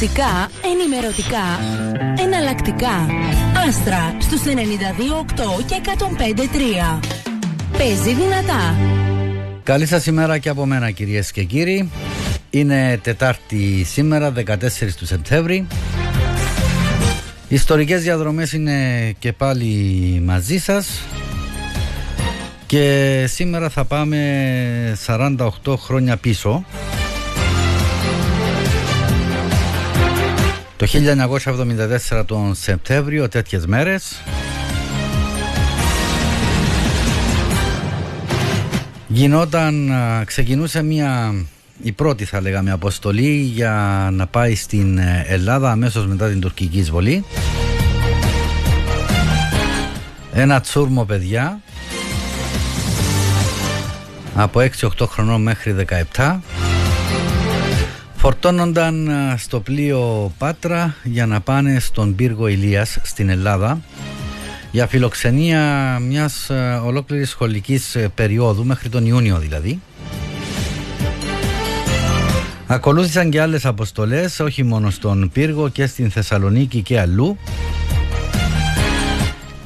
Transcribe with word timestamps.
Κλασικά, 0.00 0.50
ενημερωτικά, 0.64 1.44
εναλλακτικά. 2.18 3.06
Άστρα 3.68 4.16
στους 4.20 4.40
92,8 4.44 5.64
και 5.66 5.80
105,3. 5.84 7.00
Παίζει 7.78 8.14
δυνατά. 8.14 8.76
Καλή 9.62 9.86
σας 9.86 10.06
ημέρα 10.06 10.38
και 10.38 10.48
από 10.48 10.66
μένα 10.66 10.90
κυρίες 10.90 11.32
και 11.32 11.44
κύριοι. 11.44 11.90
Είναι 12.50 12.98
Τετάρτη 13.02 13.84
σήμερα, 13.84 14.30
14 14.30 14.96
του 14.96 15.06
Σεπτέμβρη. 15.06 15.66
Ιστορικές 17.48 18.02
διαδρομές 18.02 18.52
είναι 18.52 19.10
και 19.18 19.32
πάλι 19.32 20.22
μαζί 20.24 20.58
σας 20.58 21.00
και 22.66 23.24
σήμερα 23.28 23.68
θα 23.68 23.84
πάμε 23.84 24.18
48 25.06 25.76
χρόνια 25.76 26.16
πίσω 26.16 26.64
Το 30.80 30.86
1974 32.10 32.22
τον 32.26 32.54
Σεπτέμβριο 32.54 33.28
τέτοιες 33.28 33.66
μέρες. 33.66 34.22
Γινόταν, 39.08 39.92
ξεκινούσε 40.24 40.82
μια 40.82 41.34
η 41.82 41.92
πρώτη 41.92 42.24
θα 42.24 42.40
λέγαμε 42.40 42.70
αποστολή 42.70 43.36
για 43.36 44.08
να 44.12 44.26
πάει 44.26 44.54
στην 44.54 44.98
ε, 44.98 45.24
Ελλάδα 45.28 45.70
αμέσως 45.70 46.06
μετά 46.06 46.28
την 46.28 46.40
τουρκική 46.40 46.78
εισβολή. 46.78 47.24
Ένα 50.32 50.60
τσούρμο 50.60 51.04
παιδιά. 51.04 51.60
Από 54.34 54.60
6-8 54.80 55.06
χρονών 55.06 55.42
μέχρι 55.42 55.74
17 56.16 56.38
φορτώνονταν 58.20 59.08
ε, 59.08 59.34
στο 59.36 59.60
πλοίο 59.60 60.32
Πάτρα 60.38 60.94
για 61.02 61.26
να 61.26 61.40
πάνε 61.40 61.78
στον 61.78 62.14
πύργο 62.14 62.48
Ηλίας 62.48 62.98
στην 63.02 63.28
Ελλάδα 63.28 63.80
για 64.70 64.86
φιλοξενία 64.86 65.98
μιας 66.02 66.50
ε, 66.50 66.80
ολόκληρης 66.84 67.30
σχολικής 67.30 67.94
ε, 67.94 68.10
περίοδου 68.14 68.64
μέχρι 68.64 68.88
τον 68.88 69.06
Ιούνιο 69.06 69.38
δηλαδή. 69.38 69.80
Ακολούθησαν 72.66 73.30
και 73.30 73.40
άλλες 73.40 73.66
αποστολές 73.66 74.40
όχι 74.40 74.62
μόνο 74.62 74.90
στον 74.90 75.30
Πύργο 75.32 75.68
και 75.68 75.86
στην 75.86 76.10
Θεσσαλονίκη 76.10 76.82
και 76.82 77.00
αλλού 77.00 77.36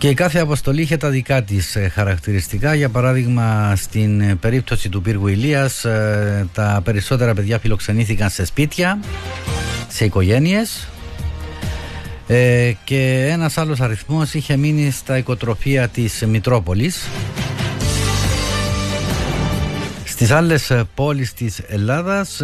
και 0.05 0.15
κάθε 0.15 0.39
αποστολή 0.39 0.83
είχε 0.83 0.97
τα 0.97 1.09
δικά 1.09 1.43
της 1.43 1.77
ε, 1.77 1.89
χαρακτηριστικά. 1.89 2.75
Για 2.75 2.89
παράδειγμα, 2.89 3.77
στην 3.77 4.21
ε, 4.21 4.35
περίπτωση 4.35 4.89
του 4.89 5.03
πύργου 5.03 5.27
Ηλίας, 5.27 5.85
ε, 5.85 6.47
τα 6.55 6.81
περισσότερα 6.85 7.35
παιδιά 7.35 7.59
φιλοξενήθηκαν 7.59 8.31
σε 8.31 8.45
σπίτια, 8.45 8.99
σε 9.89 10.05
οικογένειες 10.05 10.89
και 12.85 13.29
ένας 13.31 13.59
άλλος 13.59 13.81
αριθμός 13.81 14.35
είχε 14.35 14.57
μείνει 14.57 14.91
στα 14.91 15.19
οικοτροφία 15.19 15.89
της 15.89 16.25
Μητρόπολης. 16.27 17.09
Στις 20.05 20.31
άλλες 20.31 20.73
πόλεις 20.95 21.33
της 21.35 21.61
Ελλάδας 21.69 22.41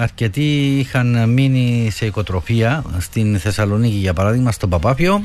αρκετοί 0.00 0.78
είχαν 0.78 1.28
μείνει 1.28 1.90
σε 1.94 2.06
οικοτροφία 2.06 2.84
στην 2.98 3.38
Θεσσαλονίκη 3.38 3.96
για 3.96 4.12
παράδειγμα 4.12 4.52
στο 4.52 4.68
Παπάπιο 4.68 5.22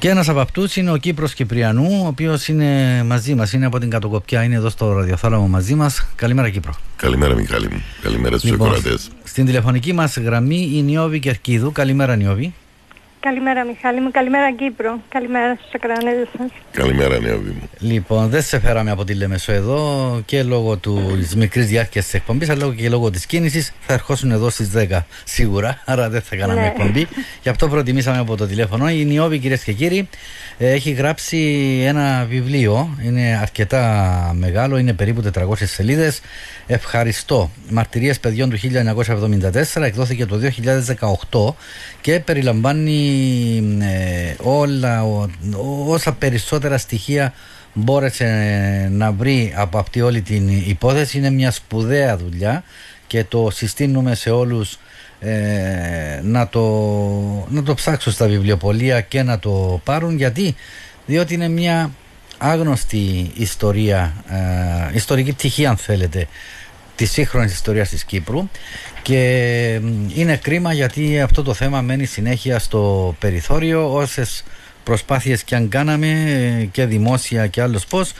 και 0.00 0.08
ένας 0.08 0.28
από 0.28 0.40
αυτούς 0.40 0.76
είναι 0.76 0.90
ο 0.90 0.96
Κύπρος 0.96 1.34
Κυπριανού, 1.34 2.00
ο 2.04 2.06
οποίος 2.06 2.48
είναι 2.48 3.02
μαζί 3.06 3.34
μας, 3.34 3.52
είναι 3.52 3.66
από 3.66 3.78
την 3.78 3.90
Κατοκοπιά, 3.90 4.42
είναι 4.42 4.54
εδώ 4.54 4.68
στο 4.68 4.92
ραδιοθάλαμο 4.92 5.48
μαζί 5.48 5.74
μας. 5.74 6.06
Καλημέρα, 6.14 6.50
Κύπρο. 6.50 6.74
Καλημέρα, 6.96 7.34
Μιχάλη 7.34 7.68
μου. 7.70 7.82
Καλημέρα 8.02 8.38
στους 8.38 8.50
λοιπόν, 8.50 8.72
Στην 9.24 9.46
τηλεφωνική 9.46 9.92
μας 9.92 10.16
γραμμή 10.16 10.70
η 10.74 10.82
Νιώβη 10.82 11.18
Κερκίδου. 11.18 11.72
Καλημέρα, 11.72 12.16
Νιώβη. 12.16 12.54
Καλημέρα 13.20 13.64
Μιχάλη 13.64 14.00
μου, 14.00 14.10
καλημέρα 14.10 14.52
Κύπρο, 14.52 15.00
καλημέρα 15.08 15.54
στους 15.54 15.74
ακρανέδες 15.74 16.28
σας. 16.38 16.50
Καλημέρα 16.70 17.20
Νεόβη 17.20 17.50
μου. 17.50 17.70
Λοιπόν, 17.78 18.28
δεν 18.28 18.42
σε 18.42 18.60
φέραμε 18.60 18.90
από 18.90 19.04
τη 19.04 19.14
Λέμεσο 19.14 19.52
εδώ 19.52 20.22
και 20.24 20.42
λόγω 20.42 20.76
της 20.76 21.36
μικρής 21.36 21.66
διάρκειας 21.66 22.04
της 22.04 22.14
εκπομπής, 22.14 22.50
αλλά 22.50 22.74
και 22.74 22.88
λόγω 22.88 23.10
της 23.10 23.26
κίνησης 23.26 23.72
θα 23.80 23.92
ερχόσουν 23.92 24.30
εδώ 24.30 24.50
στις 24.50 24.70
10 24.76 24.98
σίγουρα, 25.24 25.82
άρα 25.84 26.08
δεν 26.08 26.20
θα 26.20 26.36
κάναμε 26.36 26.60
ναι. 26.60 26.66
εκπομπή. 26.66 27.06
Γι' 27.42 27.48
αυτό 27.48 27.68
προτιμήσαμε 27.68 28.18
από 28.18 28.36
το 28.36 28.46
τηλέφωνο. 28.46 28.88
Η 28.88 29.04
Νιώβη, 29.04 29.38
κυρίες 29.38 29.64
και 29.64 29.72
κύριοι, 29.72 30.08
έχει 30.66 30.90
γράψει 30.90 31.38
ένα 31.86 32.26
βιβλίο, 32.28 32.96
είναι 33.04 33.38
αρκετά 33.40 34.32
μεγάλο, 34.34 34.78
είναι 34.78 34.92
περίπου 34.92 35.22
400 35.34 35.54
σελίδες. 35.56 36.20
Ευχαριστώ. 36.66 37.50
Μαρτυρίες 37.70 38.20
παιδιών 38.20 38.50
του 38.50 38.58
1974 39.74 39.82
εκδόθηκε 39.82 40.26
το 40.26 40.40
2018 41.28 41.54
και 42.00 42.20
περιλαμβάνει 42.20 42.98
ε, 43.80 44.34
όλα, 44.42 45.04
όσα 45.86 46.12
περισσότερα 46.12 46.78
στοιχεία 46.78 47.32
μπόρεσε 47.72 48.26
να 48.92 49.12
βρει 49.12 49.52
από 49.56 49.78
αυτή 49.78 50.00
όλη 50.00 50.20
την 50.20 50.48
υπόθεση. 50.48 51.18
Είναι 51.18 51.30
μια 51.30 51.50
σπουδαία 51.50 52.16
δουλειά 52.16 52.64
και 53.06 53.24
το 53.24 53.50
συστήνουμε 53.52 54.14
σε 54.14 54.30
όλους 54.30 54.78
ε, 55.20 56.20
να, 56.22 56.48
το, 56.48 56.60
να 57.48 57.62
το 57.62 57.74
ψάξουν 57.74 58.12
στα 58.12 58.26
βιβλιοπολία 58.26 59.00
και 59.00 59.22
να 59.22 59.38
το 59.38 59.80
πάρουν 59.84 60.16
γιατί 60.16 60.54
διότι 61.06 61.34
είναι 61.34 61.48
μια 61.48 61.90
άγνωστη 62.38 63.30
ιστορία, 63.34 64.24
ε, 64.90 64.96
ιστορική 64.96 65.32
πτυχή 65.32 65.66
αν 65.66 65.76
θέλετε 65.76 66.26
της 67.00 67.10
σύγχρονης 67.10 67.52
ιστορίας 67.52 67.88
της 67.88 68.04
Κύπρου. 68.04 68.48
Και 69.02 69.80
είναι 70.14 70.36
κρίμα 70.36 70.72
γιατί 70.72 71.20
αυτό 71.20 71.42
το 71.42 71.54
θέμα 71.54 71.80
μένει 71.80 72.04
συνέχεια 72.04 72.58
στο 72.58 73.14
περιθώριο. 73.18 73.92
Όσες 73.94 74.44
προσπάθειες 74.84 75.42
και 75.42 75.54
αν 75.54 75.68
κάναμε 75.68 76.68
και 76.72 76.84
δημόσια 76.84 77.46
και 77.46 77.62
άλλος 77.62 77.86
πώς 77.86 78.12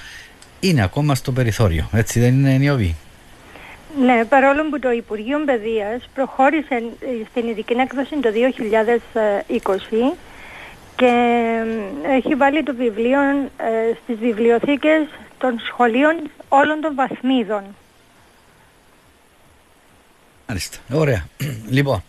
είναι 0.60 0.82
ακόμα 0.82 1.14
στο 1.14 1.32
περιθώριο. 1.32 1.88
Έτσι 1.92 2.20
δεν 2.20 2.34
είναι 2.34 2.56
Νιώβη; 2.56 2.96
Ναι, 3.98 4.24
παρόλο 4.24 4.68
που 4.70 4.78
το 4.78 4.90
Υπουργείο 4.90 5.38
Παιδείας 5.44 6.08
προχώρησε 6.14 6.82
στην 7.30 7.48
ειδική 7.48 7.72
έκδοση 7.72 8.16
το 8.20 8.30
2020 10.12 10.16
και 10.96 11.12
έχει 12.08 12.34
βάλει 12.34 12.62
το 12.62 12.74
βιβλίο 12.74 13.20
ε, 13.20 13.94
στις 14.02 14.18
βιβλιοθήκες 14.18 15.06
των 15.38 15.58
σχολείων 15.66 16.30
όλων 16.48 16.80
των 16.80 16.94
βαθμίδων. 16.94 17.62
Μάλιστα. 20.46 20.78
Ωραία. 20.92 21.26
λοιπόν. 21.76 22.02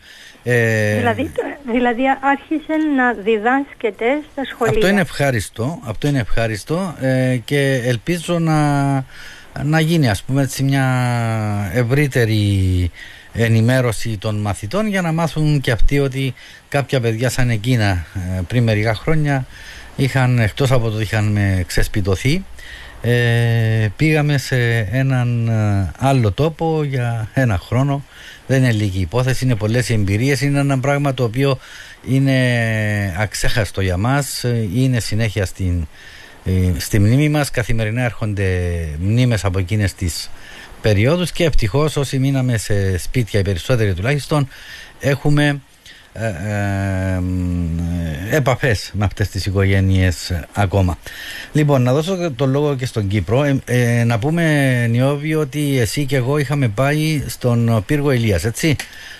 Ε... 0.44 0.98
Δηλαδή, 0.98 1.32
δηλαδή 1.72 2.04
άρχισε 2.22 2.74
να 2.96 3.14
διδάσκεται 3.14 4.22
στα 4.32 4.46
σχολεία. 4.46 4.74
Αυτό 4.74 4.88
είναι 4.88 5.02
ευχάριστο, 5.02 5.80
αυτό 5.84 6.08
είναι 6.08 6.20
ευχάριστο 6.20 6.96
ε, 7.00 7.38
και 7.46 7.82
ελπίζω 7.86 8.40
να, 8.40 8.58
να 9.64 9.80
γίνει 9.80 10.10
ας 10.10 10.24
πούμε 10.24 10.42
έτσι 10.42 10.64
μια 10.64 10.86
ευρύτερη 11.74 12.92
ενημέρωση 13.34 14.18
των 14.18 14.42
μαθητών 14.42 14.88
για 14.88 15.02
να 15.02 15.12
μάθουν 15.12 15.62
και 15.62 15.72
αυτοί 15.72 16.00
ότι 16.00 16.34
κάποια 16.70 17.00
παιδιά 17.00 17.30
σαν 17.30 17.50
εκείνα 17.50 18.06
ε, 18.38 18.42
πριν 18.48 18.64
μερικά 18.64 18.96
χρόνια 18.96 19.46
είχαν 19.96 20.40
εκτός 20.40 20.72
από 20.72 20.90
το 20.90 20.96
ότι 20.96 21.04
είχαν 21.04 21.38
ξεσπιτωθεί 21.68 22.44
ε, 23.02 23.88
πήγαμε 23.96 24.38
σε 24.38 24.78
έναν 24.92 25.48
ε, 25.48 25.92
άλλο 25.98 26.32
τόπο 26.32 26.84
για 26.84 27.30
ένα 27.34 27.58
χρόνο. 27.58 28.04
Δεν 28.48 28.64
είναι 28.64 28.72
λίγη 28.72 29.00
υπόθεση, 29.00 29.46
είναι 29.46 29.56
πολλές 29.56 29.90
εμπειρίες. 29.90 30.42
Είναι 30.42 30.60
ένα 30.60 30.80
πράγμα 30.80 31.14
το 31.14 31.24
οποίο 31.24 31.58
είναι 32.08 33.16
αξέχαστο 33.18 33.82
για 33.82 33.98
μας 33.98 34.46
είναι 34.76 35.00
συνέχεια 35.00 35.46
στην, 35.46 35.88
ε, 36.46 36.80
στη 36.80 37.00
μνήμη 37.00 37.30
μας 37.30 37.50
καθημερινά 37.50 38.04
έρχονται 38.04 38.50
μνήμες 39.00 39.46
από 39.46 39.60
εκείνες 39.60 39.94
τις 39.94 40.30
περιόδους 40.82 41.32
και 41.32 41.44
ευτυχώς 41.44 41.96
όσοι 41.96 42.20
μείναμε 42.20 42.58
σε 42.58 42.98
σπίτια 42.98 43.40
οι 43.40 43.44
περισσότεροι 43.44 43.94
τουλάχιστον 43.94 44.48
έχουμε 45.00 45.62
ε, 46.14 46.26
ε, 46.26 47.22
επαφές 48.36 48.92
με 48.94 49.06
αυτές 49.06 49.30
τις 49.30 49.46
οικογένειες 49.46 50.44
ακόμα. 50.54 50.98
Λοιπόν, 51.52 51.82
να 51.82 51.94
δώσω 51.94 52.32
το 52.32 52.46
λόγο 52.46 52.76
και 52.76 52.86
στον 52.86 53.08
Κύπρο. 53.08 53.44
Ε, 53.44 53.60
ε, 53.66 54.04
να 54.04 54.20
πούμε, 54.20 54.88
Νιώβη, 54.88 55.36
ότι 55.36 55.80
εσύ 55.80 56.06
και 56.06 56.16
εγώ 56.16 56.38
είχαμε 56.38 56.68
πάει 56.68 57.24
στον 57.28 57.84
πύργο 57.86 58.12
Ηλίας, 58.12 58.44
έτσι; 58.44 58.76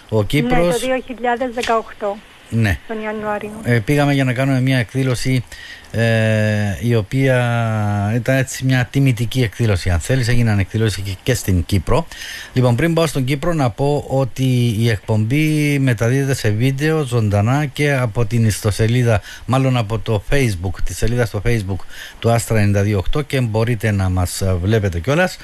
Ο 0.10 0.24
Κύπρος... 0.24 0.82
Ναι, 0.82 0.98
το 0.98 2.16
2018. 2.16 2.31
Ναι. 2.54 2.78
Τον 2.88 3.02
Ιανουάριο. 3.02 3.52
Ε, 3.64 3.80
πήγαμε 3.80 4.14
για 4.14 4.24
να 4.24 4.34
κάνουμε 4.34 4.62
μια 4.62 4.78
εκδήλωση 4.78 5.44
ε, 5.92 6.78
η 6.82 6.96
οποία 6.96 8.12
ήταν 8.16 8.38
έτσι 8.38 8.66
μια 8.66 8.88
τιμητική 8.92 9.42
εκδήλωση 9.42 9.90
αν 9.90 10.00
θέλεις 10.00 10.28
έγιναν 10.28 10.60
εκδήλωση 10.60 11.18
και, 11.24 11.34
στην 11.34 11.66
Κύπρο 11.66 12.08
λοιπόν 12.54 12.76
πριν 12.76 12.94
πάω 12.94 13.08
στον 13.08 13.24
Κύπρο 13.24 13.54
να 13.54 13.70
πω 13.70 14.06
ότι 14.08 14.76
η 14.80 14.90
εκπομπή 14.90 15.80
μεταδίδεται 15.80 16.34
σε 16.34 16.50
βίντεο 16.50 17.04
ζωντανά 17.04 17.66
και 17.66 17.94
από 17.94 18.26
την 18.26 18.46
ιστοσελίδα 18.46 19.22
μάλλον 19.46 19.78
από 19.78 20.00
το 20.00 20.24
facebook 20.30 20.74
τη 20.84 20.94
σελίδα 20.94 21.26
στο 21.26 21.42
facebook 21.46 21.86
του 22.20 22.32
Άστρα 22.32 22.72
928 23.14 23.26
και 23.28 23.42
μπορείτε 23.42 23.92
να 23.92 24.10
μας 24.10 24.44
βλέπετε 24.62 25.00
κιόλας. 25.00 25.38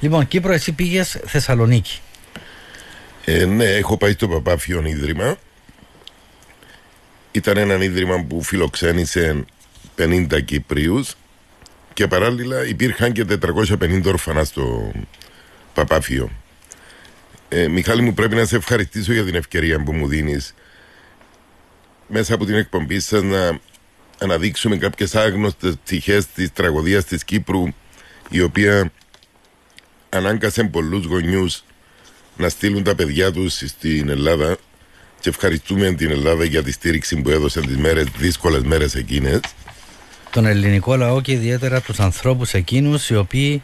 λοιπόν 0.00 0.28
Κύπρο 0.28 0.52
εσύ 0.52 0.72
πήγες 0.72 1.18
Θεσσαλονίκη 1.26 2.00
Ε, 3.24 3.44
ναι, 3.44 3.64
έχω 3.64 3.96
πάει 3.96 4.12
στο 4.12 4.28
Παπάφιον 4.28 4.84
Ίδρυμα. 4.84 5.36
Ήταν 7.34 7.56
ένα 7.56 7.84
ίδρυμα 7.84 8.24
που 8.24 8.42
φιλοξένησε 8.42 9.44
50 9.98 10.44
Κύπριους 10.44 11.14
και 11.92 12.06
παράλληλα 12.06 12.66
υπήρχαν 12.66 13.12
και 13.12 13.24
450 13.46 14.02
ορφανά 14.06 14.44
στο 14.44 14.92
Παπάφιο. 15.74 16.30
Ε, 17.48 17.68
Μιχάλη 17.68 18.02
μου 18.02 18.14
πρέπει 18.14 18.34
να 18.34 18.44
σε 18.44 18.56
ευχαριστήσω 18.56 19.12
για 19.12 19.24
την 19.24 19.34
ευκαιρία 19.34 19.82
που 19.82 19.92
μου 19.92 20.06
δίνεις 20.06 20.54
μέσα 22.06 22.34
από 22.34 22.44
την 22.44 22.54
εκπομπή 22.54 23.00
σας 23.00 23.22
να 23.22 23.58
αναδείξουμε 24.18 24.76
κάποιες 24.76 25.14
άγνωστες 25.14 25.74
πτυχές 25.84 26.26
της 26.26 26.52
τραγωδίας 26.52 27.04
της 27.04 27.24
Κύπρου 27.24 27.64
η 28.28 28.40
οποία 28.40 28.92
ανάγκασε 30.08 30.64
πολλούς 30.64 31.04
γονιούς 31.04 31.64
να 32.36 32.48
στείλουν 32.48 32.82
τα 32.82 32.94
παιδιά 32.94 33.32
τους 33.32 33.54
στην 33.54 34.08
Ελλάδα 34.08 34.56
και 35.24 35.30
ευχαριστούμε 35.30 35.92
την 35.92 36.10
Ελλάδα 36.10 36.44
για 36.44 36.62
τη 36.62 36.72
στήριξη 36.72 37.16
που 37.16 37.30
έδωσε 37.30 37.60
τις 37.60 37.76
μέρες, 37.76 38.06
δύσκολες 38.18 38.62
μέρες 38.62 38.94
εκείνες. 38.94 39.40
Τον 40.30 40.46
ελληνικό 40.46 40.96
λαό 40.96 41.20
και 41.20 41.32
ιδιαίτερα 41.32 41.80
τους 41.80 42.00
ανθρώπους 42.00 42.52
εκείνους 42.52 43.08
οι 43.08 43.16
οποίοι 43.16 43.62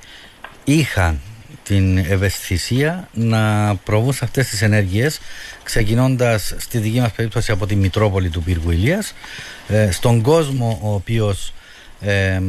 είχαν 0.64 1.20
την 1.62 1.98
ευαισθησία 1.98 3.08
να 3.12 3.74
προβούν 3.84 4.12
σε 4.12 4.24
αυτές 4.24 4.48
τις 4.48 4.62
ενέργειες 4.62 5.20
ξεκινώντας 5.62 6.54
στη 6.58 6.78
δική 6.78 7.00
μας 7.00 7.12
περίπτωση 7.12 7.52
από 7.52 7.66
τη 7.66 7.76
Μητρόπολη 7.76 8.28
του 8.28 8.42
Πύργου 8.42 8.70
Ηλίας 8.70 9.14
ε, 9.68 9.90
στον 9.90 10.20
κόσμο 10.22 10.80
ο 10.82 10.94
οποίος 10.94 11.52
ε, 12.00 12.34
ε, 12.34 12.40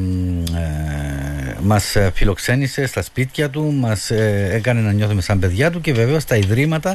μας 1.62 1.96
φιλοξένησε 2.14 2.86
στα 2.86 3.02
σπίτια 3.02 3.50
του 3.50 3.74
μας 3.74 4.12
ε, 4.12 4.50
έκανε 4.52 4.82
να 4.82 4.92
νιώθουμε 4.92 5.22
σαν 5.22 5.40
παιδιά 5.40 5.72
του 5.72 5.82
και 5.82 5.94
βεβαίως 5.94 6.26
τα 6.26 6.36
ιδρύματα 6.36 6.94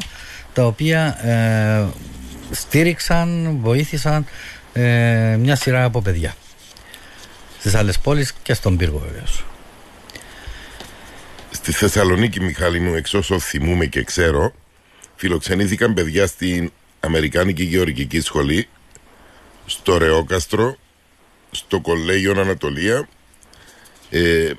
τα 0.57 0.67
οποία 0.67 1.27
ε, 1.27 1.87
στήριξαν, 2.51 3.59
βοήθησαν 3.63 4.27
μια 5.39 5.57
σειρά 5.57 5.85
από 5.85 6.03
παιδιά. 6.03 6.35
Στις 7.59 7.75
άλλες 7.75 7.99
πόλεις 7.99 8.33
και 8.43 8.55
στον 8.55 8.77
πύργο 8.77 8.99
βεβαίως. 8.99 9.45
Στη 11.51 11.73
Θεσσαλονίκη 11.73 12.41
Μιχάλη 12.41 12.81
μου 12.81 12.95
εξ 12.95 13.15
όσο 13.15 13.39
θυμούμε 13.39 13.87
και 13.87 14.03
ξέρω 14.03 14.53
φιλοξενήθηκαν 15.17 15.95
παιδιά 15.95 16.27
στην 16.27 16.73
Αμερικάνικη 17.01 17.63
Γεωργική 17.63 18.21
Σχολή 18.21 18.69
στο 19.67 19.99
Ρεόκαστρο 19.99 20.77
στο 21.51 21.81
Κολέγιο 21.81 22.41
Ανατολία. 22.41 23.09
Ε, 24.11 24.51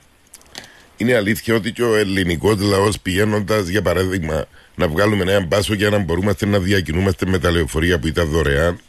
είναι 0.97 1.15
αλήθεια 1.15 1.55
ότι 1.55 1.71
και 1.71 1.83
ο 1.83 1.95
ελληνικός 1.95 2.59
λαός 2.59 2.99
πηγαίνοντας, 2.99 3.67
για 3.67 3.81
παράδειγμα, 3.81 4.47
να 4.77 4.87
βγάλουμε 4.87 5.31
ένα 5.31 5.45
μπάσο 5.45 5.73
για 5.73 5.89
να 5.89 5.97
μπορούμε 5.97 6.35
να 6.45 6.59
διακινούμαστε 6.59 7.25
με 7.25 7.39
τα 7.39 7.51
λεωφορεία 7.51 7.99
που 7.99 8.07
ήταν 8.07 8.27
δωρεάν, 8.27 8.79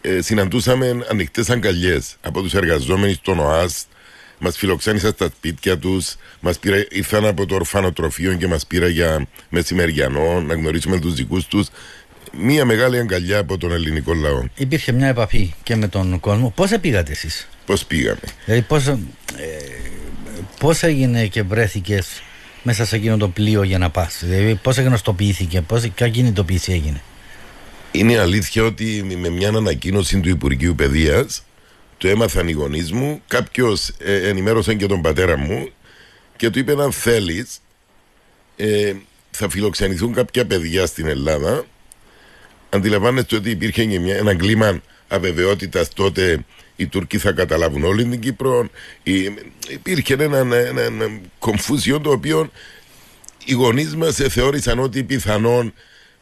ε, 0.00 0.20
συναντούσαμε 0.20 1.06
ανοιχτές 1.10 1.50
αγκαλιές 1.50 2.16
από 2.20 2.42
τους 2.42 2.54
εργαζόμενου 2.54 3.12
στον 3.12 3.38
ΟΑΣ, 3.38 3.86
μας 4.38 4.56
φιλοξένησαν 4.56 5.12
στα 5.12 5.30
σπίτια 5.36 5.78
τους, 5.78 6.16
ήρθαν 6.88 7.26
από 7.26 7.46
το 7.46 7.54
ορφανοτροφείο 7.54 8.34
και 8.34 8.46
μας 8.46 8.66
πήρα 8.66 8.88
για 8.88 9.26
μεσημεριανό 9.48 10.40
να 10.40 10.54
γνωρίσουμε 10.54 10.98
τους 10.98 11.14
δικούς 11.14 11.46
τους 11.46 11.68
μία 12.32 12.64
μεγάλη 12.64 12.98
αγκαλιά 12.98 13.38
από 13.38 13.58
τον 13.58 13.72
ελληνικό 13.72 14.14
λαό. 14.14 14.44
Υπήρχε 14.54 14.92
μια 14.92 15.08
επαφή 15.08 15.54
και 15.62 15.76
με 15.76 15.88
τον 15.88 16.20
κόσμο. 16.20 16.52
Πώς 16.56 16.72
πήγατε 16.80 17.12
εσείς, 17.12 17.48
Πώς 17.66 17.84
πήγαμε; 17.84 18.20
Δηλαδή, 18.44 18.62
πώς 18.62 18.86
ε, 18.86 18.96
πώς 20.58 20.82
έγινε 20.82 21.26
και 21.26 21.42
βρέθηκες 21.42 22.22
μέσα 22.62 22.84
σε 22.84 22.96
εκείνο 22.96 23.16
το 23.16 23.28
πλοίο 23.28 23.62
για 23.62 23.78
να 23.78 23.90
πας. 23.90 24.18
Δηλαδή, 24.22 24.54
πώς 24.54 24.78
γνωστοποιήθηκε, 24.78 25.60
πώς 25.60 25.88
ποια 25.94 26.08
κινητοποίηση 26.08 26.72
έγινε. 26.72 27.02
Είναι 27.92 28.18
αλήθεια 28.18 28.64
ότι 28.64 29.16
με 29.18 29.28
μια 29.28 29.48
ανακοίνωση 29.48 30.20
του 30.20 30.28
Υπουργείου 30.28 30.74
Παιδείας 30.74 31.44
το 31.98 32.08
έμαθαν 32.08 32.48
οι 32.48 32.52
γονείς 32.52 32.92
μου. 32.92 33.20
Κάποιος 33.26 33.88
ε, 33.98 34.28
ενημέρωσε 34.28 34.74
και 34.74 34.86
τον 34.86 35.00
πατέρα 35.00 35.36
μου 35.36 35.68
και 36.36 36.50
του 36.50 36.58
είπε: 36.58 36.82
Αν 36.82 36.92
θέλεις, 36.92 37.60
ε, 38.56 38.94
θα 39.30 39.48
φιλοξενηθούν 39.48 40.12
κάποια 40.12 40.46
παιδιά 40.46 40.86
στην 40.86 41.06
Ελλάδα 41.06 41.64
αντιλαμβάνεστε 42.70 43.36
ότι 43.36 43.50
υπήρχε 43.50 43.84
και 43.84 43.98
μια, 43.98 44.16
ένα 44.16 44.34
κλίμα 44.34 44.82
αβεβαιότητας 45.08 45.88
τότε 45.88 46.44
οι 46.80 46.86
Τούρκοι 46.86 47.18
θα 47.18 47.32
καταλάβουν 47.32 47.84
όλη 47.84 48.04
την 48.04 48.20
Κύπρο. 48.20 48.68
Υπήρχε 49.68 50.14
ένα, 50.14 50.38
ένα, 50.38 50.56
ένα, 50.56 50.82
ένα 50.82 51.20
κομφούζιο 51.38 52.00
το 52.00 52.10
οποίο 52.10 52.50
οι 53.44 53.52
γονείς 53.52 53.96
μας 53.96 54.14
θεώρησαν 54.14 54.78
ότι 54.78 55.02
πιθανόν 55.02 55.72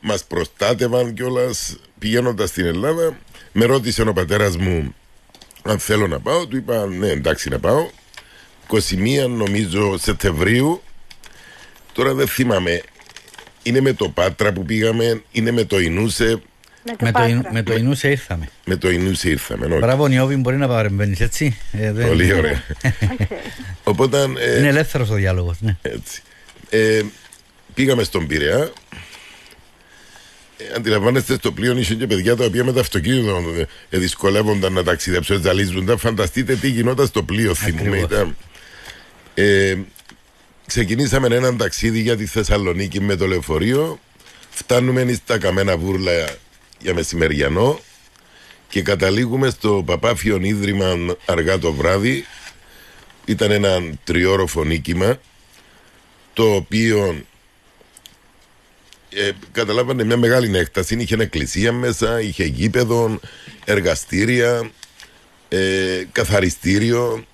μας 0.00 0.24
προστάτευαν 0.24 1.14
κιόλας 1.14 1.76
πηγαίνοντας 1.98 2.48
στην 2.48 2.64
Ελλάδα. 2.64 3.18
Με 3.52 3.64
ρώτησε 3.64 4.02
ο 4.02 4.12
πατέρας 4.12 4.56
μου 4.56 4.94
αν 5.62 5.78
θέλω 5.78 6.06
να 6.06 6.20
πάω. 6.20 6.46
Του 6.46 6.56
είπα 6.56 6.86
ναι, 6.86 7.08
εντάξει 7.08 7.48
να 7.48 7.58
πάω. 7.58 7.88
21 8.68 9.28
νομίζω 9.28 9.98
Σεπτεμβρίου. 9.98 10.82
Τώρα 11.92 12.14
δεν 12.14 12.28
θυμάμαι 12.28 12.82
είναι 13.62 13.80
με 13.80 13.92
το 13.92 14.08
Πάτρα 14.08 14.52
που 14.52 14.64
πήγαμε, 14.64 15.22
είναι 15.32 15.50
με 15.50 15.64
το 15.64 15.78
Ινούσε. 15.78 16.42
Με 16.84 17.12
το, 17.12 17.20
με, 17.20 17.42
με 17.52 17.62
το 17.62 17.74
Ινούσε 17.74 18.10
ήρθαμε. 18.10 18.48
Με 18.64 18.76
το 18.76 18.90
Ινούσε 18.90 19.30
ήρθαμε. 19.30 19.66
Okay. 19.66 19.78
Μπράβο, 19.80 20.06
Νιώβη, 20.06 20.36
μπορεί 20.36 20.56
να 20.56 20.68
παρεμβαίνεις 20.68 21.20
έτσι; 21.20 21.58
Ε, 21.72 21.92
δεν... 21.92 22.06
Πολύ 22.06 22.32
ωραία. 22.32 22.62
Οπότε, 23.82 24.22
ε, 24.38 24.58
είναι 24.58 24.68
ελεύθερο 24.68 25.06
ο 25.10 25.14
διάλογο. 25.14 25.56
Ναι. 25.60 25.76
Έτσι. 25.82 26.22
Ε, 26.70 27.02
πήγαμε 27.74 28.02
στον 28.02 28.26
Πειραιά. 28.26 28.72
Ε, 30.56 30.74
αντιλαμβάνεστε 30.76 31.34
στο 31.34 31.52
πλοίο 31.52 31.78
είχε 31.78 31.94
και 31.94 32.06
παιδιά 32.06 32.36
τα 32.36 32.44
οποία 32.44 32.64
με 32.64 32.72
το 32.72 32.80
αυτοκίνητο 32.80 33.42
ε, 33.90 33.98
δυσκολεύονταν 33.98 34.72
να 34.72 34.82
ταξιδέψουν, 34.82 35.42
ζαλίζονταν. 35.42 35.98
Φανταστείτε 35.98 36.54
τι 36.54 36.68
γινόταν 36.68 37.06
στο 37.06 37.22
πλοίο, 37.22 37.54
θυμούμε. 37.54 37.98
Ήταν, 37.98 38.36
ε, 39.34 39.76
Ξεκινήσαμε 40.66 41.34
έναν 41.34 41.56
ταξίδι 41.56 42.00
για 42.00 42.16
τη 42.16 42.26
Θεσσαλονίκη 42.26 43.00
με 43.00 43.16
το 43.16 43.26
λεωφορείο. 43.26 43.98
Φτάνουμε 44.50 45.12
στα 45.12 45.38
καμένα 45.38 45.76
βούρλα 45.76 46.12
για 46.78 46.94
μεσημεριανό 46.94 47.80
και 48.68 48.82
καταλήγουμε 48.82 49.50
στο 49.50 49.82
Παπάφιον 49.86 50.44
Ίδρυμα 50.44 51.16
αργά 51.26 51.58
το 51.58 51.72
βράδυ. 51.72 52.24
Ήταν 53.24 53.50
ένα 53.50 53.80
τριώροφο 54.04 54.64
νίκημα 54.64 55.20
το 56.32 56.54
οποίο 56.54 57.24
ε, 59.10 59.30
καταλάβανε 59.52 60.04
μια 60.04 60.16
μεγάλη 60.16 60.58
έκταση. 60.58 60.96
Είχε 60.98 61.16
εκκλησία 61.18 61.72
μέσα, 61.72 62.20
είχε 62.20 62.44
γήπεδο, 62.44 63.20
εργαστήρια, 63.64 64.70
ε, 65.48 66.02
καθαριστήριο 66.12 67.24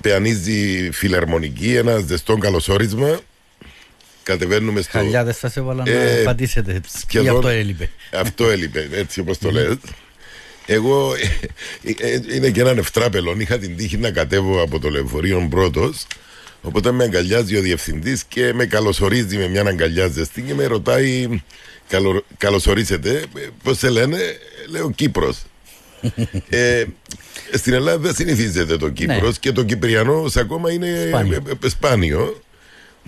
Πεανίζει 0.00 0.90
φιλαρμονική, 0.92 1.74
ένα 1.74 1.98
ζεστό 1.98 2.36
καλωσόρισμα. 2.36 3.20
Κατεβαίνουμε 4.26 4.80
στο. 4.80 4.90
Χαλιάδες 4.98 5.36
σα 5.36 5.60
έβαλα 5.60 5.82
ε, 5.86 6.14
να 6.14 6.20
απαντήσετε. 6.20 6.80
Σχεδόν, 7.06 7.36
αυτό 7.36 7.48
έλειπε. 7.48 7.90
Αυτό 8.12 8.50
έλειπε, 8.50 8.88
έτσι 8.92 9.20
όπως 9.20 9.38
το 9.38 9.50
λες. 9.50 9.76
Εγώ 10.66 11.14
ε, 11.82 11.90
ε, 12.12 12.20
είναι 12.34 12.50
και 12.50 12.60
έναν 12.60 12.78
ευτράπελον. 12.78 13.40
Είχα 13.40 13.58
την 13.58 13.76
τύχη 13.76 13.96
να 13.96 14.10
κατέβω 14.10 14.62
από 14.62 14.78
το 14.78 14.88
λεωφορείο 14.88 15.46
πρώτος. 15.50 16.06
Οπότε 16.62 16.92
με 16.92 17.04
αγκαλιάζει 17.04 17.56
ο 17.56 17.60
διευθυντής 17.60 18.24
και 18.24 18.52
με 18.54 18.66
καλωσορίζει 18.66 19.36
με 19.36 19.48
μια 19.48 19.62
αγκαλιά 19.62 20.08
ζεστή 20.08 20.42
και 20.42 20.54
με 20.54 20.66
ρωτάει. 20.66 21.42
Καλο, 21.88 22.24
καλωσορίσετε. 22.36 23.22
Πώς 23.62 23.78
σε 23.78 23.90
λένε, 23.90 24.18
λέω 24.68 24.90
Κύπρος. 24.90 25.42
ε, 26.48 26.84
στην 27.52 27.72
Ελλάδα 27.72 27.98
δεν 27.98 28.14
συνηθίζεται 28.14 28.76
το 28.76 28.88
Κύπρος 28.88 29.20
ναι. 29.20 29.38
και 29.40 29.52
το 29.52 29.62
Κυπριανός 29.62 30.36
ακόμα 30.36 30.72
είναι 30.72 31.06
σπάνιο. 31.08 31.42
Ε, 31.46 31.66
ε, 31.66 31.68
σπάνιο. 31.68 32.40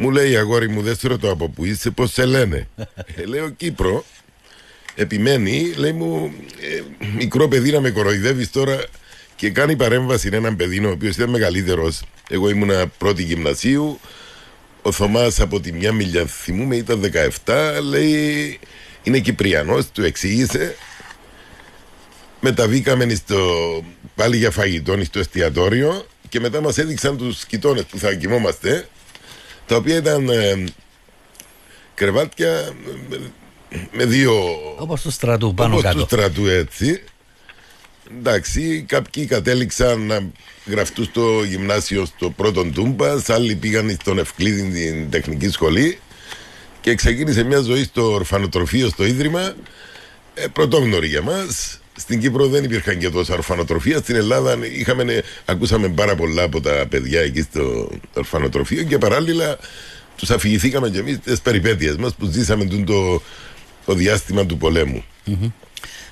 Μου 0.01 0.11
λέει 0.11 0.37
αγόρι 0.37 0.69
μου, 0.69 0.83
δεν 0.83 0.97
σε 0.97 1.09
ρωτώ 1.09 1.31
από 1.31 1.49
που 1.49 1.65
είσαι, 1.65 1.91
πώς 1.91 2.13
σε 2.13 2.25
λένε. 2.25 2.69
ε, 3.17 3.25
λέω 3.25 3.49
Κύπρο. 3.51 4.05
Επιμένει, 4.95 5.73
λέει 5.77 5.93
μου, 5.93 6.33
ε, 6.61 6.83
μικρό 7.17 7.49
παιδί 7.49 7.71
να 7.71 7.81
με 7.81 7.91
κοροϊδεύεις 7.91 8.51
τώρα 8.51 8.85
και 9.37 9.51
κάνει 9.51 9.77
παρέμβαση 9.77 10.29
έναν 10.33 10.57
παιδί 10.57 10.85
ο 10.85 10.91
οποίος 10.91 11.17
ήταν 11.17 11.31
μεγαλύτερος. 11.31 12.03
Εγώ 12.29 12.49
ήμουνα 12.49 12.87
πρώτη 12.99 13.23
γυμνασίου. 13.23 14.01
Ο 14.83 14.93
Θωμάς 14.93 15.41
από 15.41 15.61
τη 15.61 15.73
μια 15.73 15.93
μιλιά 15.93 16.27
θυμούμε 16.27 16.77
ήταν 16.77 17.01
17. 17.45 17.81
Λέει, 17.83 18.59
είναι 19.03 19.19
Κυπριανός, 19.19 19.91
του 19.91 20.03
εξήγησε 20.03 20.77
μεταβήκαμε 22.41 23.15
στο, 23.15 23.39
πάλι 24.15 24.37
για 24.37 24.51
φαγητό 24.51 24.99
στο 25.05 25.19
εστιατόριο 25.19 26.07
και 26.29 26.41
μετά 26.41 26.61
μας 26.61 26.79
έδειξαν 26.79 27.17
τους 27.17 27.45
κοιτώνες 27.45 27.85
που 27.85 27.99
θα 27.99 28.15
κοιμόμαστε 28.15 28.89
τα 29.69 29.77
οποία 29.77 29.97
ήταν 29.97 30.29
ε, 30.29 30.65
κρεβάτια 31.95 32.73
με 33.93 34.05
δύο 34.05 34.33
όπως 34.79 35.03
του 35.03 35.11
στρατού 35.11 35.55
πάνω 35.55 35.73
όπως 35.73 35.85
κάτω 35.85 35.99
του 35.99 36.05
στρατού 36.05 36.47
έτσι 36.47 37.03
εντάξει 38.19 38.85
κάποιοι 38.89 39.27
κατέληξαν 39.27 40.01
να 40.01 40.31
γραφτούν 40.67 41.05
στο 41.05 41.43
γυμνάσιο 41.45 42.05
στο 42.05 42.31
πρώτο 42.31 42.65
Τούμπα 42.65 43.23
άλλοι 43.27 43.55
πήγαν 43.55 43.97
στον 44.01 44.19
Ευκλήδη 44.19 44.71
την 44.71 45.11
τεχνική 45.11 45.49
σχολή 45.49 45.99
και 46.81 46.95
ξεκίνησε 46.95 47.43
μια 47.43 47.61
ζωή 47.61 47.85
στο 47.85 48.13
ορφανοτροφείο 48.13 48.89
στο 48.89 49.05
Ίδρυμα. 49.05 49.55
Ε, 50.35 50.47
πρωτόγνωρη 50.47 51.07
για 51.07 51.23
μας. 51.23 51.78
Στην 51.99 52.21
Κύπρο 52.21 52.47
δεν 52.47 52.65
υπήρχαν 52.65 52.99
και 52.99 53.11
τόσα 53.11 53.35
ορφανοτροφία. 53.35 53.99
Στην 53.99 54.17
Ελλάδα 54.17 54.57
είχαμε, 54.79 55.23
ακούσαμε 55.45 55.89
πάρα 55.89 56.15
πολλά 56.15 56.43
από 56.43 56.61
τα 56.61 56.87
παιδιά 56.89 57.21
εκεί 57.21 57.41
στο 57.41 57.89
ορφανοτροφείο 58.15 58.83
και 58.83 58.99
παράλληλα 58.99 59.59
τους 60.17 60.31
αφηγηθήκαμε 60.31 60.91
κι 60.91 60.99
εμείς 60.99 61.19
τις 61.19 61.41
περιπέτειες 61.41 61.97
μας 61.97 62.15
που 62.15 62.27
ζήσαμε 62.27 62.65
το, 62.65 63.23
το 63.87 63.95
διάστημα 63.95 64.47
του 64.47 64.57
πολέμου. 64.57 65.05
Mm-hmm. 65.27 65.51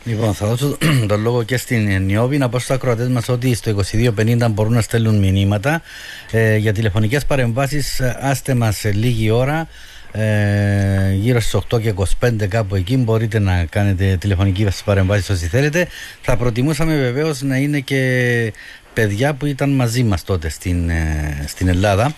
Λοιπόν, 0.05 0.35
θα 0.35 0.47
δώσω 0.47 0.79
τον 1.09 1.21
λόγο 1.21 1.43
και 1.43 1.57
στην 1.57 2.03
Νιώβη 2.03 2.39
να 2.39 2.49
πω 2.49 2.59
στους 2.59 2.71
ακροατές 2.71 3.09
μας 3.09 3.29
ότι 3.29 3.55
στο 3.55 3.77
2250 4.17 4.47
μπορούν 4.51 4.73
να 4.73 4.81
στέλνουν 4.81 5.19
μηνύματα 5.19 5.83
ε, 6.31 6.57
για 6.57 6.73
τηλεφωνικές 6.73 7.25
παρεμβάσεις. 7.25 8.01
Άστε 8.21 8.55
μας 8.55 8.85
λίγη 8.85 9.31
ώρα. 9.31 9.69
Ε, 10.13 11.13
γύρω 11.13 11.41
στις 11.41 11.55
8 11.55 11.81
και 11.81 11.95
25 12.21 12.47
κάπου 12.49 12.75
εκεί 12.75 12.97
μπορείτε 12.97 13.39
να 13.39 13.65
κάνετε 13.65 14.17
τηλεφωνική 14.21 14.67
παρεμβάση 14.85 15.33
όσοι 15.33 15.47
θέλετε 15.47 15.89
θα 16.21 16.37
προτιμούσαμε 16.37 16.97
βεβαίως 16.97 17.43
να 17.43 17.57
είναι 17.57 17.81
και 17.81 18.53
παιδιά 18.97 19.35
που 19.35 19.47
ήταν 19.47 19.71
μαζί 19.71 20.03
μας 20.03 20.25
τότε 20.25 20.49
στην, 20.49 20.89
ε, 20.89 21.45
στην 21.47 21.69
Ελλάδα. 21.69 22.15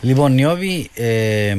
Λοιπόν, 0.00 0.32
Νιώβη, 0.32 0.90
ε, 0.94 1.56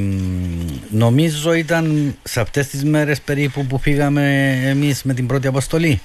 νομίζω 0.89 1.53
ήταν 1.53 2.15
σε 2.23 2.39
αυτές 2.39 2.67
τις 2.67 2.83
μέρες 2.83 3.21
περίπου 3.21 3.65
που 3.65 3.79
πήγαμε 3.79 4.57
εμείς 4.65 5.03
με 5.03 5.13
την 5.13 5.27
πρώτη 5.27 5.47
αποστολή. 5.47 6.01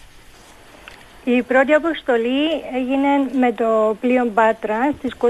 Η 1.25 1.43
πρώτη 1.43 1.73
αποστολή 1.73 2.45
έγινε 2.75 3.39
με 3.41 3.53
το 3.53 3.97
πλοίο 4.01 4.27
Πάτρα 4.35 4.95
στις 4.99 5.13
21 5.13 5.27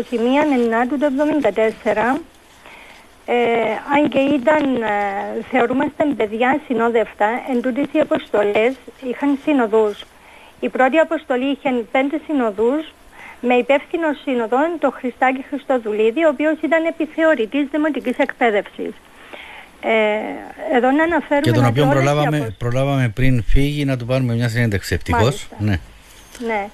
Ενάτου 0.64 0.98
του 0.98 1.04
1974. 1.04 2.20
Ε, 3.28 3.34
αν 3.94 4.08
και 4.08 4.18
ήταν, 4.18 4.82
ε, 4.82 5.42
θεωρούμαστε 5.50 6.04
παιδιά 6.16 6.60
συνόδευτα, 6.66 7.28
εν 7.50 7.62
τούτης 7.62 7.86
οι 7.92 7.98
αποστολές 7.98 8.74
είχαν 9.08 9.38
συνοδούς. 9.44 10.04
Η 10.60 10.68
πρώτη 10.68 10.98
αποστολή 10.98 11.50
είχε 11.50 11.70
πέντε 11.92 12.20
συνοδούς 12.26 12.94
με 13.40 13.54
υπεύθυνο 13.54 14.12
σύνοδον 14.24 14.68
το 14.78 14.90
Χριστάκη 14.90 15.44
Χριστοδουλίδη, 15.48 16.24
ο 16.24 16.28
οποίος 16.28 16.56
ήταν 16.62 16.84
επιθεωρητής 16.84 17.66
δημοτικής 17.70 18.16
εκπαίδευσης. 18.18 18.92
Ε, 19.80 20.76
εδώ 20.76 20.90
να 20.90 21.02
αναφέρουμε... 21.02 21.40
Και 21.40 21.52
τον 21.52 21.64
οποίο 21.64 21.86
προλάβαμε, 21.86 22.54
προλάβαμε 22.58 23.08
πριν 23.14 23.42
φύγει 23.42 23.84
να 23.84 23.96
του 23.96 24.06
πάρουμε 24.06 24.34
μια 24.34 24.48
συνέντευξη 24.48 24.94
ευτυχώς. 24.94 25.48
Ναι. 25.58 25.78
ναι. 26.46 26.68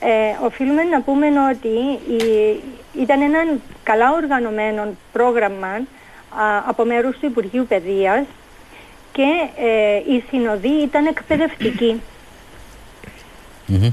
Ε, 0.00 0.44
οφείλουμε 0.44 0.82
να 0.82 1.00
πούμε 1.00 1.26
ότι 1.52 1.68
η, 2.12 2.60
ήταν 3.00 3.20
ένα 3.22 3.38
καλά 3.82 4.12
οργανωμένο 4.12 4.96
πρόγραμμα 5.12 5.66
α, 5.66 5.80
από 6.66 6.84
μέρους 6.84 7.18
του 7.18 7.26
Υπουργείου 7.26 7.66
Παιδείας 7.66 8.26
και 9.12 9.48
ε, 9.56 9.96
η 9.96 10.24
συνοδή 10.30 10.82
ήταν 10.82 11.14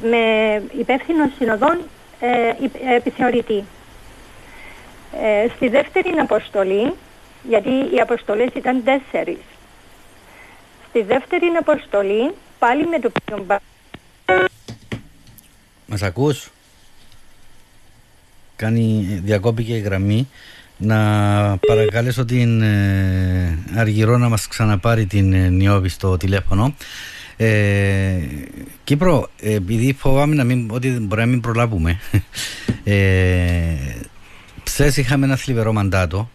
με 0.02 0.64
υπεύθυνο 0.80 1.32
συνοδών 1.38 1.80
ε, 2.20 2.54
επιθεωρητή. 2.96 3.64
Ε, 5.22 5.48
στη 5.56 5.68
δεύτερη 5.68 6.10
αποστολή, 6.20 6.94
γιατί 7.50 7.70
οι 7.70 8.00
αποστολές 8.02 8.50
ήταν 8.56 8.84
τέσσερις, 8.84 9.42
στη 10.90 11.02
δεύτερη 11.02 11.46
αποστολή 11.60 12.34
πάλι 12.60 12.88
με 12.88 13.00
το 13.00 13.10
πλοίο 13.10 13.46
Μας 15.86 16.02
ακούς; 16.02 16.50
Κάνει, 18.56 19.20
διακόπηκε 19.24 19.76
η 19.76 19.80
γραμμή. 19.80 20.28
Να 20.78 20.98
παρακαλέσω 21.68 22.26
την 22.26 22.62
ε, 22.62 23.60
Αργυρό 23.76 24.18
να 24.18 24.30
μας 24.30 24.48
ξαναπάρει 24.48 25.06
την 25.06 25.34
ε, 25.34 25.50
Νιώβη 25.50 25.90
στο 25.90 26.18
τηλέφωνο. 26.18 26.76
Ε, 27.38 28.18
Κύπρο, 28.84 29.30
επειδή 29.40 29.94
φοβάμαι 29.94 30.36
να 30.36 30.44
μην, 30.44 30.70
ότι 30.72 30.90
μπορεί 30.90 31.22
να 31.22 31.28
μην 31.28 31.42
προλάβουμε, 31.42 32.00
ε, 32.84 33.76
είχαμε 34.96 35.26
ένα 35.26 35.36
θλιβερό 35.36 35.74
μαντάτο 35.74 36.30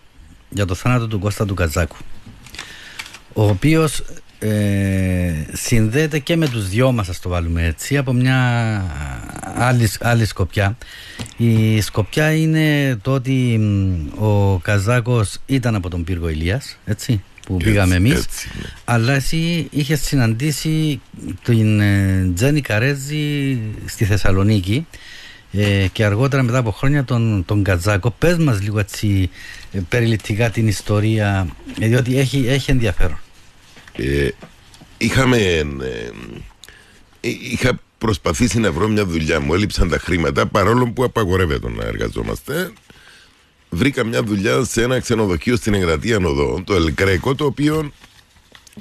για 0.49 0.65
το 0.65 0.75
θάνατο 0.75 1.07
του 1.07 1.19
Κώστα 1.19 1.47
του 1.47 1.55
Καζάκου, 1.55 1.97
ο 3.33 3.49
οποίος 3.49 4.03
ε, 4.43 5.33
συνδέεται 5.53 6.19
και 6.19 6.37
με 6.37 6.49
τους 6.49 6.69
δυο 6.69 6.93
μας, 6.93 7.09
ας 7.09 7.21
το 7.21 7.29
βάλουμε 7.29 7.67
έτσι, 7.67 7.97
από 7.97 8.13
μια 8.13 8.37
άλλη, 9.55 9.89
άλλη 10.01 10.25
σκοπιά. 10.25 10.77
Η 11.37 11.81
σκοπιά 11.81 12.33
είναι 12.33 12.97
το 13.03 13.13
ότι 13.13 13.61
ο 14.19 14.59
Καζάκος 14.59 15.39
ήταν 15.47 15.75
από 15.75 15.89
τον 15.89 16.05
πύργο 16.05 16.29
Ηλίας, 16.29 16.79
έτσι, 16.85 17.23
που 17.47 17.57
πήγαμε 17.57 17.95
εμείς. 17.95 18.13
Ναι. 18.15 18.23
Αλλά 18.85 19.13
εσύ 19.13 19.69
είχες 19.71 20.01
συναντήσει 20.01 21.01
την 21.45 21.81
ε, 21.81 22.31
Τζένι 22.35 22.61
Καρέζη 22.61 23.59
στη 23.87 24.05
Θεσσαλονίκη 24.05 24.87
ε, 25.53 25.87
και 25.93 26.05
αργότερα 26.05 26.43
μετά 26.43 26.59
από 26.59 26.71
χρόνια 26.71 27.05
τον, 27.05 27.45
τον 27.47 27.63
Κατζάκο. 27.63 28.11
Πες 28.19 28.37
μας 28.37 28.63
λίγο 28.63 28.79
έτσι 28.79 29.31
ε, 29.73 29.79
περιληπτικά 29.89 30.51
την 30.51 30.69
ιστορία, 30.69 31.47
διότι 31.79 32.19
έχει, 32.19 32.45
έχει 32.49 32.71
ενδιαφέρον. 32.71 33.19
Είχαμε... 34.99 35.67
είχα 37.21 37.81
προσπαθήσει 37.99 38.59
να 38.59 38.73
βρω 38.73 38.89
μια 38.89 39.05
δουλειά 39.05 39.41
μου, 39.41 39.55
έλειψαν 39.55 39.89
τα 39.89 39.99
χρήματα 39.99 40.47
παρόλο 40.47 40.93
που 40.93 41.05
απαγορεύεται 41.05 41.69
να 41.71 41.85
εργαζόμαστε 41.85 42.73
βρήκα 43.71 44.05
μια 44.05 44.23
δουλειά 44.23 44.65
σε 44.65 44.83
ένα 44.83 45.01
ξενοδοχείο 45.01 45.57
στην 45.57 45.75
Εγγρατεία 45.75 46.19
Νοδό, 46.19 46.63
το 46.65 46.75
Ελκρέκο, 46.75 47.35
το 47.35 47.45
οποίο 47.45 47.93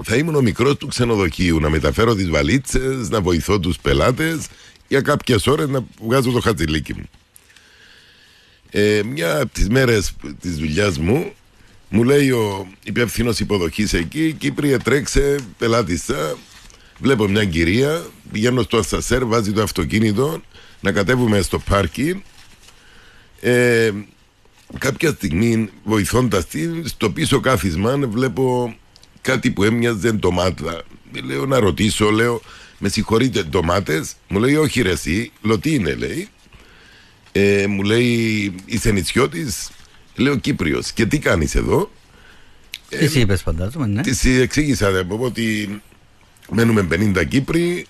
θα 0.03 0.15
ήμουν 0.15 0.35
ο 0.35 0.41
μικρός 0.41 0.75
του 0.77 0.87
ξενοδοχείου, 0.87 1.59
να 1.59 1.69
μεταφέρω 1.69 2.15
τις 2.15 2.29
βαλίτσες, 2.29 3.09
να 3.09 3.21
βοηθώ 3.21 3.59
τους 3.59 3.77
πελάτες 3.77 4.47
για 4.87 5.01
κάποιες 5.01 5.47
ώρες 5.47 5.67
να 5.67 5.85
βγάζω 6.01 6.31
το 6.31 6.39
χατζηλίκι 6.39 6.93
μου. 6.93 7.09
Ε, 8.71 9.01
μια 9.05 9.41
από 9.41 9.53
τις 9.53 9.69
μέρες 9.69 10.11
της 10.41 10.55
δουλειάς 10.55 10.97
μου, 10.97 11.33
μου 11.89 12.03
λέει 12.03 12.31
ο 12.31 12.67
υπεύθυνο 12.83 13.33
υποδοχής 13.39 13.93
εκεί, 13.93 14.35
Κύπρια 14.37 14.79
τρέξε, 14.79 15.35
πελάτησα. 15.57 16.37
Βλέπω 16.99 17.27
μια 17.27 17.45
κυρία, 17.45 18.05
πηγαίνω 18.31 18.61
στο 18.61 18.77
αστασέρ, 18.77 19.25
βάζει 19.25 19.51
το 19.51 19.61
αυτοκίνητο, 19.61 20.41
να 20.79 20.91
κατέβουμε 20.91 21.41
στο 21.41 21.59
πάρκι. 21.59 22.23
Ε, 23.41 23.91
κάποια 24.77 25.09
στιγμή 25.11 25.69
βοηθώντας 25.83 26.45
τη, 26.47 26.87
στο 26.87 27.11
πίσω 27.11 27.39
κάθισμα 27.39 27.97
βλέπω 27.97 28.75
κάτι 29.21 29.51
που 29.51 29.63
έμοιαζε 29.63 30.11
ντομάτα. 30.11 30.83
Λέω 31.23 31.45
να 31.45 31.59
ρωτήσω, 31.59 32.09
λέω, 32.09 32.41
με 32.77 32.89
συγχωρείτε, 32.89 33.43
ντομάτες; 33.43 34.15
Μου 34.27 34.39
λέει, 34.39 34.55
Όχι, 34.55 34.81
ρε, 34.81 34.91
εσύ, 34.91 35.31
τι 35.61 35.73
είναι, 35.73 35.95
λέει. 35.95 36.27
Ε, 37.31 37.67
μου 37.67 37.83
λέει, 37.83 38.55
είσαι 38.65 38.91
νησιώτης; 38.91 39.69
Λέω 40.19 40.35
Κύπριος. 40.35 40.91
Και 40.91 41.05
τι 41.05 41.19
κάνεις 41.19 41.55
εδώ; 41.55 41.91
Τι 42.89 42.97
ε, 42.97 43.19
είπες, 43.19 43.41
φαντάζομαι, 43.41 43.87
ναι. 43.87 44.01
Τη 44.01 44.41
εξήγησα 44.41 44.91
δε, 44.91 45.03
ότι 45.07 45.81
μένουμε 46.49 46.87
50 46.91 47.25
Κύπροι. 47.27 47.85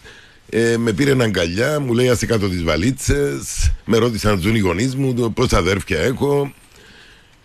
Ε, 0.52 0.78
με 0.78 0.94
πήρε 0.94 1.24
αγκαλιά, 1.24 1.80
μου 1.80 1.94
λέει 1.94 2.10
άσε 2.10 2.26
κάτω 2.26 2.50
τις 2.50 2.64
βαλίτσες 2.64 3.72
Με 3.86 3.98
ρώτησαν 3.98 4.32
αν 4.32 4.40
ζουν 4.40 4.56
οι 4.56 4.60
γονείς 4.60 4.96
μου, 4.96 5.34
πόσα 5.34 5.58
αδέρφια 5.58 6.00
έχω 6.00 6.54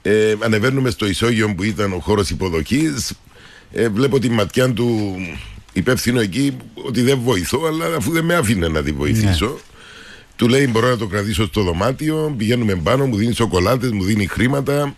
ε, 0.06 0.34
ανεβαίνουμε 0.40 0.90
στο 0.90 1.06
ισόγειο 1.06 1.54
που 1.54 1.62
ήταν 1.62 1.92
ο 1.92 1.98
χώρος 1.98 2.30
υποδοχής. 2.30 3.12
Ε, 3.72 3.88
βλέπω 3.88 4.18
τη 4.18 4.28
ματιά 4.28 4.72
του 4.72 5.16
υπεύθυνο 5.72 6.20
εκεί 6.20 6.56
ότι 6.74 7.02
δεν 7.02 7.18
βοηθώ, 7.18 7.66
αλλά 7.66 7.96
αφού 7.96 8.10
δεν 8.10 8.24
με 8.24 8.34
άφηνε 8.34 8.68
να 8.68 8.82
τη 8.82 8.92
βοηθήσω. 8.92 9.46
Ναι. 9.46 9.73
Του 10.36 10.48
λέει: 10.48 10.68
Μπορώ 10.70 10.88
να 10.88 10.96
το 10.96 11.06
κρατήσω 11.06 11.46
στο 11.46 11.62
δωμάτιο. 11.62 12.34
Πηγαίνουμε 12.36 12.74
πάνω, 12.74 13.06
μου 13.06 13.16
δίνει 13.16 13.34
σοκολάτες, 13.34 13.90
μου 13.90 14.04
δίνει 14.04 14.26
χρήματα. 14.26 14.96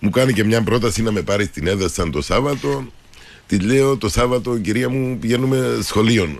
Μου 0.00 0.10
κάνει 0.10 0.32
και 0.32 0.44
μια 0.44 0.62
πρόταση 0.62 1.02
να 1.02 1.12
με 1.12 1.22
πάρει 1.22 1.44
στην 1.44 1.66
έδρα 1.66 2.10
το 2.10 2.22
Σάββατο. 2.22 2.86
Τη 3.46 3.58
λέω: 3.58 3.96
Το 3.96 4.08
Σάββατο, 4.08 4.58
κυρία 4.58 4.88
μου, 4.88 5.18
πηγαίνουμε 5.18 5.78
σχολείο. 5.82 6.38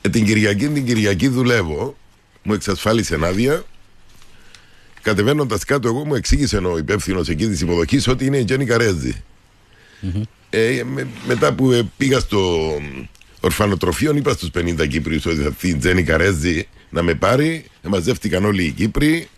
Ε, 0.00 0.08
την 0.08 0.24
Κυριακή, 0.24 0.68
την 0.68 0.86
Κυριακή 0.86 1.28
δουλεύω. 1.28 1.96
Μου 2.42 2.52
εξασφάλισε 2.52 3.18
άδεια. 3.22 3.64
Κατεβαίνοντας 5.02 5.64
κάτω, 5.64 5.88
εγώ 5.88 6.04
μου 6.04 6.14
εξήγησε 6.14 6.56
ο 6.56 6.78
υπεύθυνος 6.78 7.28
εκεί 7.28 7.46
της 7.48 7.60
υποδοχής 7.60 8.08
ότι 8.08 8.24
είναι 8.24 8.36
η 8.36 8.44
Τζέννη 8.44 8.66
Ε, 10.50 10.82
με, 10.84 11.06
μετά 11.26 11.52
που 11.52 11.72
ε, 11.72 11.90
πήγα 11.96 12.18
στο 12.18 12.70
ορφανοτροφείο, 13.40 14.14
είπα 14.14 14.32
στους 14.32 14.50
50 14.54 14.88
Κύπριους 14.88 15.26
ότι 15.26 15.36
θα 15.36 15.46
έρθει 15.46 15.68
η 15.68 15.76
Τζέννη 15.76 16.02
Καρέζη 16.02 16.68
να 16.90 17.02
με 17.02 17.14
πάρει. 17.14 17.64
Μαζεύτηκαν 17.82 18.44
όλοι 18.44 18.64
οι 18.64 18.70
Κύπροι. 18.70 19.28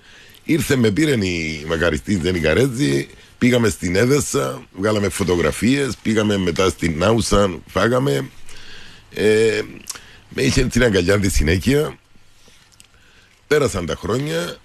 Ήρθε, 0.44 0.76
με 0.76 0.90
πήρε 0.90 1.26
η 1.26 1.64
μακαριστή 1.68 2.16
Τζέννη 2.16 2.40
Καρέζη. 2.40 3.08
Πήγαμε 3.38 3.68
στην 3.68 3.96
Έδεσα, 3.96 4.62
βγάλαμε 4.72 5.08
φωτογραφίες. 5.08 5.96
Πήγαμε 6.02 6.36
μετά 6.36 6.68
στην 6.68 6.98
Νάουσα, 6.98 7.60
φάγαμε. 7.66 8.30
Ε, 9.14 9.60
με 10.28 10.42
είχε 10.42 10.64
την 10.64 10.82
αγκαλιά 10.82 11.18
τη 11.18 11.30
συνέχεια. 11.30 11.98
Πέρασαν 13.46 13.86
τα 13.86 13.94
χρόνια 13.94 14.58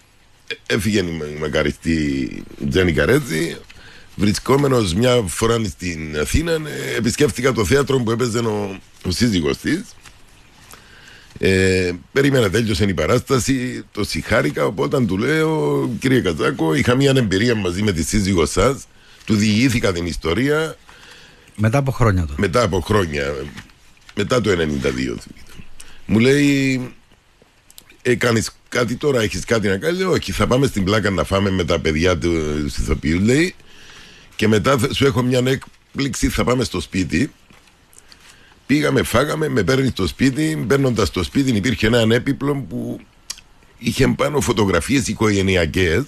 έφυγε 0.66 1.00
η 1.00 1.38
μακαριστή 1.40 2.44
Τζένι 2.70 2.92
Καρέτζη. 2.92 3.58
βρισκόμενος 4.16 4.94
μια 4.94 5.22
φορά 5.28 5.64
στην 5.64 6.20
Αθήνα, 6.20 6.52
ε, 6.52 6.96
επισκέφτηκα 6.98 7.52
το 7.52 7.66
θέατρο 7.66 8.00
που 8.00 8.12
έπαιζε 8.12 8.40
ο, 8.40 8.80
ο 9.06 9.12
σύζυγος 9.12 9.58
της. 9.58 9.84
Ε, 11.40 11.92
περίμενα, 12.12 12.50
τέλειωσε 12.50 12.84
η 12.84 12.94
παράσταση, 12.94 13.86
το 13.92 14.04
συγχάρηκα. 14.04 14.66
Οπότε 14.66 15.06
του 15.06 15.18
λέω, 15.18 15.90
κύριε 16.00 16.22
Καζάκο, 16.22 16.74
είχα 16.74 16.96
μια 16.96 17.14
εμπειρία 17.16 17.56
μαζί 17.56 17.84
με 17.84 17.92
τη 17.92 18.04
σύζυγό 18.04 18.46
σας. 18.46 18.84
Του 19.26 19.36
διηγήθηκα 19.36 19.92
την 19.92 20.06
ιστορία. 20.06 20.76
Μετά 21.56 21.78
από 21.78 21.92
χρόνια 21.92 22.26
το. 22.26 22.34
Μετά 22.38 22.62
από 22.64 22.80
χρόνια. 22.80 23.36
Μετά 24.16 24.42
το 24.42 24.50
92. 24.50 25.16
Μου 26.06 26.20
λέει, 26.20 26.82
ε, 28.02 28.16
κάνεις 28.16 28.52
κάτι 28.70 28.96
τώρα, 28.96 29.22
έχεις 29.22 29.46
κάτι 29.46 29.68
να 29.68 29.78
κάνεις; 29.78 30.04
όχι, 30.04 30.32
θα 30.32 30.48
πάμε 30.48 30.68
στην 30.68 30.84
πλάκα 30.84 31.10
να 31.10 31.24
φάμε 31.24 31.50
με 31.50 31.64
τα 31.64 31.80
παιδιά 31.80 32.18
του 32.18 32.32
ηθοποιού, 32.66 33.20
λέει. 33.20 33.56
Και 34.36 34.48
μετά 34.48 34.78
σου 34.94 35.06
έχω 35.06 35.22
μια 35.22 35.42
έκπληξη, 35.46 36.30
θα 36.30 36.44
πάμε 36.44 36.64
στο 36.64 36.80
σπίτι. 36.80 37.32
Πήγαμε, 38.66 39.04
φάγαμε, 39.04 39.50
με 39.50 39.64
παίρνει 39.64 39.88
στο 39.88 40.08
σπίτι. 40.08 40.56
Μπαίνοντας 40.66 41.08
στο 41.08 41.24
σπίτι, 41.24 41.52
υπήρχε 41.52 41.88
ένα 41.88 42.16
έπιπλο 42.16 42.66
που 42.70 43.00
είχε 43.78 44.08
πάνω 44.08 44.42
φωτογραφίες 44.42 45.08
οικογενειακές. 45.08 46.04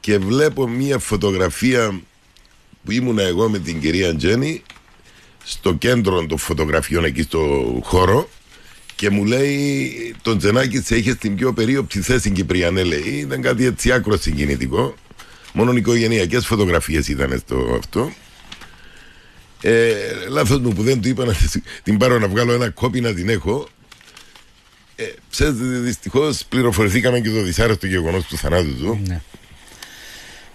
Και 0.00 0.18
βλέπω 0.18 0.68
μια 0.68 0.98
φωτογραφία 0.98 2.00
που 2.84 2.90
ήμουνα 2.90 3.22
εγώ 3.22 3.48
με 3.48 3.58
την 3.58 3.80
κυρία 3.80 4.16
Τζέννη 4.16 4.62
στο 5.44 5.74
κέντρο 5.74 6.26
των 6.26 6.38
φωτογραφιών 6.38 7.04
εκεί 7.04 7.22
στο 7.22 7.40
χώρο 7.82 8.28
και 8.94 9.10
μου 9.10 9.24
λέει 9.24 9.92
τον 10.22 10.38
Τζενάκη 10.38 10.80
σε 10.80 10.96
είχες 10.96 11.14
στην 11.14 11.36
πιο 11.36 11.52
περίοπτη 11.52 12.00
θέση 12.00 12.30
Κυπριανέ 12.30 12.82
λέει 12.82 13.14
ήταν 13.18 13.42
κάτι 13.42 13.64
έτσι 13.64 13.92
άκρο 13.92 14.16
συγκινητικό 14.16 14.94
μόνο 15.52 15.72
οικογενειακές 15.72 16.46
φωτογραφίες 16.46 17.08
ήταν 17.08 17.38
στο 17.38 17.76
αυτό 17.78 18.12
ε, 19.66 19.94
λάθος 20.28 20.58
μου 20.58 20.72
που 20.72 20.82
δεν 20.82 21.00
του 21.00 21.08
είπα 21.08 21.24
να 21.24 21.34
την 21.82 21.98
πάρω 21.98 22.18
να 22.18 22.28
βγάλω 22.28 22.52
ένα 22.52 22.70
κόπι 22.70 23.00
να 23.00 23.14
την 23.14 23.28
έχω 23.28 23.68
ε, 24.96 25.04
δυστυχώς 25.82 26.44
πληροφορηθήκαμε 26.48 27.20
και 27.20 27.30
το 27.30 27.42
δυσάρεστο 27.42 27.86
γεγονός 27.86 28.24
του 28.24 28.36
θανάτου 28.36 28.76
του 28.76 29.00
ναι. 29.06 29.20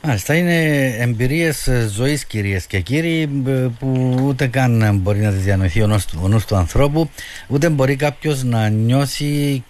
Μάλιστα, 0.01 0.35
είναι 0.35 0.85
εμπειρίες 0.85 1.69
ζωής, 1.89 2.25
κυρίες 2.25 2.65
και 2.65 2.79
κύριοι, 2.79 3.27
που 3.79 4.17
ούτε 4.21 4.47
καν 4.47 4.99
μπορεί 5.01 5.19
να 5.19 5.31
τις 5.31 5.43
διανοηθεί 5.43 5.81
ο 5.81 5.87
νους 6.27 6.45
του 6.45 6.55
ανθρώπου, 6.55 7.09
ούτε 7.47 7.69
μπορεί 7.69 7.95
κάποιος 7.95 8.43
να 8.43 8.69
νιώσει 8.69 9.63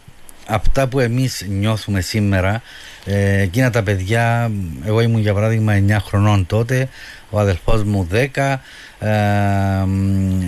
αυτά 0.49 0.87
που 0.87 0.99
εμείς 0.99 1.45
νιώθουμε 1.49 2.01
σήμερα 2.01 2.61
ε, 3.05 3.41
εκείνα 3.41 3.69
τα 3.69 3.83
παιδιά 3.83 4.51
εγώ 4.85 5.01
ήμουν 5.01 5.21
για 5.21 5.33
παράδειγμα 5.33 5.73
9 5.87 5.97
χρονών 6.05 6.45
τότε 6.45 6.89
ο 7.29 7.39
αδελφός 7.39 7.83
μου 7.83 8.07
10 8.35 8.55
ε, 8.99 9.09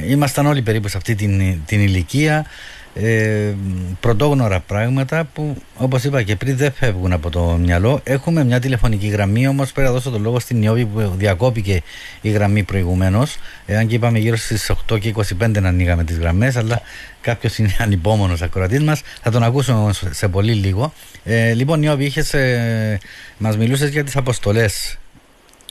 ήμασταν 0.07 0.45
όλοι 0.45 0.61
περίπου 0.61 0.87
σε 0.87 0.97
αυτή 0.97 1.15
την, 1.15 1.61
την 1.65 1.79
ηλικία 1.79 2.45
ε, 2.93 3.53
πρωτόγνωρα 3.99 4.59
πράγματα 4.59 5.23
που 5.33 5.55
όπως 5.77 6.03
είπα 6.03 6.23
και 6.23 6.35
πριν 6.35 6.57
δεν 6.57 6.71
φεύγουν 6.71 7.13
από 7.13 7.29
το 7.29 7.41
μυαλό. 7.41 8.01
Έχουμε 8.03 8.43
μια 8.43 8.59
τηλεφωνική 8.59 9.07
γραμμή 9.07 9.47
όμως 9.47 9.71
πρέπει 9.71 9.87
να 9.87 9.93
δώσω 9.93 10.09
το 10.09 10.19
λόγο 10.19 10.39
στην 10.39 10.57
Νιώβη 10.57 10.85
που 10.85 11.11
διακόπηκε 11.17 11.81
η 12.21 12.29
γραμμή 12.29 12.63
προηγουμένως. 12.63 13.37
Εάν 13.65 13.87
και 13.87 13.95
είπαμε 13.95 14.19
γύρω 14.19 14.35
στις 14.35 14.71
8 14.91 14.99
και 14.99 15.13
25 15.39 15.61
να 15.61 15.67
ανοίγαμε 15.67 16.03
τις 16.03 16.17
γραμμές 16.17 16.55
αλλά 16.55 16.81
κάποιος 17.21 17.57
είναι 17.57 17.75
ανυπόμονος 17.79 18.41
ακροατής 18.41 18.83
μας. 18.83 19.01
Θα 19.21 19.31
τον 19.31 19.43
ακούσουμε 19.43 19.77
όμως 19.77 20.03
σε 20.09 20.27
πολύ 20.27 20.53
λίγο. 20.53 20.93
Ε, 21.23 21.53
λοιπόν 21.53 21.79
Νιώβη 21.79 22.05
είχες, 22.05 22.33
ε, 22.33 22.99
μας 23.37 23.57
μιλούσες 23.57 23.89
για 23.89 24.03
τις 24.03 24.15
αποστολές. 24.15 24.97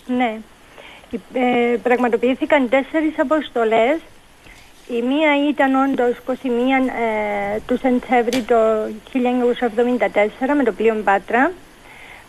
Ναι. 0.06 0.38
Ε, 1.12 1.76
πραγματοποιήθηκαν 1.82 2.68
τέσσερις 2.68 3.18
αποστολές 3.18 3.98
η 4.98 5.02
μία 5.02 5.48
ήταν 5.48 5.74
όντως 5.74 6.14
21 6.26 6.32
ε, 6.34 7.58
του 7.66 7.78
Σεντσέβρη 7.78 8.42
το 8.42 8.56
1974 9.12 10.54
με 10.56 10.64
το 10.64 10.72
πλοίο 10.72 10.94
Μπάτρα. 11.02 11.52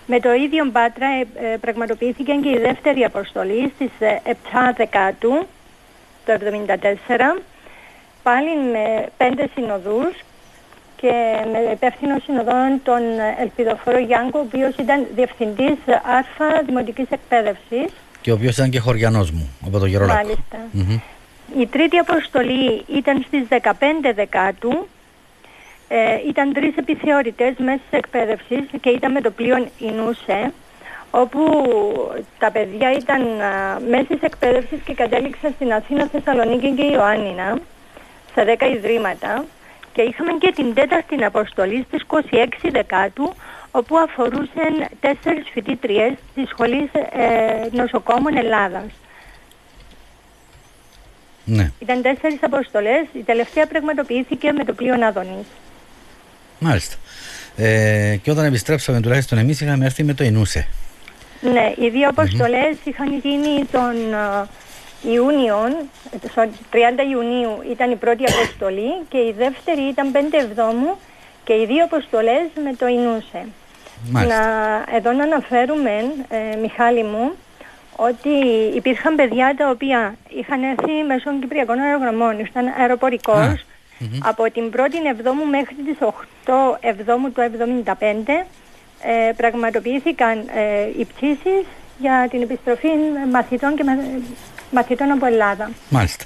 Με 0.06 0.20
το 0.20 0.34
ίδιο 0.34 0.66
Μπάτρα 0.72 1.08
ε, 1.08 1.54
ε, 1.54 1.58
πραγματοποιήθηκε 1.58 2.34
και 2.34 2.50
η 2.50 2.58
δεύτερη 2.58 3.04
αποστολή 3.04 3.72
στις 3.76 3.92
7 4.26 4.30
Δεκάτου 4.76 5.48
το 6.26 6.34
1974 6.68 7.42
πάλι 8.24 8.50
με 8.72 9.10
πέντε 9.18 9.50
συνοδούς 9.54 10.14
και 10.96 11.12
με 11.52 11.72
υπεύθυνο 11.72 12.20
συνοδόν 12.24 12.82
τον 12.84 13.02
Ελπιδοφόρο 13.40 14.00
Γιάνκο, 14.00 14.40
ο 14.40 14.42
οποίος 14.42 14.76
ήταν 14.76 15.08
διευθυντής 15.16 15.78
ΑΡΦΑ 15.88 16.62
Δημοτικής 16.66 17.06
Εκπαίδευσης. 17.10 17.92
Και 18.22 18.32
ο 18.32 18.34
οποίος 18.34 18.54
ήταν 18.58 18.70
και 18.70 18.80
χωριανός 18.80 19.32
μου, 19.32 19.50
από 19.66 19.80
το 19.80 19.86
Γερολάκο. 19.86 20.18
Μάλιστα. 20.18 20.58
Η 21.60 21.68
τρίτη 21.68 21.98
αποστολή 21.98 22.84
ήταν 22.88 23.26
στις 23.28 23.48
15 23.50 24.14
Δεκάτου. 24.16 24.88
Ε, 25.88 26.18
ήταν 26.28 26.54
τρεις 26.54 26.76
επιθεωρητές 26.76 27.54
μέσα 27.58 27.78
της 27.90 28.00
εκπαίδευσης 28.00 28.64
και 28.82 28.90
ήταν 28.90 29.12
με 29.12 29.22
το 29.22 29.32
πλοίο 29.32 29.68
Ινούσε 29.80 30.54
όπου 31.12 31.42
τα 32.40 32.52
παιδιά 32.52 32.92
ήταν 32.92 33.22
μέσα 33.90 34.06
της 34.08 34.22
εκπαίδευσης 34.22 34.80
και 34.86 34.94
κατέληξαν 34.94 35.52
στην 35.56 35.74
Αθήνα, 35.74 36.08
Θεσσαλονίκη 36.08 36.72
και 36.72 36.84
Ιωάννηνα 36.84 37.60
σε 38.34 38.58
10 38.60 38.66
ιδρύματα 38.76 39.46
και 39.94 40.02
είχαμε 40.02 40.32
και 40.40 40.52
την 40.56 40.74
τέταρτη 40.74 41.24
αποστολή 41.24 41.86
στις 41.88 42.04
26 42.08 42.70
Δεκάτου 42.72 43.34
όπου 43.72 43.98
αφορούσαν 43.98 44.88
τέσσερις 45.00 45.50
φοιτήτριες 45.54 46.14
της 46.36 46.50
Σχολής 46.50 46.90
ε, 46.94 47.68
Νοσοκόμων 47.72 48.38
Ελλάδας. 48.38 48.92
Ναι. 51.46 51.72
Ήταν 51.80 52.02
τέσσερις 52.02 52.38
αποστολές. 52.42 53.06
Η 53.14 53.20
τελευταία 53.20 53.68
πραγματοποιήθηκε 53.68 54.52
με 54.52 54.64
το 54.64 54.74
πλοίο 54.74 55.06
Άδωνη. 55.08 55.46
Μάλιστα. 56.60 56.96
Ε, 57.56 58.16
και 58.22 58.32
όταν 58.32 58.46
επιστρέψαμε, 58.46 59.02
τουλάχιστον 59.02 59.38
εμείς 59.38 59.62
είχαμε 59.62 59.86
έρθει 59.86 60.04
με 60.04 60.14
το 60.14 60.24
Ινούσε. 60.24 60.68
Ναι, 61.42 61.74
οι 61.78 61.90
δύο 61.90 62.10
είχαν 62.84 63.14
γίνει 63.24 63.66
τον 63.72 63.96
uh, 64.14 64.46
Ιούνιο, 65.14 65.58
το 66.22 66.30
30 66.36 66.48
Ιουνίου 67.12 67.64
ήταν 67.72 67.92
η 67.92 67.96
πρώτη 67.96 68.24
αποστολή 68.24 68.92
και 69.10 69.18
η 69.18 69.36
δεύτερη 69.38 69.82
ήταν 69.82 70.12
5 70.14 70.18
Εβδόμου 70.32 70.98
και 71.44 71.54
οι 71.54 71.66
δύο 71.66 71.84
αποστολές 71.84 72.48
με 72.64 72.74
το 72.78 72.88
Ινούσε. 72.88 73.46
Να, 74.12 74.26
εδώ 74.96 75.12
να 75.12 75.24
αναφέρουμε, 75.24 75.92
ε, 76.30 76.56
Μιχάλη 76.62 77.04
μου, 77.04 77.32
ότι 78.08 78.30
υπήρχαν 78.76 79.16
παιδιά 79.16 79.56
τα 79.58 79.70
οποία 79.70 80.16
είχαν 80.30 80.64
έρθει 80.64 80.92
μέσω 81.08 81.40
Κυπριακών 81.40 81.80
αερογραμμών, 81.80 82.40
ήταν 82.40 82.74
αεροπορικός, 82.80 83.66
από 84.20 84.52
την 84.52 84.72
1η 84.76 85.06
Εβδόμου 85.12 85.46
μέχρι 85.46 85.76
τις 85.76 85.98
8 86.00 86.52
Εβδόμου 86.80 87.32
του 87.32 87.42
1975 87.86 87.94
ε, 89.02 89.32
πραγματοποιήθηκαν 89.38 90.38
ε, 90.40 91.00
οι 91.00 91.06
πτήσεις 91.06 91.66
για 91.98 92.28
την 92.30 92.42
επιστροφή 92.42 92.88
μαθητών 93.32 93.76
και 93.76 93.84
μαθητών 94.72 95.12
από 95.12 95.26
Ελλάδα. 95.26 95.72
Μάλιστα. 95.90 96.26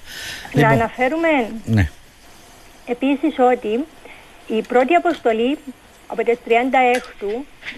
Να 0.53 0.61
λοιπόν, 0.61 0.73
αναφέρουμε 0.73 1.29
ναι. 1.65 1.89
επίσης 2.85 3.35
ότι 3.39 3.85
η 4.47 4.61
πρώτη 4.61 4.93
αποστολή 4.93 5.57
από 6.07 6.23
τις 6.23 6.38
36 6.47 6.51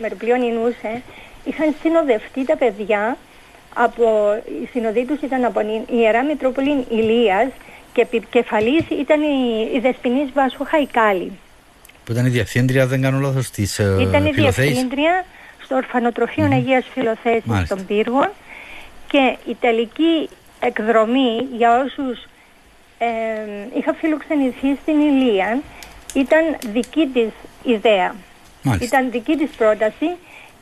με 0.01 0.10
το 0.10 0.15
πλοίο 0.15 0.36
Ινούσε 0.36 1.01
είχαν 1.43 1.75
συνοδευτεί 1.81 2.45
τα 2.45 2.55
παιδιά 2.57 3.17
από, 3.83 4.05
η 4.63 4.67
συνοδή 4.71 5.05
τους 5.05 5.21
ήταν 5.21 5.43
από 5.43 5.59
την 5.59 5.97
Ιερά 5.97 6.23
Μητρόπολη 6.23 6.85
Ηλίας 6.89 7.47
και 7.93 8.01
επικεφαλής 8.01 8.83
ήταν 8.89 9.21
η, 9.21 9.69
η 9.75 9.79
Δεσποινής 9.79 10.29
Βάσου 10.33 10.63
Χαϊκάλη. 10.63 11.31
Που 12.03 12.11
ήταν 12.11 12.25
η 12.25 12.29
διευθύντρια, 12.29 12.87
δεν 12.87 13.01
κάνω 13.01 13.19
λάθος, 13.19 13.49
της 13.49 13.79
ε, 13.79 13.97
Ήταν 14.01 14.25
η 14.25 14.31
διευθύντρια 14.31 15.25
στο 15.63 15.75
ορφανοτροφείο 15.75 16.47
mm. 16.47 16.53
Αγίας 16.53 16.85
Φιλοθέσης 16.93 17.67
των 17.67 17.85
Πύργων 17.85 18.29
και 19.07 19.37
η 19.47 19.55
τελική 19.59 20.29
εκδρομή 20.59 21.47
για 21.57 21.83
όσους 21.83 22.23
ε, 22.97 23.07
είχα 23.77 23.93
φιλοξενηθεί 23.93 24.77
στην 24.81 24.99
Ηλία 24.99 25.61
ήταν 26.13 26.71
δική 26.73 27.09
της 27.13 27.29
ιδέα. 27.63 28.15
Ήταν 28.81 29.11
δική 29.11 29.35
της 29.35 29.49
πρόταση 29.57 30.09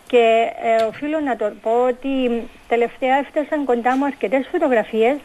και 0.08 0.52
ε, 0.63 0.84
οφείλω 0.84 1.20
να 1.20 1.36
το 1.36 1.54
πω 1.62 1.86
ότι 1.88 2.48
τελευταία 2.68 3.15
έφτασαν 3.15 3.65
κοντά 3.65 3.98
μου 3.98 4.06
αρκετές 4.06 4.48
φωτογραφίες 4.52 5.18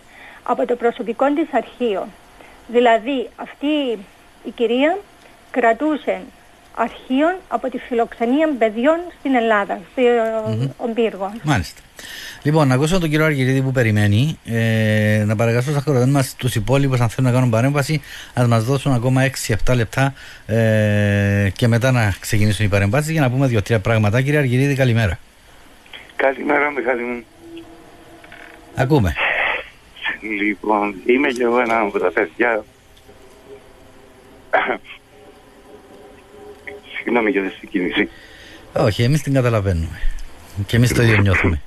από 0.42 0.66
το 0.66 0.76
προσωπικό 0.76 1.26
της 1.26 1.48
αρχείο. 1.52 2.06
Δηλαδή 2.66 3.28
αυτή 3.36 3.98
η 4.44 4.50
κυρία 4.54 4.98
κρατούσε 5.50 6.20
αρχείων 6.74 7.34
από 7.48 7.70
τη 7.70 7.78
φιλοξενία 7.78 8.48
παιδιών 8.58 8.98
στην 9.18 9.34
Ελλάδα, 9.34 9.80
στον 10.74 10.94
πύργο. 10.94 11.32
Μάλιστα. 11.42 11.80
Λοιπόν, 12.42 12.68
να 12.68 12.74
ακούσουμε 12.74 12.98
τον 12.98 13.10
κύριο 13.10 13.24
Αργυρίδη 13.24 13.62
που 13.62 13.72
περιμένει. 13.72 14.38
Ε, 14.44 15.22
να 15.26 15.36
παρακαλώ 15.36 15.62
στα 15.62 15.80
χωριά 15.80 16.06
μας 16.06 16.34
τους 16.36 16.54
υπόλοιπους, 16.54 17.00
αν 17.00 17.08
θέλουν 17.08 17.30
να 17.30 17.36
κάνουν 17.36 17.50
παρέμβαση, 17.50 18.02
να 18.34 18.46
μας 18.46 18.64
δώσουν 18.64 18.92
ακόμα 18.92 19.30
6-7 19.66 19.74
λεπτά 19.74 20.14
ε, 20.46 21.50
και 21.52 21.68
μετά 21.68 21.90
να 21.90 22.14
ξεκινήσουν 22.20 22.66
οι 22.66 22.68
παρεμβάσεις 22.68 23.10
για 23.10 23.20
να 23.20 23.30
πούμε 23.30 23.46
δύο-τρία 23.46 23.80
πράγματα. 23.80 24.22
Κύριε 24.22 24.38
Αργυρίδη, 24.38 24.74
καλημέρα. 24.74 25.18
Καλημέρα, 26.16 26.70
Μιχάλη 26.70 27.02
μου. 27.02 27.24
Ακούμε. 28.74 29.14
Λοιπόν, 30.40 30.94
είμαι 31.06 31.28
και 31.28 31.42
εγώ 31.42 31.60
ένα 31.60 31.80
από 31.80 31.98
τα 31.98 32.10
παιδιά. 32.10 32.64
Συγγνώμη 37.02 37.30
για 37.30 37.42
τη 37.42 37.48
συγκίνηση. 37.60 38.08
Όχι, 38.72 39.02
εμείς 39.02 39.22
την 39.22 39.32
καταλαβαίνουμε. 39.32 40.00
Και 40.66 40.76
εμείς 40.76 40.92
το 40.92 41.02
ίδιο 41.02 41.16
νιώθουμε. 41.16 41.60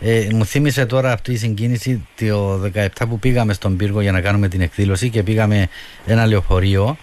Ε, 0.00 0.26
μου 0.32 0.44
θύμισε 0.44 0.86
τώρα 0.86 1.12
αυτή 1.12 1.32
η 1.32 1.36
συγκίνηση 1.36 2.06
το 2.16 2.60
17 2.74 2.88
που 3.08 3.18
πήγαμε 3.18 3.52
στον 3.52 3.76
πύργο 3.76 4.00
για 4.00 4.12
να 4.12 4.20
κάνουμε 4.20 4.48
την 4.48 4.60
εκδήλωση 4.60 5.10
και 5.10 5.22
πήγαμε 5.22 5.68
ένα 6.06 6.26
λεωφορείο 6.26 6.96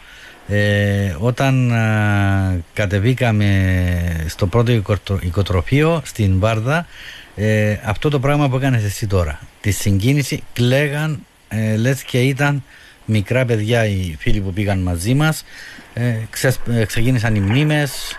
ε, 0.48 1.16
όταν 1.20 1.72
α, 1.72 2.62
κατεβήκαμε 2.74 4.26
στο 4.28 4.48
πρώτο 4.48 4.72
οικοτρο- 4.72 5.24
οικοτροφείο 5.24 6.02
στην 6.06 6.40
Βάρδα 6.40 6.88
ε, 7.36 7.78
αυτό 7.84 8.10
το 8.10 8.20
πράγμα 8.20 8.50
που 8.50 8.56
έκανες 8.56 8.84
εσύ 8.84 9.08
τώρα 9.08 9.40
τη 9.62 9.72
συγκίνηση 9.72 10.44
κλαίγαν 10.54 11.26
ε, 11.48 11.76
λες 11.76 12.04
και 12.04 12.22
ήταν 12.22 12.64
μικρά 13.08 13.46
παιδιά 13.46 13.86
οι 13.86 14.16
φίλοι 14.20 14.42
που 14.42 14.54
πήγαν 14.54 14.80
μαζί 14.80 15.14
μας 15.14 15.46
ε, 15.94 16.18
ξεσ- 16.30 16.68
ε, 16.70 16.86
ξεκίνησαν 16.86 17.36
οι 17.36 17.40
μνήμες 17.40 18.18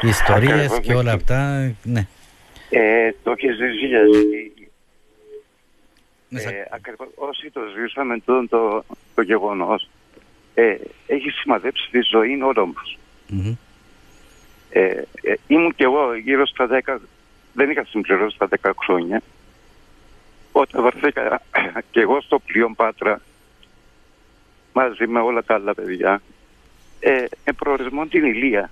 οι 0.00 0.08
ιστορίες 0.08 0.52
Ακριβώς, 0.52 0.80
και 0.80 0.92
ναι. 0.92 0.98
όλα 0.98 1.12
αυτά 1.12 1.70
ναι 1.82 2.06
Ε, 2.70 3.10
το 3.22 3.30
έχεις 3.30 3.56
ζήσει 3.56 3.86
για 3.86 3.98
εσύ. 4.00 4.52
Ναι, 6.28 6.40
σα- 6.40 6.50
Ε, 6.50 6.68
ακριβώς 6.70 7.08
όσοι 7.14 7.50
το 7.50 7.60
ζήσαμε 7.80 8.18
το, 8.24 8.48
το, 8.48 8.84
το 9.14 9.22
γεγονός 9.22 9.88
ε, 10.54 10.76
έχεις 11.06 11.34
σημαδέψει 11.34 11.88
τη 11.90 11.98
ζωή 12.10 12.42
όλων 12.42 12.72
μας. 12.76 12.98
Μμμ. 13.28 13.54
Ε, 14.70 14.80
ε, 15.22 15.34
ήμουν 15.46 15.74
κι 15.74 15.82
εγώ 15.82 16.14
γύρω 16.14 16.46
στα 16.46 16.66
10, 16.84 16.96
δεν 17.52 17.70
είχα 17.70 17.84
συμπληρώσει 17.84 18.38
τα 18.38 18.48
10 18.62 18.70
χρόνια. 18.84 19.22
Όταν 20.52 20.82
βρεθήκα 20.82 21.42
κι 21.90 21.98
εγώ 21.98 22.20
στο 22.20 22.38
πλοίο 22.38 22.72
Πάτρα 22.76 23.20
μαζί 24.72 25.06
με 25.06 25.20
όλα 25.20 25.42
τα 25.42 25.54
άλλα 25.54 25.74
παιδιά 25.74 26.22
ε, 27.00 27.24
με 27.44 27.52
προορισμό 27.52 28.06
την 28.06 28.24
Ηλία. 28.24 28.70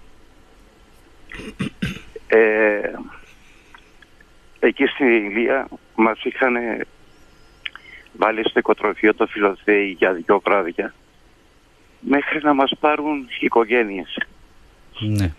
Ε, 2.27 2.91
εκεί 4.59 4.87
στην 4.87 5.07
Ηλία 5.07 5.69
μας 5.95 6.25
είχαν 6.25 6.57
βάλει 8.13 8.49
στο 8.49 8.59
οικοτροφείο 8.59 9.15
το 9.15 9.27
Φιλοθέη 9.27 9.97
για 9.99 10.13
δύο 10.13 10.41
βράδια 10.45 10.95
μέχρι 12.01 12.41
να 12.43 12.55
μας 12.55 12.73
πάρουν 12.81 13.29
οικογένειες 13.41 14.19
ναι. 14.99 15.33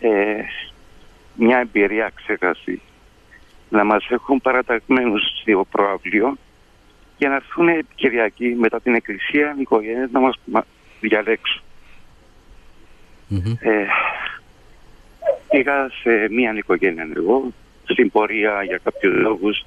ε, 0.00 0.44
μια 1.34 1.58
εμπειρία 1.58 2.12
ξέχαση 2.14 2.80
να 3.68 3.84
μας 3.84 4.06
έχουν 4.08 4.40
παραταγμένους 4.40 5.22
στο 5.40 5.66
προαυλίο 5.70 6.36
για 7.18 7.28
να 7.28 7.34
έρθουν 7.34 7.68
Κυριακή 7.94 8.46
μετά 8.58 8.80
την 8.80 8.94
εκκλησία 8.94 9.54
οι 9.58 9.60
οικογένειες 9.60 10.10
να 10.10 10.20
μας 10.20 10.34
μα- 10.44 10.66
διαλέξουν. 11.00 11.62
Μμμ. 13.28 13.54
Ε, 13.60 13.86
πήγα 15.50 15.90
σε 16.02 16.28
μία 16.30 16.54
οικογένεια 16.56 17.08
εγώ, 17.16 17.52
στην 17.84 18.10
πορεία 18.10 18.62
για 18.64 18.80
κάποιους 18.82 19.14
λόγους 19.14 19.64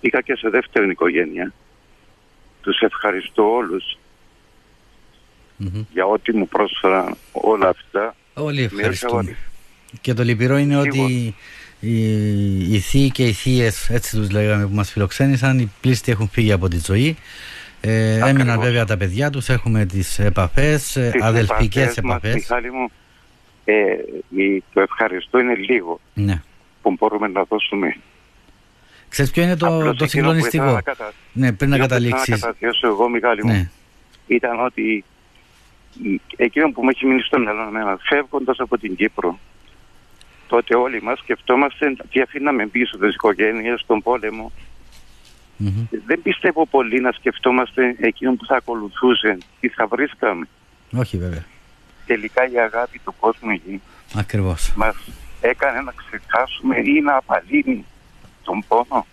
πήγα 0.00 0.20
και 0.20 0.34
σε 0.36 0.48
δεύτερη 0.48 0.90
οικογένεια. 0.90 1.52
Τους 2.62 2.78
ευχαριστώ 2.80 3.54
όλους 3.54 3.98
Μμμ. 5.56 5.84
για 5.92 6.04
ό,τι 6.06 6.36
μου 6.36 6.48
πρόσφεραν 6.48 7.16
όλα 7.32 7.68
αυτά. 7.68 8.14
Όλοι 8.34 8.58
Με 8.60 8.64
ευχαριστούμε. 8.64 9.20
ήρθε 9.22 9.36
Και 10.00 10.14
το 10.14 10.22
λυπηρό 10.22 10.56
είναι 10.56 10.80
Σίγουρα. 10.82 11.02
ότι 11.04 11.34
οι, 11.80 12.74
οι 12.74 12.78
θείοι 12.78 13.10
και 13.10 13.24
οι 13.26 13.32
θείες, 13.32 13.90
έτσι 13.90 14.16
τους 14.16 14.30
λέγαμε 14.30 14.66
που 14.66 14.74
μας 14.74 14.90
φιλοξένησαν, 14.90 15.58
οι 15.58 15.72
πλήστοι 15.80 16.12
έχουν 16.12 16.28
φύγει 16.28 16.52
από 16.52 16.68
τη 16.68 16.78
ζωή. 16.84 17.16
Ε, 17.80 18.06
Ακριβώς. 18.08 18.28
έμειναν 18.28 18.60
βέβαια 18.60 18.84
τα 18.84 18.96
παιδιά 18.96 19.30
τους, 19.30 19.48
έχουμε 19.48 19.84
τις 19.86 20.18
επαφές, 20.18 20.96
ε, 20.96 21.10
Τις 21.12 21.22
αδελφικές 21.22 21.82
επαφές 21.82 22.02
μας, 22.04 22.16
επαφές. 22.16 22.34
Μιχάλη 22.34 22.72
μου, 22.72 22.88
ε, 23.64 23.74
η- 24.42 24.62
το 24.72 24.80
ευχαριστώ 24.80 25.38
είναι 25.38 25.54
λίγο 25.54 26.00
Ναι. 26.14 26.42
που 26.82 26.94
μπορούμε 26.98 27.28
να 27.28 27.42
δώσουμε. 27.48 27.96
Ξέρεις 29.08 29.30
ποιο 29.30 29.42
είναι 29.42 29.56
το, 29.56 29.66
Απλώς 29.66 29.80
το 29.82 29.88
εκείνο 29.88 30.04
που 30.04 30.08
συγκλονιστικό; 30.08 30.62
ήθελα 30.64 30.76
να 30.76 30.80
κατα- 30.82 31.12
Ναι, 31.32 31.52
πριν 31.52 31.70
να 31.70 31.76
εκείνο 31.76 31.88
που 31.88 31.94
ήθελα 31.94 32.10
καταλήξεις. 32.10 32.28
Να 32.28 32.36
καταθέσω 32.52 32.86
εγώ, 32.86 33.08
Μιχάλη 33.08 33.44
μου, 33.44 33.52
Ναι. 33.52 33.68
ήταν 34.26 34.64
ότι 34.64 35.04
η- 36.02 36.20
εκείνο 36.36 36.70
που 36.72 36.82
μου 36.82 36.88
έχει 36.88 37.06
μείνει 37.06 37.20
στο 37.20 37.38
μυαλό 37.38 37.62
εμένα, 37.62 37.98
φεύγοντας 38.02 38.58
από 38.58 38.78
την 38.78 38.96
Κύπρο, 38.96 39.38
τότε 40.46 40.76
όλοι 40.76 41.02
μας 41.02 41.18
σκεφτόμαστε 41.18 41.96
τι 42.10 42.20
αφήναμε 42.20 42.66
πίσω 42.66 42.98
τις 42.98 43.14
οικογένειες, 43.14 43.84
τον 43.86 44.02
πόλεμο. 44.02 44.52
Μμμ. 45.56 45.86
Δεν 46.06 46.22
πιστεύω 46.22 46.66
πολύ 46.66 47.00
να 47.00 47.12
σκεφτόμαστε 47.12 47.96
εκείνο 48.00 48.34
που 48.34 48.46
θα 48.46 48.56
ακολουθούσε, 48.56 49.38
τι 49.60 49.68
θα 49.68 49.86
βρίσκαμε. 49.86 50.48
Όχι 50.96 51.18
βέβαια. 51.18 51.44
Τελικά 52.06 52.48
η 52.50 52.58
αγάπη 52.58 52.98
του 53.04 53.14
κόσμου 53.20 53.50
εκεί 53.50 53.80
Ακριβώς. 54.16 54.72
μας 54.76 54.96
έκανε 55.40 55.80
να 55.80 55.92
ξεχάσουμε 55.96 56.76
ή 56.78 57.00
να 57.00 57.16
απαλύνει 57.16 57.84
τον 58.44 58.64
πόνο. 58.68 59.06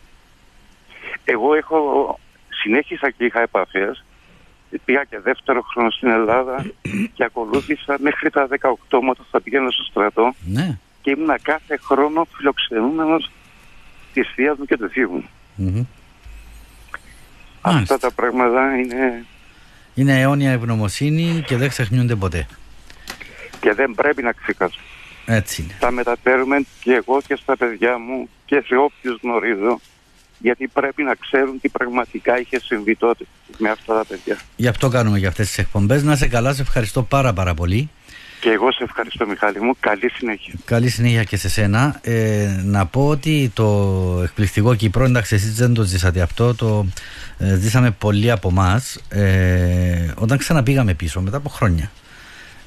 Εγώ 1.25 1.53
έχω, 1.53 2.19
συνέχισα 2.49 3.09
και 3.09 3.25
είχα 3.25 3.41
επαφές, 3.41 4.03
πήγα 4.85 5.03
και 5.03 5.19
δεύτερο 5.19 5.61
χρόνο 5.61 5.89
στην 5.89 6.09
Ελλάδα 6.09 6.65
και 7.13 7.23
ακολούθησα 7.23 7.97
μέχρι 7.99 8.29
τα 8.29 8.47
18 8.49 8.99
μου 9.01 9.09
όταν 9.09 9.25
θα 9.31 9.41
πήγαινα 9.41 9.71
στο 9.71 9.83
στρατό 9.83 10.33
Ναι. 10.45 10.77
Και 11.03 11.09
ήμουνα 11.11 11.39
κάθε 11.41 11.79
χρόνο 11.83 12.27
φιλοξενούμενος 12.35 13.31
της 14.13 14.27
θείας 14.35 14.57
μου 14.57 14.65
και 14.65 14.77
του 14.77 14.89
θείου 14.89 15.11
μου. 15.11 15.23
Μμμ. 15.55 15.83
Αυτά 17.61 17.71
Μάλιστα. 17.73 17.97
τα 17.99 18.11
πράγματα 18.11 18.77
είναι 18.77 19.25
Είναι 19.93 20.19
αιώνια 20.21 20.51
ευγνωμοσύνη 20.51 21.43
και 21.47 21.57
δεν 21.57 21.69
ξεχνιούνται 21.69 22.15
ποτέ. 22.15 22.47
και 23.59 23.73
δεν 23.73 23.91
πρέπει 23.95 24.21
να 24.23 24.31
ξεχάσουμε. 24.31 24.83
Έτσι 25.25 25.61
είναι. 25.61 25.73
Τα 25.79 25.91
μεταφέρουμε 25.91 26.65
και 26.81 26.93
εγώ 26.93 27.21
και 27.27 27.35
στα 27.35 27.57
παιδιά 27.57 27.97
μου 27.97 28.29
και 28.45 28.63
σε 28.65 28.75
όποιους 28.75 29.19
γνωρίζω 29.21 29.79
γιατί 30.39 30.67
πρέπει 30.67 31.03
να 31.03 31.15
ξέρουν 31.15 31.59
τι 31.61 31.69
πραγματικά 31.69 32.39
είχε 32.39 32.59
συμβεί 32.59 32.95
τότε 32.95 33.25
με 33.57 33.69
αυτά 33.69 33.93
τα 33.93 34.05
παιδιά. 34.05 34.37
Γι' 34.55 34.67
αυτό 34.67 34.89
κάνουμε 34.89 35.17
για 35.17 35.27
αυτές 35.27 35.47
τις 35.47 35.57
εκπομπές. 35.57 36.03
Να 36.03 36.15
σε 36.15 36.27
καλά, 36.27 36.53
σε 36.53 36.61
ευχαριστώ 36.61 37.03
πάρα 37.03 37.33
πάρα 37.33 37.53
πολύ. 37.53 37.89
Και 38.43 38.49
εγώ 38.49 38.71
σε 38.71 38.83
ευχαριστώ 38.83 39.27
Μιχάλη 39.27 39.61
μου. 39.61 39.73
Καλή 39.79 40.09
συνέχεια. 40.09 40.53
Καλή 40.65 40.89
συνέχεια 40.89 41.23
και 41.23 41.37
σε 41.37 41.49
σένα. 41.49 41.99
Ε, 42.01 42.61
να 42.63 42.85
πω 42.85 43.07
ότι 43.07 43.51
το 43.53 44.19
εκπληκτικό 44.23 44.75
Κύπρο, 44.75 45.03
εντάξει, 45.03 45.35
εσείς 45.35 45.55
δεν 45.55 45.73
το 45.73 45.83
ζήσατε 45.83 46.21
αυτό, 46.21 46.55
το 46.55 46.85
ε, 47.37 47.55
ζήσαμε 47.55 47.91
πολλοί 47.91 48.31
από 48.31 48.49
εμάς 48.49 49.01
όταν 50.15 50.37
ξαναπήγαμε 50.37 50.93
πίσω, 50.93 51.21
μετά 51.21 51.37
από 51.37 51.49
χρόνια. 51.49 51.91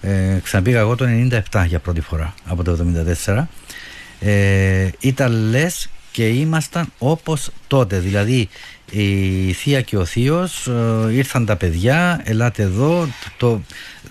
Ε, 0.01 0.39
ξαναπήγα 0.43 0.79
εγώ 0.79 0.97
το 0.97 1.05
97 1.53 1.65
για 1.67 1.79
πρώτη 1.79 2.01
φορά, 2.01 2.35
από 2.47 2.65
το 2.65 2.79
74. 3.27 3.43
Ε, 4.21 4.89
ήταν 5.01 5.33
λες 5.51 5.89
και 6.17 6.29
ήμασταν 6.29 6.93
όπως 6.99 7.51
τότε. 7.67 7.99
Δηλαδή 7.99 8.49
η 8.91 9.53
θεία 9.53 9.81
και 9.81 9.97
ο 9.97 10.05
θείος 10.05 10.67
ε, 10.67 11.13
ήρθαν 11.13 11.47
τα 11.47 11.57
παιδιά, 11.57 12.21
ελάτε 12.25 12.63
εδώ, 12.63 13.09
το, 13.37 13.61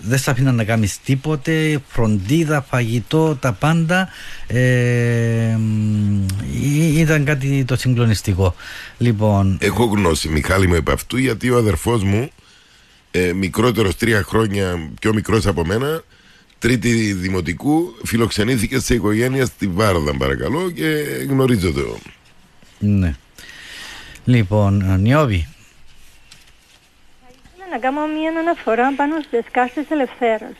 δεν 0.00 0.18
σ' 0.18 0.28
αφήναν 0.28 0.54
να 0.54 0.64
κάνεις 0.64 1.00
τίποτε, 1.04 1.82
φροντίδα, 1.88 2.62
φαγητό, 2.70 3.36
τα 3.40 3.52
πάντα. 3.52 4.08
Ε, 4.46 5.56
μ, 5.58 6.22
ή- 6.62 6.98
ήταν 7.00 7.24
κάτι 7.24 7.64
το 7.64 7.76
συγκλονιστικό. 7.76 8.54
Λοιπόν, 8.98 9.58
Έχω 9.60 9.84
γνώση, 9.84 10.28
Μιχάλη 10.28 10.66
μου, 10.66 10.74
επ' 10.74 10.90
αυτού, 10.90 11.16
γιατί 11.16 11.50
ο 11.50 11.56
αδερφός 11.56 12.02
μου, 12.02 12.30
ε, 13.10 13.32
μικρότερος 13.32 13.96
τρία 13.96 14.22
χρόνια, 14.22 14.90
πιο 15.00 15.14
μικρός 15.14 15.46
από 15.46 15.64
μένα, 15.64 16.02
τρίτη 16.66 17.12
δημοτικού, 17.12 17.94
φιλοξενήθηκε 18.04 18.78
σε 18.78 18.94
οικογένεια 18.94 19.44
στη 19.46 19.66
Βάρδα, 19.66 20.16
παρακαλώ, 20.16 20.70
και 20.70 20.84
γνωρίζω 21.28 21.72
το. 21.72 21.98
ναι. 22.78 23.14
Λοιπόν, 24.24 25.00
Νιώβη, 25.00 25.48
Ήθελα 27.54 27.70
να 27.70 27.78
κάνω 27.78 28.00
μια 28.06 28.30
αναφορά 28.40 28.92
πάνω 28.96 29.20
στις 29.20 29.44
κάστες 29.50 29.84
ελευθέρας. 29.90 30.54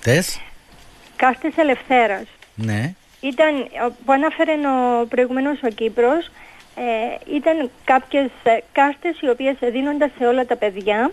τες, 0.00 0.40
Κάστες 1.16 1.52
ελευθέρας. 1.56 2.24
ναι, 2.54 2.94
Ήταν, 3.20 3.54
που 4.04 4.12
αναφέρε 4.12 4.52
ο 5.02 5.06
προηγούμενος 5.06 5.58
ο 5.62 5.68
Κύπρος, 5.68 6.30
ε, 6.74 7.34
ήταν 7.36 7.70
κάποιες 7.84 8.30
ε, 8.42 8.58
κάστες 8.72 9.20
οι 9.20 9.28
οποίες 9.28 9.56
δίνονταν 9.72 10.10
σε 10.18 10.26
όλα 10.26 10.46
τα 10.46 10.56
παιδιά 10.56 11.10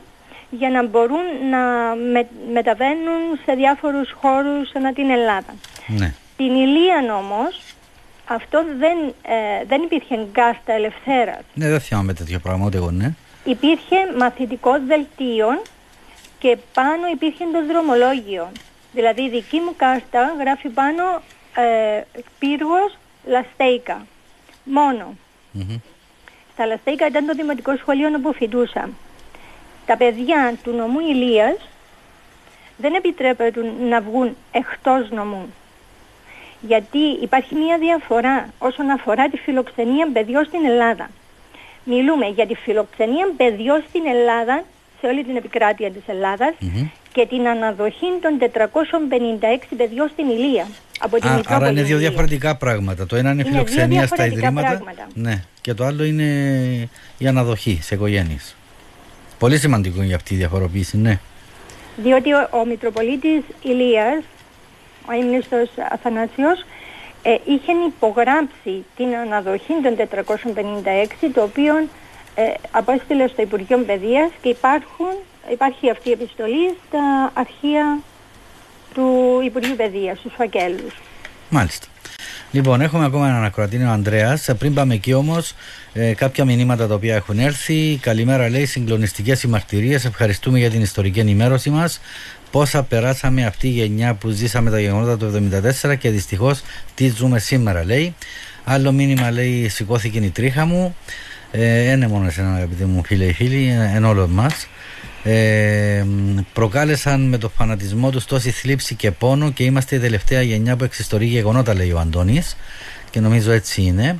για 0.50 0.70
να 0.70 0.88
μπορούν 0.88 1.26
να 1.50 1.60
με, 1.96 2.28
μεταβαίνουν 2.54 3.22
σε 3.46 3.54
διάφορους 3.54 4.12
χώρους 4.22 4.72
ανά 4.76 4.94
την 4.94 5.10
Ελλάδα. 5.10 5.54
ναι. 5.88 6.14
Την 6.38 6.56
Ηλίαν 6.56 7.10
όμως, 7.10 7.62
αυτό 8.26 8.64
δεν, 8.78 8.98
ε, 9.22 9.66
δεν 9.68 9.82
υπήρχε 9.82 10.28
κάστα 10.32 10.74
ελευθέρας. 10.74 11.42
Ναι, 11.54 11.70
δεν 11.70 11.80
θυμάμαι 11.80 12.14
τέτοιο 12.14 12.40
πράγμα, 12.40 12.66
ούτε 12.66 12.78
εγώ, 12.78 12.92
ναι. 12.92 13.14
Υπήρχε 13.44 13.96
μαθητικός 14.18 14.80
δελτίο 14.86 15.62
και 16.40 16.58
πάνω 16.74 17.08
υπήρχε 17.14 17.44
το 17.54 17.66
δρομολόγιο. 17.66 18.52
Δηλαδή 18.94 19.22
η 19.22 19.30
δική 19.30 19.60
μου 19.60 19.74
κάστα 19.78 20.36
γράφει 20.40 20.70
πάνω 20.70 21.04
ε, 21.56 22.02
πύργος 22.40 22.98
Λαστέικα. 23.26 24.06
Μόνο. 24.64 25.16
Μμμ. 25.52 25.78
στα 26.54 26.66
Λαστέικα 26.66 27.08
ήταν 27.08 27.26
το 27.26 27.34
δημοτικό 27.34 27.78
σχολείο 27.78 28.08
όπου 28.16 28.34
φοιτούσα. 28.34 28.90
Τα 29.89 29.97
παιδιά 29.97 30.54
του 30.63 30.71
νομού 30.71 30.99
Ηλίας 30.99 31.58
δεν 32.78 32.93
επιτρέπεται 32.93 33.60
να 33.89 34.02
βγουν 34.02 34.36
εκτός 34.52 35.10
νομού. 35.10 35.54
Γιατί 36.62 37.04
υπάρχει 37.21 37.56
μια 37.56 37.78
διαφορά 37.78 38.49
όσον 38.58 38.89
αφορά 38.89 39.30
τη 39.30 39.38
φιλοξενία 39.38 40.08
παιδιών 40.13 40.45
στην 40.45 40.65
Ελλάδα. 40.65 41.10
Μιλούμε 41.84 42.25
για 42.25 42.47
τη 42.47 42.56
φιλοξενία 42.56 43.25
παιδιών 43.38 43.84
στην 43.89 44.02
Ελλάδα, 44.06 44.63
σε 44.99 45.08
όλη 45.08 45.23
την 45.23 45.36
επικράτεια 45.36 45.91
της 45.91 46.02
ελλαδας 46.06 46.54
και 47.13 47.25
την 47.25 47.47
αναδοχή 47.47 48.08
των 48.21 48.38
456 48.39 49.75
παιδιών 49.78 50.10
στην 50.10 50.30
Ηλία. 50.30 50.67
Από 50.99 51.15
την 51.19 51.30
Α, 51.30 51.41
άρα 51.45 51.69
είναι 51.69 51.84
δύο 51.84 51.97
διαφορετικά 51.97 52.56
πράγματα. 52.56 53.06
Το 53.06 53.15
ένα 53.15 53.32
είναι, 53.32 53.41
Είναι 53.41 53.52
φιλοξενία 53.52 53.88
δύο 53.88 54.08
στα 54.08 54.15
διαφορετικά 54.15 54.47
ιδρύματα. 54.47 54.67
πράγματα. 54.67 55.08
Ναι. 55.13 55.43
Και 55.62 55.73
το 55.73 55.86
άλλο 55.86 56.04
είναι 56.04 56.23
η 57.17 57.28
αναδοχή 57.28 57.80
σε 57.82 57.95
οικογένειες. 57.95 58.54
Πολύ 59.39 59.58
σημαντικό 59.58 60.02
για 60.02 60.15
αυτή 60.15 60.34
η 60.34 60.38
διαφοροποίηση, 60.38 60.97
ναι. 60.97 61.19
Διότι 61.97 62.34
ο, 62.34 62.49
ο 62.52 62.65
Μητροπολίτης 62.65 63.41
Ηλίας, 63.62 64.23
ο 65.10 65.13
ύμνηστος 65.13 65.69
Αθανάσιος, 65.91 66.65
ε, 67.23 67.36
είχε 67.45 67.71
υπογράψει 67.88 68.86
την 68.95 69.15
αναδοχή 69.15 69.73
των 69.84 69.95
456, 69.95 71.30
το 71.34 71.41
οποίο 71.41 71.88
ε, 72.36 72.54
απόστειλε 72.71 73.28
στο 73.28 73.41
Υπουργείο 73.41 73.78
Παιδείας 73.78 74.32
και 74.41 74.49
υπάρχουν, 74.49 75.13
υπάρχει 75.52 75.89
αυτή 75.89 76.10
η 76.10 76.12
επιστολή 76.12 76.78
στα 76.88 77.32
αρχεία 77.34 77.99
του 78.93 79.39
Υπουργείου 79.45 79.75
Παιδείας, 79.75 80.19
στους 80.19 80.34
φακέλους. 80.34 80.95
Μάλιστα. 81.49 81.88
Λοιπόν, 82.52 82.82
έχουμε 82.82 83.06
ακόμα 83.06 83.28
έναν 83.28 83.44
ακροατή, 83.44 83.76
είναι 83.76 83.86
ο 83.86 83.90
Ανδρέας. 83.90 84.50
Πριν 84.58 84.74
πάμε 84.74 84.94
εκεί 84.94 85.14
όμως, 85.14 85.54
ε, 85.94 86.14
κάποια 86.14 86.46
μηνύματα 86.46 86.88
τα 86.88 86.94
οποία 86.94 87.16
έχουν 87.16 87.40
έρθει. 87.40 87.98
Καλημέρα, 88.02 88.50
λέει, 88.50 88.66
συγκλονιστικές 88.66 89.44
οι 89.44 89.48
μαρτυρίε. 89.48 89.96
Ευχαριστούμε 89.96 90.60
για 90.60 90.70
την 90.70 90.82
ιστορική 90.82 91.20
ενημέρωση 91.20 91.70
μας. 91.70 92.00
Πόσα 92.52 92.84
περάσαμε 92.84 93.46
αυτή 93.46 93.68
η 93.68 93.72
γενιά 93.72 94.14
που 94.14 94.30
ζήσαμε 94.30 94.70
τα 94.70 94.80
γεγονότα 94.80 95.18
του 95.18 95.50
1974 95.84 95.96
και 95.96 96.10
δυστυχώς 96.10 96.62
τι 96.96 97.08
ζούμε 97.08 97.40
σήμερα, 97.40 97.86
λέει. 97.86 98.16
Άλλο 98.64 98.92
μήνυμα 98.92 99.32
λέει: 99.32 99.70
Σηκώθηκε 99.70 100.20
η 100.20 100.30
τρίχα 100.30 100.66
μου. 100.66 100.96
Ε, 101.52 101.92
είναι 101.92 102.08
μόνο 102.08 102.26
εσένα, 102.26 102.56
αγαπητοί 102.56 102.86
μου 102.86 103.04
φίλε 103.04 103.26
ή 103.26 103.34
φίλοι, 103.34 103.78
εν 103.96 104.06
όλων 104.06 104.30
μας. 104.30 104.68
Ε, 105.32 106.04
μ, 106.08 106.38
προκάλεσαν 106.54 107.22
με 107.22 107.38
το 107.38 107.50
φανατισμό 107.50 108.10
τους 108.10 108.26
τόση 108.26 108.52
θλίψη 108.52 108.96
και 108.96 109.12
πόνο 109.12 109.52
και 109.52 109.63
είμαστε 109.63 109.96
η 109.96 110.00
τελευταία 110.00 110.42
γενιά 110.42 110.76
που 110.76 110.84
εξιστορεί 110.84 111.26
γεγονότα, 111.26 111.74
λέει 111.74 111.92
ο 111.92 112.00
Αντώνης. 112.00 112.56
Και 113.10 113.20
νομίζω 113.20 113.52
έτσι 113.52 113.82
είναι. 113.82 114.20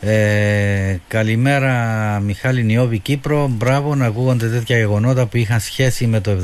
Ε, 0.00 0.96
καλημέρα 1.08 1.74
Μιχάλη 2.24 2.62
Νιώβη 2.62 2.98
Κύπρο. 2.98 3.48
Μπράβο 3.48 3.94
να 3.94 4.06
ακούγονται 4.06 4.48
τέτοια 4.48 4.76
γεγονότα 4.76 5.26
που 5.26 5.36
είχαν 5.36 5.60
σχέση 5.60 6.06
με 6.06 6.20
το 6.20 6.36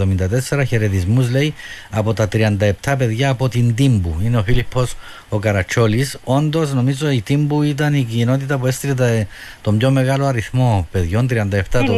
74 0.51 0.63
Χαιρετισμούς 0.67 1.31
λέει 1.31 1.55
από 1.91 2.13
τα 2.13 2.29
37 2.33 2.95
παιδιά 2.99 3.29
από 3.29 3.49
την 3.49 3.75
Τύμπου. 3.75 4.17
Είναι 4.25 4.37
ο 4.37 4.43
Φίλιππος 4.43 4.95
ο 5.29 5.39
Καρατσόλης. 5.39 6.19
Όντως 6.25 6.73
νομίζω 6.73 7.11
η 7.11 7.21
Τύμπου 7.21 7.63
ήταν 7.63 7.95
η 7.95 8.03
κοινότητα 8.03 8.59
που 8.59 8.67
έστειλε 8.67 8.95
τα- 8.95 9.27
τον 9.61 9.79
πιο 9.79 9.91
μεγάλο 9.91 10.27
αριθμό 10.27 10.89
παιδιών 10.91 11.27
37 11.31 11.37
Στην 11.67 11.87
το... 11.87 11.93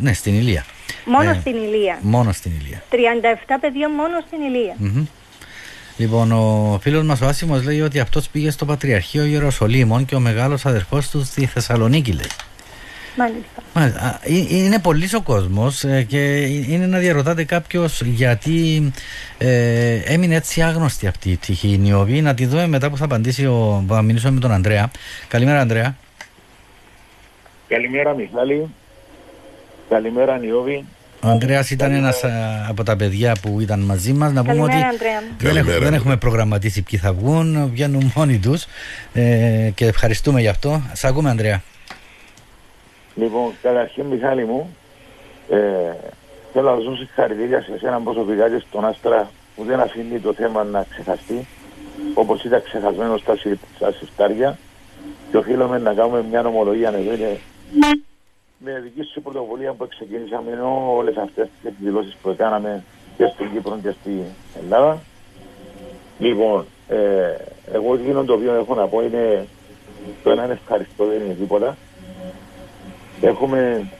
Ηλία. 0.00 0.10
Ναι 0.10 0.12
στην 0.12 0.34
Ηλία 0.34 0.64
Μόνο 1.04 1.30
Ε, 1.30 1.36
στην 1.40 1.54
Ηλία. 1.56 1.98
Μόνο 2.00 2.32
στην 2.32 2.52
Ηλία 2.60 2.82
37 2.90 2.94
παιδιών 3.60 3.90
μόνο 3.90 4.20
στην 4.26 4.40
Ηλία. 4.40 4.74
Μμμ. 4.76 5.04
Λοιπόν, 5.96 6.32
ο 6.32 6.78
φίλος 6.82 7.02
μας 7.04 7.20
ο 7.20 7.26
Άσιμος 7.26 7.64
λέει 7.64 7.80
ότι 7.80 7.98
αυτός 8.00 8.28
πήγε 8.28 8.50
στο 8.50 8.64
Πατριαρχείο 8.64 9.24
Ιεροσολύμων 9.24 10.04
και 10.04 10.14
ο 10.14 10.20
μεγάλος 10.20 10.66
αδερφός 10.66 11.08
του 11.10 11.24
στη 11.24 11.46
Θεσσαλονίκη 11.46 12.12
λέει. 12.12 12.26
Μάλιστα. 13.16 13.62
Μάλιστα. 13.74 14.00
Α, 14.00 14.18
ε- 14.22 14.54
Είναι 14.56 14.78
πολύς 14.78 15.14
ο 15.14 15.20
κόσμος 15.22 15.84
και 16.06 16.40
είναι 16.46 16.86
να 16.86 16.98
διαρωτάται 16.98 17.44
κάποιος 17.44 18.02
γιατί 18.02 18.92
ε, 19.38 19.94
έμεινε 19.94 20.34
έτσι 20.34 20.62
άγνωστη 20.62 21.06
αυτή 21.06 21.30
η 21.30 21.36
τυχή 21.36 21.68
η 21.72 21.78
Νιώβη. 21.78 22.20
Να 22.20 22.34
τη 22.34 22.46
δούμε 22.46 22.66
μετά 22.66 22.90
που 22.90 22.96
θα 22.96 23.04
απαντήσει 23.04 23.46
ο, 23.46 23.84
που 23.86 23.94
θα 23.94 24.02
μιλήσουμε 24.02 24.32
με 24.32 24.40
τον 24.40 24.52
Ανδρέα. 24.52 24.90
Καλημέρα, 25.28 25.60
Ανδρέα. 25.60 25.96
Καλημέρα 27.68 28.14
Μιχάλη. 28.14 28.68
Καλημέρα 29.94 30.38
Νιώβη. 30.38 30.84
Ο 31.22 31.28
Ανδρέας 31.28 31.70
ήταν 31.70 31.92
ένας 31.92 32.24
από 32.68 32.82
τα 32.82 32.96
παιδιά 32.96 33.36
που 33.42 33.60
ήταν 33.60 33.80
μαζί 33.80 34.12
μας. 34.12 34.32
Να 34.32 34.40
πούμε 34.44 34.54
Καλημέρα, 34.54 34.76
ότι 34.78 34.86
Ανδρέα 34.86 35.20
μου. 35.20 35.26
δεν, 35.38 35.46
έχουμε, 35.48 35.60
Καλημέρα. 35.60 35.84
δεν 35.84 35.94
έχουμε 35.94 36.16
προγραμματίσει 36.16 36.82
ποιοι 36.82 36.98
θα 36.98 37.12
βγουν, 37.12 37.68
βγαίνουν 37.72 38.12
μόνοι 38.16 38.38
τους 38.38 38.66
ε, 39.12 39.70
και 39.74 39.86
ευχαριστούμε 39.86 40.40
γι' 40.40 40.48
αυτό. 40.48 40.82
Σ' 40.92 41.04
ακούμε, 41.04 41.30
Ανδρέα. 41.30 41.62
Λοιπόν, 43.14 43.52
καταρχήν 43.62 44.04
Μιχάλη 44.04 44.44
μου, 44.44 44.76
ε, 45.50 45.56
θέλω 46.52 46.70
να 46.70 46.74
δώσω 46.76 46.96
συγχαρητήρια 46.96 47.60
σε 47.62 47.72
εσένα 47.74 48.00
προσωπικά 48.00 48.48
και 48.50 48.62
στον 48.68 48.84
Άστρα 48.84 49.30
που 49.56 49.64
δεν 49.64 49.80
αφήνει 49.80 50.18
το 50.18 50.32
θέμα 50.34 50.64
να 50.64 50.86
ξεχαστεί 50.90 51.46
όπως 52.14 52.44
ήταν 52.44 52.62
ξεχασμένος 52.64 53.20
στα, 53.20 53.36
συ- 53.36 53.58
στα 53.76 53.92
συρτάρια 53.92 54.58
και 55.30 55.36
οφείλουμε 55.36 55.78
να 55.78 55.92
κάνουμε 55.94 56.24
μια 56.30 56.42
νομολογία 56.42 56.88
εδώ 56.88 57.12
είναι 57.14 57.40
με 58.64 58.80
δική 58.80 59.02
σου 59.02 59.22
πρωτοβουλία 59.22 59.72
που 59.72 59.88
ξεκινήσαμε 59.88 60.50
ενώ 60.50 60.94
όλες 60.96 61.16
αυτές 61.16 61.48
τις 61.48 61.70
εκδηλώσεις 61.70 62.16
που 62.22 62.34
κάναμε 62.36 62.84
και 63.16 63.26
στην 63.26 63.52
Κύπρο 63.52 63.78
και 63.82 63.94
στην 64.00 64.22
Ελλάδα. 64.62 65.00
Λοιπόν, 66.18 66.66
ε, 66.88 67.34
εγώ 67.72 67.94
εκείνο 67.94 68.24
το 68.24 68.32
οποίο 68.32 68.54
έχω 68.54 68.74
να 68.74 68.86
πω 68.86 69.02
είναι 69.02 69.46
το 70.22 70.30
ένα 70.30 70.44
είναι 70.44 70.52
ευχαριστώ, 70.52 71.06
δεν 71.06 71.20
είναι 71.20 71.34
τίποτα. 71.34 71.76
Έχουμε, 73.20 73.90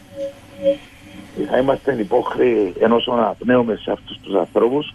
θα 1.51 1.59
είμαστε 1.59 1.97
υπόχρεοι 1.99 2.75
ενός 2.79 3.07
να 3.07 3.35
πνέουμε 3.39 3.77
σε 3.77 3.91
αυτούς 3.91 4.19
τους 4.19 4.35
ανθρώπους. 4.35 4.95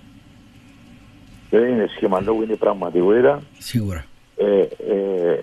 Δεν 1.49 1.69
είναι 1.69 1.87
σχήμα 1.95 2.21
λόγου, 2.21 2.41
είναι 2.41 2.55
πραγματικότητα. 2.55 3.41
Σίγουρα. 3.57 4.05
Ε, 4.37 4.59
ε, 4.61 5.39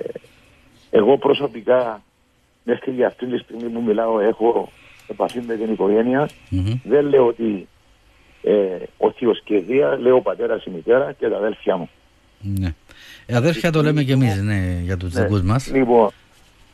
εγώ 0.90 1.18
προσωπικά 1.18 2.02
μέχρι 2.64 2.90
για 2.92 3.06
αυτή 3.06 3.26
τη 3.26 3.38
στιγμή 3.38 3.68
που 3.68 3.82
μιλάω 3.82 4.20
έχω 4.20 4.72
επαφή 5.06 5.40
με 5.40 5.54
την 5.56 5.72
οικογένεια. 5.72 6.28
Μμμ. 6.50 6.80
Δεν 6.84 7.04
λέω 7.06 7.26
ότι 7.26 7.68
ε, 8.42 8.76
ο 8.96 9.10
θείος 9.10 9.40
και 9.44 9.54
η 9.54 9.60
Δία, 9.60 9.96
λέω 9.96 10.16
ο 10.16 10.20
πατέρας, 10.20 10.64
η 10.64 10.70
μητέρα 10.70 11.12
και 11.12 11.28
τα 11.28 11.36
αδέλφια 11.36 11.76
μου. 11.76 11.90
Ναι. 12.40 12.74
Ε, 13.26 13.36
αδέρφια 13.36 13.70
το 13.70 13.82
λέμε 13.82 14.02
και 14.02 14.12
εμείς 14.12 14.42
ναι, 14.42 14.80
για 14.82 14.96
τους 14.96 15.14
Ναι. 15.14 15.22
δικούς 15.22 15.42
μας. 15.42 15.70
Λοιπόν, 15.72 16.10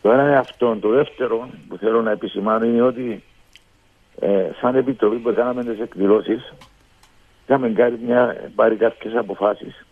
το 0.03 0.13
ένα 0.13 0.23
είναι 0.23 0.37
αυτό. 0.37 0.77
Το 0.81 0.89
δεύτερο 0.89 1.49
που 1.69 1.77
θέλω 1.77 2.03
να 2.03 2.11
επισημάνω 2.11 2.65
είναι 2.65 2.83
ότι 2.83 3.23
ε, 4.21 4.51
σαν 4.61 4.75
επιτροπή 4.75 5.17
που 5.17 5.33
κάναμε 5.35 5.65
τις 5.65 5.81
εκδηλώσεις 5.81 6.53
είχαμε 7.45 7.69
κάνει 7.69 7.99
μια, 8.07 8.51
πάρει 8.55 8.77
κάποιες 8.77 9.15
αποφάσεις 9.15 9.87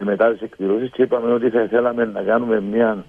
ε, 0.00 0.04
μετά 0.04 0.32
τις 0.32 0.40
εκδηλώσεις 0.40 0.90
και 0.90 1.02
είπαμε 1.02 1.32
ότι 1.32 1.50
θα 1.50 1.66
θέλαμε 1.70 2.04
να 2.04 2.22
κάνουμε 2.22 2.60
μια 2.60 3.04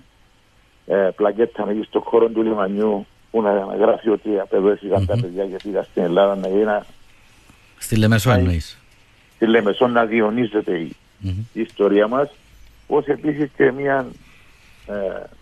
ε, 0.88 1.10
πλακέτα 1.16 1.66
μέσα 1.66 1.84
στο 1.84 2.00
χώρο 2.00 2.28
του 2.28 2.44
λιμανιού 2.44 3.06
που 3.32 3.42
να 3.42 3.76
γράφει 3.80 4.10
ότι 4.10 4.40
από 4.40 4.56
εδώ 4.56 4.70
έφυγαν 4.70 5.06
τα 5.06 5.18
παιδιά 5.22 5.46
και 5.46 5.56
πήγα 5.64 5.84
στην 5.84 6.04
Ελλάδα 6.04 6.36
να 6.36 6.48
γίνει 6.48 6.80
Στη 7.78 7.96
Λεμεσό 7.96 8.30
Άι. 8.30 8.40
εννοείς. 8.40 8.78
στη 9.36 9.48
Λεμεσό 9.48 9.88
να 9.88 10.06
διονύζεται 10.06 10.78
η, 10.78 10.96
η 11.54 11.62
ιστορία 11.62 12.08
μας 12.08 12.30
πως 12.88 13.06
επίσης 13.06 13.50
και 13.58 13.72
μια 13.72 14.08
ε, 14.88 14.94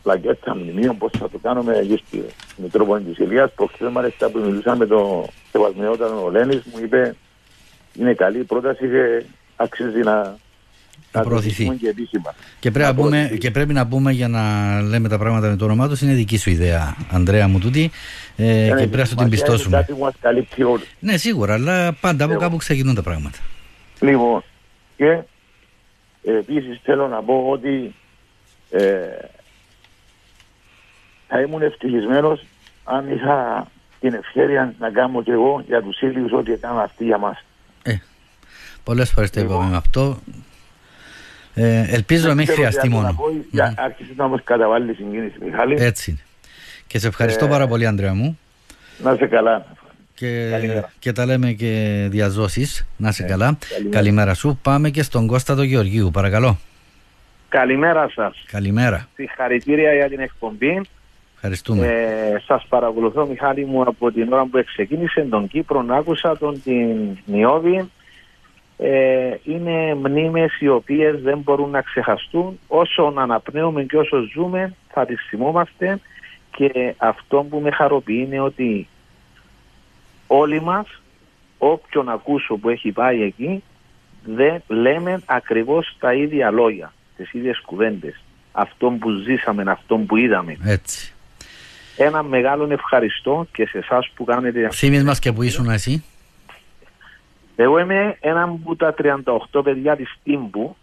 πλακέτα 0.04 0.56
μνημείων 0.56 0.98
πως 0.98 1.12
θα 1.18 1.30
το 1.30 1.38
κάνουμε 1.38 1.78
εκεί 1.78 2.04
στη 2.08 2.24
Μητρόπολη 2.58 3.04
της 3.04 3.18
Ηλίας 3.18 3.52
προχθές 3.52 3.92
μάλιστα 3.92 4.30
που 4.30 4.40
μιλούσαμε 4.40 4.78
με 4.78 4.86
τον 4.86 5.26
σεβασμιότατο 5.52 6.24
ο 6.24 6.30
Λένης 6.30 6.64
μου 6.64 6.84
είπε 6.84 7.16
είναι 7.94 8.14
καλή 8.14 8.40
η 8.40 8.44
πρόταση 8.44 8.88
και 8.88 9.26
αξίζει 9.56 10.00
να 10.00 10.38
Να 11.14 11.22
το 11.22 11.28
προωθηθεί. 11.30 11.50
ζητήσουμε 11.52 11.76
και 11.76 11.88
επίσημα. 11.88 12.34
Και 12.60 12.72
πρέπει, 12.72 12.80
να 12.86 12.94
Να 12.94 12.96
πούμε, 12.96 13.10
προωθηθεί. 13.10 13.38
και 13.38 13.52
πρέπει 13.52 13.74
να 13.74 13.88
πούμε 13.88 14.12
για 14.12 14.28
να 14.28 14.42
λέμε 14.82 15.10
τα 15.10 15.18
πράγματα 15.18 15.48
με 15.50 15.56
το 15.56 15.66
όνομά 15.66 15.88
τους, 15.88 16.02
είναι 16.02 16.14
δική 16.14 16.38
σου 16.38 16.50
ιδέα, 16.50 16.96
Ανδρέα 17.12 17.48
μου 17.48 17.60
τούτη, 17.60 17.92
ε, 18.36 18.44
Δεν 18.46 18.56
και 18.56 18.62
έχει 18.64 18.74
πρέπει 18.76 18.98
να 18.98 19.06
σου 19.06 19.16
την 19.16 19.18
σημασία, 19.18 19.26
είναι 19.26 19.30
πιστώσουμε. 19.30 19.78
Κάτι 19.78 19.94
που 19.94 20.00
μας 20.00 20.14
καλύπτει 20.22 20.64
όλους. 20.64 20.88
Ναι, 21.00 21.18
σίγουρα, 21.18 21.54
αλλά 21.54 21.94
πάντα 21.94 22.24
από 22.24 22.34
Εγώ. 22.34 22.42
κάπου 22.42 22.56
ξεκινούν 22.58 22.96
τα 22.96 23.02
πράγματα. 23.02 23.38
Λοιπόν, 24.00 24.44
και 24.98 25.06
ε, 26.24 26.38
επίσης 26.38 26.80
θέλω 26.84 27.08
να 27.08 27.22
πω 27.24 27.46
ότι 27.50 27.96
ε, 28.70 28.98
θα 31.28 31.42
ήμουν 31.42 31.62
ευτυχισμένος 31.62 32.44
αν 32.84 33.12
είχα 33.12 33.68
την 34.00 34.14
ευχαίρεια 34.14 34.74
να 34.80 34.90
κάνω 34.90 35.24
και 35.24 35.32
εγώ 35.32 35.64
για 35.68 35.82
τους 35.82 36.02
ήλιους 36.02 36.32
ό,τι 36.32 36.52
έκανα 36.52 36.82
αυτοί 36.82 37.04
για 37.06 37.18
μας. 37.18 37.44
Ε, 37.84 37.96
πολλές 38.84 39.10
φορές 39.12 39.30
το 39.30 39.40
Λοιπόν. 39.40 39.56
είπαμε 39.56 39.72
με 39.72 39.78
αυτό. 39.78 40.20
Ε, 41.54 41.84
ελπίζω 41.90 42.28
να 42.28 42.34
μην 42.36 42.44
Ξέρω 42.46 42.58
χρειαστεί 42.58 42.82
τι 42.82 42.88
άλλο 42.88 42.96
μόνο. 42.96 43.08
να 43.08 43.14
πω, 43.14 43.24
για- 43.52 43.74
Άρχισε 43.78 44.12
να 44.16 44.28
μας 44.28 44.42
καταβάλει 44.44 44.94
συγκίνηση, 44.94 45.36
Μιχάλη. 45.46 45.76
Έτσι 45.80 46.12
είναι. 46.12 46.20
Και 46.88 47.00
σε 47.00 47.08
ευχαριστώ 47.08 47.46
Ε, 47.46 47.48
πάρα 47.50 47.68
πολύ, 47.68 47.86
Ανδρέα 47.88 48.14
μου. 48.14 48.40
Να 49.04 49.12
είσαι 49.12 49.26
καλά. 49.26 49.66
Και, 50.16 50.48
Καλημέρα. 50.52 50.92
και 51.00 51.12
τα 51.12 51.26
λέμε 51.26 51.52
και 51.52 52.06
διαζώσεις. 52.10 52.88
Να 52.98 53.10
είσαι 53.10 53.24
καλά. 53.24 53.48
Ε, 53.48 53.66
καλημέρα. 53.74 53.96
Καλημέρα 53.98 54.34
σου. 54.34 54.60
Πάμε 54.62 54.90
και 54.90 55.04
στον 55.04 55.28
Κώστα 55.28 55.56
του 55.56 55.64
Γεωργίου. 55.64 56.12
Παρακαλώ. 56.12 56.58
Καλημέρα 57.50 58.10
σας. 58.16 58.44
Καλημέρα. 58.52 59.08
Συγχαρητήρια 59.16 59.94
για 59.94 60.10
την 60.10 60.20
εκπομπή. 60.20 60.82
Ευχαριστούμε. 61.36 61.88
Ε, 61.88 62.40
σας 62.48 62.66
παρακολουθώ 62.70 63.26
Μιχάλη 63.26 63.66
μου 63.66 63.82
από 63.82 64.12
την 64.12 64.34
ώρα 64.34 64.42
που 64.46 64.64
ξεκίνησε 64.66 65.22
τον 65.30 65.48
Κύπρο, 65.48 65.86
άκουσα 65.90 66.38
τον 66.38 66.62
την 66.64 67.18
Νιώδη. 67.26 67.90
Ε, 68.86 69.38
είναι 69.44 69.96
μνήμες 69.96 70.58
οι 70.60 70.68
οποίες 70.68 71.22
δεν 71.22 71.38
μπορούν 71.38 71.70
να 71.70 71.82
ξεχαστούν. 71.82 72.60
Όσο 72.68 73.14
αναπνέουμε 73.18 73.84
και 73.84 73.98
όσο 73.98 74.22
ζούμε 74.34 74.76
θα 74.90 75.06
τις 75.06 75.26
θυμόμαστε 75.30 76.00
και 76.52 76.94
αυτό 76.98 77.46
που 77.50 77.60
με 77.60 77.72
χαροποιεί 77.72 78.24
είναι 78.28 78.40
ότι 78.40 78.88
όλοι 80.28 80.62
μας, 80.62 81.02
όποιον 81.58 82.10
ακούσω 82.10 82.56
που 82.56 82.70
έχει 82.70 82.92
πάει 82.92 83.22
εκεί, 83.22 83.64
δεν 84.26 84.64
λέμε 84.68 85.22
ακριβώς 85.26 85.96
τα 86.00 86.14
ίδια 86.14 86.52
λόγια, 86.52 86.94
τις 87.18 87.34
ίδιες 87.34 87.62
κουβέντες. 87.66 88.24
Αυτό 88.52 88.90
που 89.00 89.10
ζήσαμε, 89.10 89.64
αυτό 89.68 89.98
που 89.98 90.18
είδαμε. 90.18 90.58
Έτσι. 90.64 91.14
Ένα 91.98 92.24
μεγάλο 92.24 92.68
ευχαριστώ 92.72 93.48
και 93.54 93.66
σε 93.66 93.78
εσάς 93.78 94.12
που 94.16 94.24
κάνετε... 94.24 94.70
Θύμεις 94.72 95.04
μας 95.04 95.20
και 95.20 95.32
που 95.32 95.44
ήσουν 95.44 95.70
εσύ. 95.70 96.04
Εγώ 97.56 97.80
είμαι 97.80 98.18
ένα 98.20 98.44
από 98.44 98.76
τα 98.76 98.94
38 99.54 99.64
παιδιά 99.64 99.96
της 99.96 100.18
Τύμπου 100.24 100.76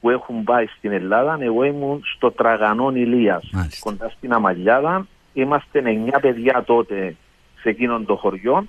που 0.00 0.10
έχουν 0.10 0.44
πάει 0.44 0.66
στην 0.66 0.92
Ελλάδα. 0.92 1.38
Εγώ 1.40 1.64
ήμουν 1.64 2.02
στο 2.16 2.30
Τραγανόν 2.30 2.96
Ηλίας, 2.96 3.50
κοντά 3.80 4.08
στην 4.08 4.32
Αμαλιάδα. 4.32 5.06
Είμαστε 5.32 5.82
9 5.84 6.18
παιδιά 6.20 6.62
τότε 6.66 7.16
σε 7.60 7.68
εκείνον 7.68 8.06
το 8.06 8.16
χωριό. 8.16 8.66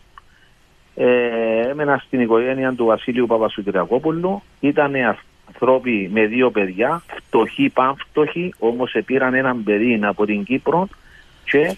Ε, 0.95 1.69
έμενα 1.69 1.97
στην 1.97 2.21
οικογένεια 2.21 2.73
του 2.73 2.85
Βασίλειου 2.85 3.25
Παπασουκυριακόπουλου. 3.25 4.41
Ήταν 4.59 4.93
ανθρώποι 5.47 6.09
με 6.13 6.25
δύο 6.25 6.51
παιδιά, 6.51 7.03
φτωχοί, 7.07 7.69
πανφτωχοί, 7.69 8.53
όμως 8.59 8.95
πήραν 9.05 9.33
έναν 9.33 9.63
παιδί 9.63 9.99
από 10.03 10.25
την 10.25 10.43
Κύπρο 10.43 10.87
και 11.45 11.75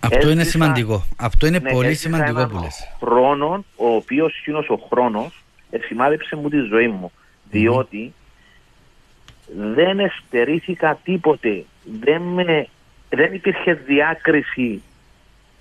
αυτό 0.00 0.30
είναι 0.30 0.44
σημαντικό. 0.44 1.04
Αυτό 1.16 1.46
είναι 1.46 1.58
ναι, 1.58 1.70
πολύ 1.70 1.94
σημαντικό 1.94 2.46
που 2.46 2.58
λες. 2.62 2.88
χρόνο, 3.00 3.64
ο 3.76 3.88
οποίος 3.88 4.46
είναι 4.46 4.58
ο 4.58 4.80
χρόνος, 4.90 5.44
εσημάδεψε 5.70 6.36
μου 6.36 6.48
τη 6.48 6.58
ζωή 6.58 6.88
μου. 6.88 7.12
Διότι 7.50 8.12
δεν 9.74 9.98
εστερήθηκα 9.98 10.98
τίποτε. 11.04 11.64
Δεν, 12.00 12.22
με, 12.22 12.68
δεν 13.08 13.34
υπήρχε 13.34 13.74
διάκριση 13.74 14.82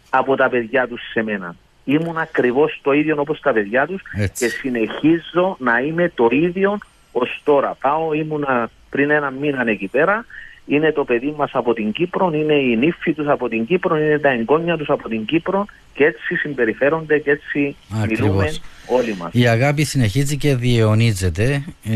από 0.10 0.36
τα 0.36 0.50
παιδιά 0.50 0.88
τους 0.88 1.02
σε 1.12 1.24
μένα. 1.24 1.56
Ήμουν 1.84 2.18
ακριβώς 2.18 2.80
το 2.84 2.92
ίδιο 2.92 3.16
όπως 3.20 3.40
τα 3.40 3.54
παιδιά 3.54 3.88
τους 3.88 4.02
και 4.34 4.48
συνεχίζω 4.48 5.56
να 5.60 5.80
είμαι 5.80 6.12
το 6.16 6.28
ίδιο 6.32 6.78
ως 7.12 7.42
τώρα. 7.44 7.78
Πάω, 7.82 8.14
ήμουνα 8.14 8.70
πριν 8.90 9.10
ένα 9.10 9.30
μήνα 9.30 9.70
εκεί 9.70 9.88
πέρα 9.88 10.26
είναι 10.68 10.92
το 10.92 11.04
παιδί 11.04 11.34
μας 11.38 11.52
από 11.54 11.74
την 11.74 11.92
Κύπρο, 11.92 12.32
είναι 12.34 12.54
η 12.54 12.76
νύφη 12.76 13.14
τους 13.14 13.28
από 13.28 13.50
την 13.50 13.66
Κύπρο, 13.66 13.98
είναι 13.98 14.20
τα 14.20 14.30
εγγόνια 14.30 14.78
τους 14.78 14.90
από 14.90 15.10
την 15.10 15.26
Κύπρο 15.26 15.66
και 15.94 16.04
έτσι 16.04 16.36
συμπεριφέρονται 16.36 17.20
και 17.20 17.32
έτσι 17.32 17.76
Ακριβώς. 18.02 18.20
μιλούμε 18.20 18.52
όλοι 18.88 19.16
μας. 19.20 19.30
Η 19.34 19.48
αγάπη 19.48 19.84
συνεχίζει 19.84 20.38
και 20.38 20.56
διαιωνίζεται 20.56 21.64
ε, 21.84 21.94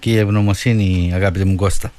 και 0.00 0.10
η 0.10 0.18
ευγνωμοσύνη 0.18 1.12
αγάπη 1.14 1.44
μου 1.44 1.54
Κώστα. 1.54 1.92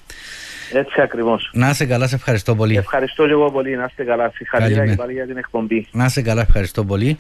Έτσι 0.74 1.02
ακριβώς. 1.02 1.50
Να 1.54 1.69
είσαι 1.69 1.86
καλά, 1.86 2.08
σε 2.08 2.15
ευχαριστώ 2.15 2.56
πολύ. 2.56 2.76
Ευχαριστώ 2.76 3.26
λίγο 3.26 3.52
πολύ, 3.52 3.76
να 3.76 3.86
είστε 3.89 4.04
καλά. 4.04 4.32
Συγχαρητήρια 4.36 4.86
και 4.86 4.96
πάλι 4.96 5.13
για 5.13 5.26
την 5.26 5.38
εκπομπή. 5.38 5.88
Να 5.91 6.06
είστε 6.06 6.22
καλά, 6.22 6.41
ευχαριστώ 6.41 6.84
πολύ. 6.84 7.17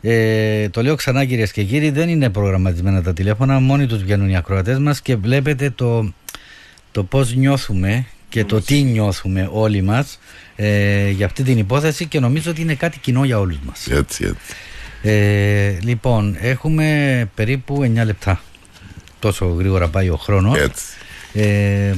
Ε, 0.00 0.68
το 0.68 0.82
λέω 0.82 0.94
ξανά 0.94 1.24
κυρίες 1.24 1.52
και 1.52 1.62
κύριοι, 1.62 1.90
δεν 1.90 2.08
είναι 2.08 2.30
προγραμματισμένα 2.30 3.02
τα 3.02 3.12
τηλέφωνα, 3.12 3.60
μόνοι 3.60 3.86
τους 3.86 4.02
βγαίνουν 4.02 4.28
οι 4.28 4.36
ακροατές 4.36 4.78
μας 4.78 5.02
και 5.02 5.16
βλέπετε 5.16 5.70
το 5.70 6.12
το 6.96 7.04
πώς 7.04 7.34
νιώθουμε 7.34 8.06
και 8.28 8.44
το 8.44 8.60
τι 8.60 8.82
νιώθουμε 8.82 9.48
όλοι 9.52 9.82
μας 9.82 10.18
ε, 10.56 11.10
για 11.10 11.26
αυτή 11.26 11.42
την 11.42 11.58
υπόθεση 11.58 12.06
και 12.06 12.20
νομίζω 12.20 12.50
ότι 12.50 12.60
είναι 12.60 12.74
κάτι 12.74 12.98
κοινό 12.98 13.24
για 13.24 13.38
όλους 13.38 13.58
μας. 13.64 13.86
Έτσι, 13.86 14.24
έτσι. 14.24 14.36
Ε, 15.02 15.78
λοιπόν, 15.82 16.36
έχουμε 16.40 17.28
περίπου 17.34 17.82
9 17.82 18.04
λεπτά. 18.04 18.40
Τόσο 19.18 19.46
γρήγορα 19.46 19.88
πάει 19.88 20.08
ο 20.08 20.16
χρόνος. 20.16 20.58
Έτσι. 20.58 20.84
Ε, 21.32 21.94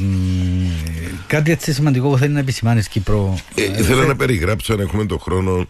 κάτι 1.27 1.51
έτσι 1.51 1.73
σημαντικό 1.73 2.09
που 2.09 2.19
θέλει 2.19 2.33
να 2.33 2.41
επισημάνεις 2.41 2.89
Κύπρο. 2.89 3.39
Ε, 3.55 3.63
ήθελα 3.63 4.05
να 4.07 4.17
περιγράψω, 4.17 4.73
αν 4.73 4.81
έχουμε 4.81 5.07
τον 5.07 5.19
χρόνο, 5.19 5.69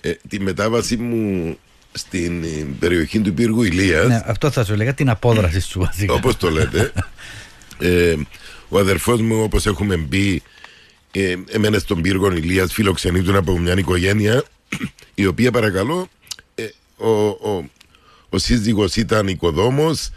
ε, 0.00 0.12
τη 0.28 0.40
μετάβαση 0.40 0.96
μου 0.96 1.56
στην 1.92 2.44
περιοχή 2.78 3.20
του 3.20 3.34
πύργου 3.34 3.62
Ηλίας. 3.62 4.06
Ναι, 4.06 4.22
αυτό 4.26 4.50
θα 4.50 4.64
σου 4.64 4.72
έλεγα, 4.72 4.94
την 4.94 5.08
απόδραση 5.10 5.60
σου 5.60 5.80
βασικά. 5.80 6.12
Όπως 6.12 6.36
το 6.36 6.50
λέτε. 6.50 6.92
ε, 8.70 8.74
ο 8.74 8.78
αδερφός 8.78 9.20
μου, 9.20 9.42
όπως 9.42 9.66
έχουμε 9.66 9.96
μπει, 9.96 10.42
ε, 11.10 11.36
έμενε 11.48 11.78
στον 11.78 12.02
πύργο 12.02 12.32
Ηλίας, 12.32 12.72
φιλοξενήτων 12.72 13.36
από 13.36 13.58
μια 13.58 13.78
οικογένεια, 13.78 14.44
η 15.14 15.26
οποία 15.26 15.50
παρακαλώ, 15.50 16.08
ε, 16.54 16.68
ο, 16.96 17.10
ο, 17.28 17.70
ο 18.28 18.38
σύζυγος 18.38 18.96
ήταν 18.96 19.28
οικοδόμος, 19.28 20.10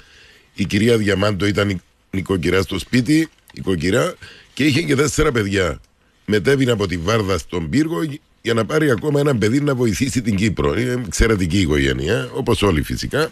η 0.53 0.65
κυρία 0.65 0.97
Διαμάντο 0.97 1.45
ήταν 1.45 1.81
νοικοκυρά 2.09 2.61
στο 2.61 2.79
σπίτι, 2.79 3.29
οικοκυρά, 3.53 4.15
και 4.53 4.63
είχε 4.63 4.81
και 4.81 4.95
τέσσερα 4.95 5.31
παιδιά. 5.31 5.79
Μετέβηνε 6.25 6.71
από 6.71 6.87
τη 6.87 6.97
Βάρδα 6.97 7.37
στον 7.37 7.69
πύργο 7.69 7.99
για 8.41 8.53
να 8.53 8.65
πάρει 8.65 8.91
ακόμα 8.91 9.19
ένα 9.19 9.35
παιδί 9.35 9.61
να 9.61 9.75
βοηθήσει 9.75 10.21
την 10.21 10.35
Κύπρο. 10.35 10.79
Είναι 10.79 11.03
εξαιρετική 11.05 11.59
οικογένεια, 11.59 12.29
όπως 12.33 12.61
όλοι 12.61 12.81
φυσικά. 12.81 13.31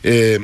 Ε, 0.00 0.36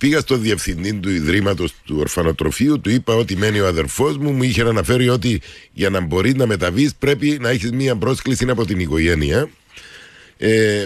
Πήγα 0.00 0.20
στο 0.20 0.36
διευθυντή 0.36 0.94
του 0.94 1.10
Ιδρύματος 1.10 1.74
του 1.84 1.96
Ορφανοτροφείου, 1.98 2.80
του 2.80 2.90
είπα 2.90 3.14
ότι 3.14 3.36
μένει 3.36 3.60
ο 3.60 3.66
αδερφός 3.66 4.16
μου, 4.16 4.32
μου 4.32 4.42
είχε 4.42 4.62
αναφέρει 4.62 5.08
ότι 5.08 5.40
για 5.72 5.90
να 5.90 6.00
μπορεί 6.00 6.34
να 6.34 6.46
μεταβείς 6.46 6.94
πρέπει 6.94 7.38
να 7.40 7.48
έχεις 7.48 7.70
μία 7.70 7.96
πρόσκληση 7.96 8.44
από 8.50 8.64
την 8.64 8.78
οικογένεια. 8.78 9.50
Ε, 10.36 10.84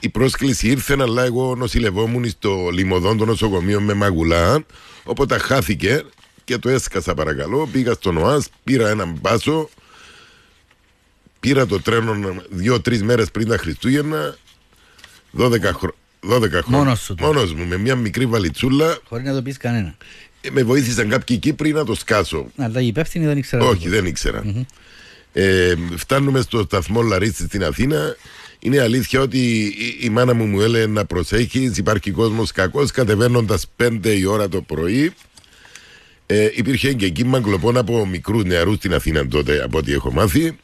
η 0.00 0.08
πρόσκληση 0.08 0.68
ήρθε, 0.68 0.96
αλλά 1.00 1.24
εγώ 1.24 1.54
νοσηλευόμουν 1.54 2.28
στο 2.28 2.68
λιμωδόν 2.72 3.16
των 3.16 3.26
νοσοκομείων 3.26 3.82
με 3.82 3.94
μαγουλά. 3.94 4.64
Οπότε 5.04 5.38
χάθηκε 5.38 6.04
και 6.44 6.58
το 6.58 6.68
έσκασα 6.68 7.14
παρακαλώ. 7.14 7.68
Πήγα 7.72 7.92
στον 7.92 8.16
ΟΑΣ, 8.16 8.48
πήρα 8.64 8.88
έναν 8.88 9.18
μπάσο. 9.20 9.68
Πήρα 11.40 11.66
το 11.66 11.80
τρένο 11.80 12.42
δύο-τρεις 12.50 13.02
μέρες 13.02 13.30
πριν 13.30 13.48
τα 13.48 13.56
Χριστούγεννα. 13.56 14.36
12 15.38 15.60
χρόνια. 15.62 16.01
12 16.28 16.40
χρόνια. 16.50 16.62
Μόνος 16.66 17.00
σου. 17.00 17.14
Μόνος 17.20 17.54
μου, 17.54 17.66
με 17.66 17.76
μια 17.76 17.94
μικρή 17.94 18.26
βαλιτσούλα. 18.26 18.98
Χωρίς 19.08 19.26
να 19.26 19.34
το 19.34 19.42
πεις 19.42 19.56
κανένα. 19.56 19.94
Ε, 20.40 20.50
με 20.50 20.62
βοήθησαν 20.62 21.08
κάποιοι 21.08 21.36
Κύπροι 21.36 21.72
να 21.72 21.84
το 21.84 21.94
σκάσω. 21.94 22.46
Αλλά 22.56 22.80
οι 22.80 22.86
υπεύθυνοι 22.86 23.26
δεν 23.26 23.38
ήξεραν. 23.38 23.68
Όχι, 23.68 23.88
δεν 23.88 24.06
ήξερα. 24.06 24.42
Mm-hmm. 24.44 24.64
Ε, 25.32 25.74
φτάνουμε 25.96 26.40
στο 26.40 26.62
σταθμό 26.62 27.02
Λαρίτσι 27.02 27.44
στην 27.44 27.64
Αθήνα. 27.64 28.16
Είναι 28.58 28.80
αλήθεια 28.80 29.20
ότι 29.20 29.38
η, 29.62 29.98
η 30.00 30.08
μάνα 30.08 30.34
μου 30.34 30.46
μου 30.46 30.60
έλεγε 30.60 30.86
να 30.86 31.04
προσέχεις. 31.04 31.76
Υπάρχει 31.76 32.10
κόσμος 32.10 32.52
κακός. 32.52 32.90
Κατεβαίνοντας 32.90 33.66
5 33.76 34.06
η 34.06 34.24
ώρα 34.24 34.48
το 34.48 34.62
πρωί. 34.62 35.12
Ε, 36.26 36.48
υπήρχε 36.54 36.92
και 36.92 37.08
κύμα 37.08 37.40
κλοπών 37.40 37.76
από 37.76 38.06
μικρούς 38.06 38.44
νεαρούς 38.44 38.76
στην 38.76 38.94
Αθήνα 38.94 39.28
τότε, 39.28 39.62
από 39.62 39.78
ό,τι 39.78 39.92
έχω 39.92 40.12
μάθει. 40.12 40.56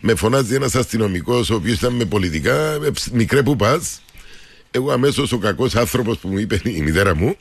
Με 0.00 0.14
φωνάζει 0.14 0.54
ένας 0.54 0.74
αστυνομικός, 0.74 1.50
ο 1.50 1.54
οποίος 1.54 1.76
ήταν 1.76 1.92
με 1.92 2.04
πολιτικά, 2.04 2.72
ε, 2.72 2.90
μικρέ 3.12 3.42
που 3.42 3.56
πας. 3.56 4.00
Εγώ 4.76 4.92
αμέσως 4.92 5.32
ο 5.32 5.38
κακός 5.38 5.74
άνθρωπος 5.74 6.18
που 6.18 6.28
μου 6.28 6.38
είπε 6.38 6.60
η 6.64 6.82
μητέρα 6.82 7.14
μου, 7.16 7.36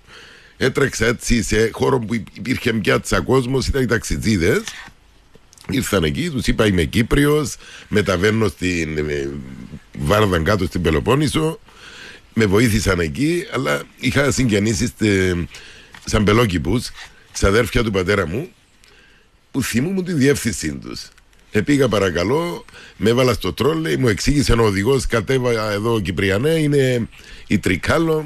έτρεξα 0.58 1.06
έτσι 1.06 1.44
σε 1.44 1.70
χώρο 1.74 2.00
που 2.00 2.14
υπήρχε 2.14 2.74
πιάτσα 2.74 3.22
κόσμος, 3.22 3.68
ήταν 3.68 3.82
οι 3.82 3.86
ταξιτζίδες. 3.86 4.62
Ήρθαν 5.70 6.04
εκεί, 6.04 6.30
τους 6.30 6.48
είπα 6.48 6.66
είμαι 6.66 6.84
Κύπριος, 6.84 7.56
μεταβαίνω 7.88 8.48
στην 8.48 8.98
ε, 8.98 9.30
Βάρδα 9.98 10.40
κάτω 10.40 10.66
στην 10.66 10.82
Πελοπόννησο. 10.82 11.60
Με 12.34 12.46
βοήθησαν 12.46 13.00
εκεί, 13.00 13.46
αλλά 13.54 13.82
είχα 14.00 14.32
συγγενήσεις 14.32 14.92
σαν 16.06 16.24
πελόκυπου, 16.24 16.84
ξαδέρφια 17.32 17.84
του 17.84 17.92
πατέρα 17.92 18.28
μου, 18.28 18.50
που 19.52 19.64
θυμούμουν 19.64 20.06
τη 20.06 20.14
διεύθυνσή 20.14 20.74
τους. 20.74 21.08
Επήγα 21.56 21.88
παρακαλώ, 21.88 22.66
με 22.98 23.10
έβαλα 23.10 23.34
στο 23.34 23.54
τρόλε, 23.54 23.98
μου 23.98 24.08
εξήγησε 24.08 24.54
ο 24.54 24.64
οδηγός, 24.64 25.08
κατέβα 25.08 25.72
εδώ 25.72 26.02
Κυπριανέ, 26.02 26.50
είναι 26.50 27.08
η 27.48 27.60
Τρικάλο. 27.60 28.26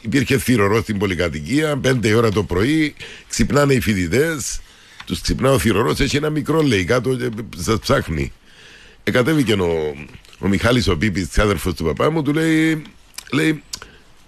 Υπήρχε 0.00 0.38
θηρορό 0.38 0.82
στην 0.82 0.98
πολυκατοικία, 0.98 1.76
πέντε 1.76 2.14
ώρα 2.14 2.30
το 2.30 2.42
πρωί, 2.42 2.94
ξυπνάνε 3.28 3.74
οι 3.74 3.80
φοιτητές, 3.80 4.60
τους 5.04 5.20
ξυπνά 5.20 5.52
ο 5.52 5.58
θηρορό, 5.58 5.94
έχει 5.98 6.16
ένα 6.16 6.30
μικρό 6.30 6.62
λέει 6.62 6.84
κάτω, 6.84 7.16
σας 7.56 7.78
ψάχνει. 7.78 8.32
Εκατέβηκε 9.04 9.52
ο, 9.52 9.94
ο 10.38 10.48
Μιχάλης 10.48 10.88
ο 10.88 10.96
Πίπης, 10.96 11.38
άδερφος 11.38 11.74
του 11.74 11.84
παπά 11.84 12.10
μου, 12.10 12.22
του 12.22 12.32
λέει, 12.32 12.82
λέει 13.32 13.62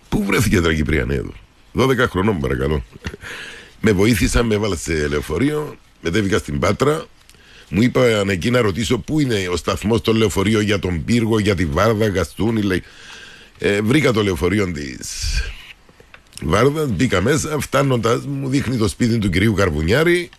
πού 0.09 0.25
βρέθηκε 0.25 0.61
τώρα 0.61 0.75
Κυπριανέ 0.75 1.15
εδώ; 1.15 1.33
12 1.75 1.97
χρονών 2.09 2.41
παρακαλώ. 2.41 2.85
με 3.81 3.93
βοήθησαν, 3.93 4.47
με 4.47 4.55
έβαλα 4.55 4.77
σε 4.77 5.09
λεωφορείο, 5.09 5.77
μετέβηκα 6.01 6.39
στην 6.39 6.59
Πάτρα, 6.59 7.07
μου 7.75 7.83
είπαν 7.83 8.29
εκεί 8.29 8.51
να 8.51 8.61
ρωτήσω 8.61 8.99
πού 8.99 9.21
είναι 9.21 9.49
ο 9.51 9.57
σταθμός 9.57 9.99
στο 9.99 10.13
λεωφορείο 10.13 10.61
για 10.61 10.79
τον 10.79 11.05
πύργο, 11.05 11.39
για 11.39 11.55
τη 11.55 11.67
Βάρδα, 11.67 12.09
Γαστούνη. 12.09 12.63
Λέει. 12.63 12.83
Ε, 13.59 13.81
βρήκα 13.81 14.13
το 14.13 14.23
λεωφορείο 14.23 14.73
της 14.73 15.43
Βάρδα, 16.43 16.87
μπήκα 16.87 17.21
μέσα. 17.21 17.59
Φτάνοντας, 17.61 18.27
μου 18.27 18.49
δείχνει 18.49 18.77
το 18.77 18.89
σπίτι 18.89 19.19
του 19.19 19.31
κυρίου 19.31 19.53
Καρβουνιάρη. 19.53 20.31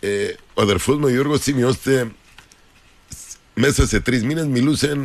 Ε, 0.00 0.08
ο 0.54 0.62
αδερφός 0.62 0.96
μου 0.96 1.04
ο 1.04 1.08
Γιώργος 1.08 1.42
σημειώστε 1.42 2.10
μέσα 3.54 3.86
σε 3.86 4.00
τρεις 4.00 4.24
μήνες 4.24 4.46
μιλούσε 4.46 4.86
ε, 4.86 4.96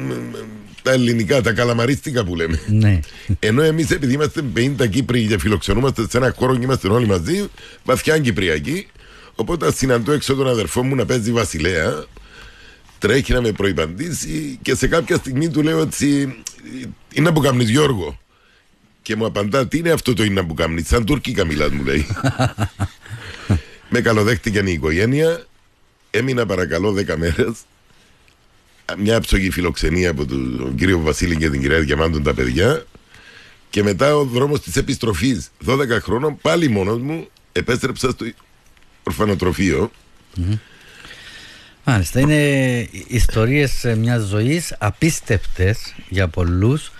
τα 0.81 0.91
ελληνικά, 0.91 1.41
τα 1.41 1.53
καλαμαρίστικα 1.53 2.23
που 2.23 2.35
λέμε. 2.35 2.59
Ναι. 2.67 2.99
Ενώ 3.39 3.61
εμείς 3.61 3.91
επειδή 3.91 4.13
είμαστε 4.13 4.43
50 4.55 4.89
Κύπροι 4.89 5.25
και 5.27 5.39
φιλοξενούμαστε 5.39 6.05
σε 6.09 6.17
ένα 6.17 6.33
χώρο 6.37 6.55
και 6.55 6.63
είμαστε 6.63 6.87
όλοι 6.87 7.07
μαζί, 7.07 7.47
βαθιά 7.83 8.19
Κυπριακοί. 8.19 8.87
Οπότε 9.39 9.71
συναντώ 9.71 10.11
έξω 10.11 10.35
τον 10.35 10.47
αδερφό 10.47 10.83
μου 10.83 10.95
να 10.95 11.05
παίζει 11.05 11.31
Βασιλέα. 11.31 12.05
Τρέχει 12.97 13.33
να 13.33 13.41
με 13.41 13.51
προϋπαντήσει 13.51 14.59
και 14.61 14.75
σε 14.75 14.87
κάποια 14.87 15.15
στιγμή 15.15 15.49
του 15.49 15.61
λέω 15.61 15.81
έτσι 15.81 16.35
είναι 17.13 17.31
που 17.31 17.39
κάνεις 17.39 17.69
Γιώργο 17.69 18.19
και 19.01 19.15
μου 19.15 19.25
απαντά 19.25 19.67
τι 19.67 19.77
είναι 19.77 19.91
αυτό 19.91 20.13
το 20.13 20.23
είναι 20.23 20.43
που 20.43 20.53
κάνεις 20.53 20.87
σαν 20.87 21.05
τουρκικά 21.05 21.45
μιλάς 21.45 21.69
μου 21.69 21.83
λέει. 21.83 22.07
Με 23.89 24.01
καλοδέχτηκε 24.01 24.59
η 24.59 24.71
οικογένεια 24.71 25.45
έμεινα 26.11 26.45
παρακαλώ 26.45 26.95
10 26.97 27.15
μέρες. 27.17 27.53
Μια 28.97 29.19
ψωγή 29.19 29.49
φιλοξενία 29.49 30.09
από 30.09 30.25
τον 30.25 30.75
κύριο 30.75 30.99
Βασίλη 30.99 31.35
και 31.37 31.49
την 31.49 31.61
κυρία 31.61 31.79
Διαμάντων 31.79 32.23
τα 32.23 32.33
παιδιά. 32.33 32.85
Και 33.69 33.83
μετά 33.83 34.15
ο 34.15 34.23
δρόμος 34.23 34.61
της 34.61 34.75
επιστροφής. 34.75 35.51
12 35.65 35.77
χρόνων 36.01 36.37
πάλι 36.41 36.67
μόνος 36.69 36.99
μου 36.99 37.27
επέστρεψα 37.51 38.09
στο 38.09 38.25
ορφανοτροφείο 39.09 39.91
Μάλιστα, 41.83 42.19
είναι 42.19 42.87
ιστορίες 43.07 43.93
μιας 43.97 44.21
ζωής 44.21 44.75
απίστευτες 44.77 45.95
για 46.09 46.27
πολλούς. 46.27 46.91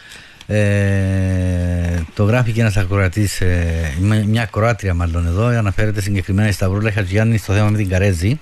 Ε, 0.48 2.04
το 2.14 2.24
γράφει 2.24 2.52
και 2.52 2.62
ένας 2.62 2.78
ακροατής, 2.78 3.42
ε, 3.42 3.94
μια 4.26 4.42
ακροάτρια 4.42 4.94
μάλλον 4.94 5.28
εδώ, 5.28 5.46
αναφέρεται 5.46 6.02
συγκεκριμένα 6.02 6.48
η 6.48 6.52
Σταυρούλα 6.52 6.92
Χατζιάννη 6.92 7.38
στο 7.38 7.54
θέμα 7.54 7.70
με 7.70 7.78
την 7.78 7.90
Καρέζη. 7.90 8.40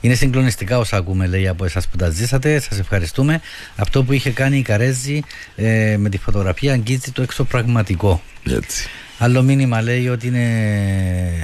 Είναι 0.00 0.14
συγκλονιστικά 0.14 0.78
όσα 0.78 0.96
ακούμε 0.96 1.26
λέει 1.26 1.48
από 1.48 1.64
εσάς 1.64 1.88
που 1.88 1.96
τα 1.96 2.10
ζήσατε, 2.10 2.60
σας 2.60 2.78
ευχαριστούμε. 2.78 3.40
Αυτό 3.76 4.04
που 4.04 4.12
είχε 4.12 4.30
κάνει 4.30 4.58
η 4.58 4.62
Καρέζη 4.62 5.22
ε, 5.56 5.96
με 5.98 6.08
τη 6.08 6.18
φωτογραφία 6.18 6.72
αγγίζει 6.72 7.10
το 7.12 7.22
εξωπραγματικό. 7.22 8.22
Έτσι. 8.50 8.88
Άλλο 9.22 9.42
μήνυμα 9.42 9.82
λέει 9.82 10.08
ότι 10.08 10.26
είναι 10.26 10.46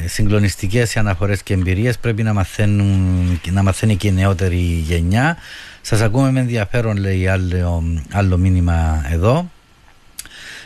συγκλονιστικές 0.07 0.95
οι 0.95 0.99
αναφορές 0.99 1.43
και 1.43 1.55
εμπειρίες. 1.55 1.99
Πρέπει 1.99 2.23
να, 2.23 2.33
μαθαίνουν, 2.33 3.41
να 3.51 3.63
μαθαίνει 3.63 3.97
και 3.97 4.09
η 4.09 4.13
νεότερη 4.13 4.57
γενιά. 4.87 5.37
Σας 5.81 6.01
ακούμε 6.01 6.31
με 6.31 6.41
ενδιαφέρον, 6.41 6.97
λέει 6.97 7.29
άλλο, 7.29 7.85
άλλο 8.13 8.37
μήνυμα 8.37 9.07
εδώ. 9.13 9.51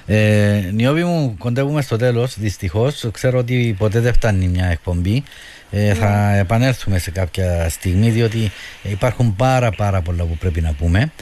Ε, 0.07 0.71
Νιώβη 0.73 1.05
μου, 1.05 1.35
κοντεύουμε 1.39 1.83
στο 1.83 1.97
τέλος. 1.97 2.39
Δυστυχώς, 2.39 3.09
ξέρω 3.13 3.39
ότι 3.39 3.75
ποτέ 3.79 4.01
δεν 4.01 4.13
φτάνει 4.13 4.49
μια 4.49 4.67
εκπομπή. 4.67 5.23
Ε, 5.71 5.95
θα 5.95 6.35
επανέλθουμε 6.37 6.99
σε 6.99 7.11
κάποια 7.11 7.69
στιγμή, 7.69 8.11
διότι 8.11 8.51
υπάρχουν 8.83 9.37
πάρα 9.37 9.71
πάρα 9.71 10.01
πολλά 10.01 10.25
που 10.25 10.37
πρέπει 10.37 10.61
να 10.61 10.73
πούμε. 10.73 11.13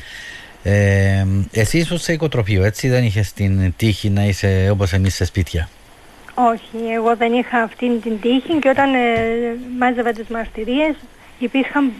Ε, 0.62 1.24
εσύ 1.52 1.78
ήσουν 1.78 1.98
σε 1.98 2.12
οικοτροφείο, 2.12 2.64
έτσι 2.64 2.88
δεν 2.88 3.04
είχες 3.04 3.32
την 3.32 3.74
τύχη 3.76 4.10
να 4.10 4.24
είσαι 4.24 4.68
όπως 4.70 4.92
εμείς 4.92 5.14
σε 5.14 5.24
σπίτια; 5.24 5.68
Όχι, 6.46 6.92
εγώ 6.92 7.16
δεν 7.16 7.32
είχα 7.32 7.58
αυτήν 7.58 8.00
την 8.00 8.20
τύχη 8.20 8.58
και 8.58 8.68
όταν 8.68 8.94
ε, 8.94 9.56
μάζευα 9.78 10.12
τις 10.12 10.28
μαρτυρίες 10.28 10.94
υπήρχαν 11.38 11.92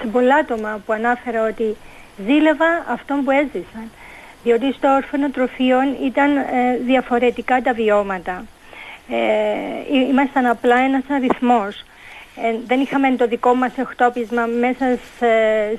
σε 0.00 0.06
πολλά 0.06 0.34
άτομα 0.34 0.82
που 0.86 0.92
ανάφερα 0.92 1.46
ότι 1.46 1.76
ζήλευα 2.26 2.84
αυτόν 2.88 3.24
που 3.24 3.30
έζησαν. 3.30 3.90
Διότι 4.42 4.72
στο 4.72 4.88
ορφανοτροφείο 4.88 5.78
ήταν 6.04 6.36
ε, 6.36 6.42
διαφορετικά 6.84 7.62
τα 7.62 7.72
βιώματα. 7.72 8.44
Ε, 9.08 9.96
ήμασταν 10.10 10.46
απλά 10.46 10.76
ένας 10.76 11.02
αριθμός. 11.08 11.84
Ε, 12.36 12.54
δεν 12.66 12.80
είχαμε 12.80 13.10
το 13.16 13.26
δικό 13.26 13.54
μας 13.54 13.72
εκτόπισμα 13.76 14.46
μέσα 14.46 14.98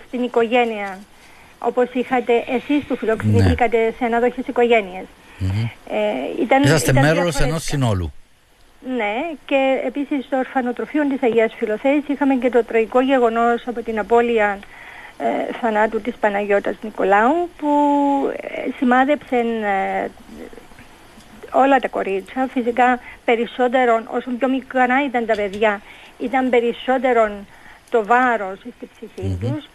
στην 0.08 0.24
οικογένεια 0.24 1.00
όπως 1.60 1.88
είχατε 1.94 2.44
εσείς 2.48 2.84
που 2.84 2.96
φιλοξενηθήκατε 2.96 3.78
ναι. 3.78 3.92
σε 3.98 4.06
ανάδοχες 4.06 4.48
οικογένειες. 4.48 5.06
Ε, 5.40 6.42
ήταν, 6.42 6.64
Είσαστε 6.64 6.92
ήταν 6.92 7.04
μέρος 7.04 7.40
ενός 7.40 7.64
συνόλου. 7.64 8.14
Ναι, 8.96 9.14
και 9.46 9.82
επίσης 9.86 10.26
στο 10.26 10.38
ορφανοτροφείο 10.38 11.08
της 11.08 11.24
Αγίας 11.24 11.54
Φιλοθέης 11.58 12.04
είχαμε 12.08 12.36
και 12.36 12.50
το 12.50 12.64
τραγικό 12.64 13.02
γεγονός 13.02 13.68
από 13.68 13.82
την 13.82 14.00
απώλεια 14.00 14.60
ε, 15.18 15.54
θανάτου 15.62 16.02
της 16.02 16.16
Παναγιώτας 16.16 16.76
Νικολάου 16.82 17.50
που 17.58 17.70
ε, 18.42 18.72
σημάδεψε 18.78 19.36
ε, 19.36 20.08
όλα 21.52 21.80
τα 21.80 21.88
κορίτσια. 21.88 22.48
Φυσικά 22.52 23.00
περισσότερο, 23.26 24.04
όσο 24.08 24.32
πιο 24.40 24.50
μικρά 24.50 25.06
ήταν 25.06 25.26
τα 25.26 25.36
παιδιά, 25.36 25.82
ήταν 26.20 26.50
περισσότερο 26.50 27.30
το 27.90 28.06
βάρος 28.06 28.60
στη 28.60 28.90
ψυχή 28.96 29.38
mm 29.42 29.46
τους. 29.46 29.66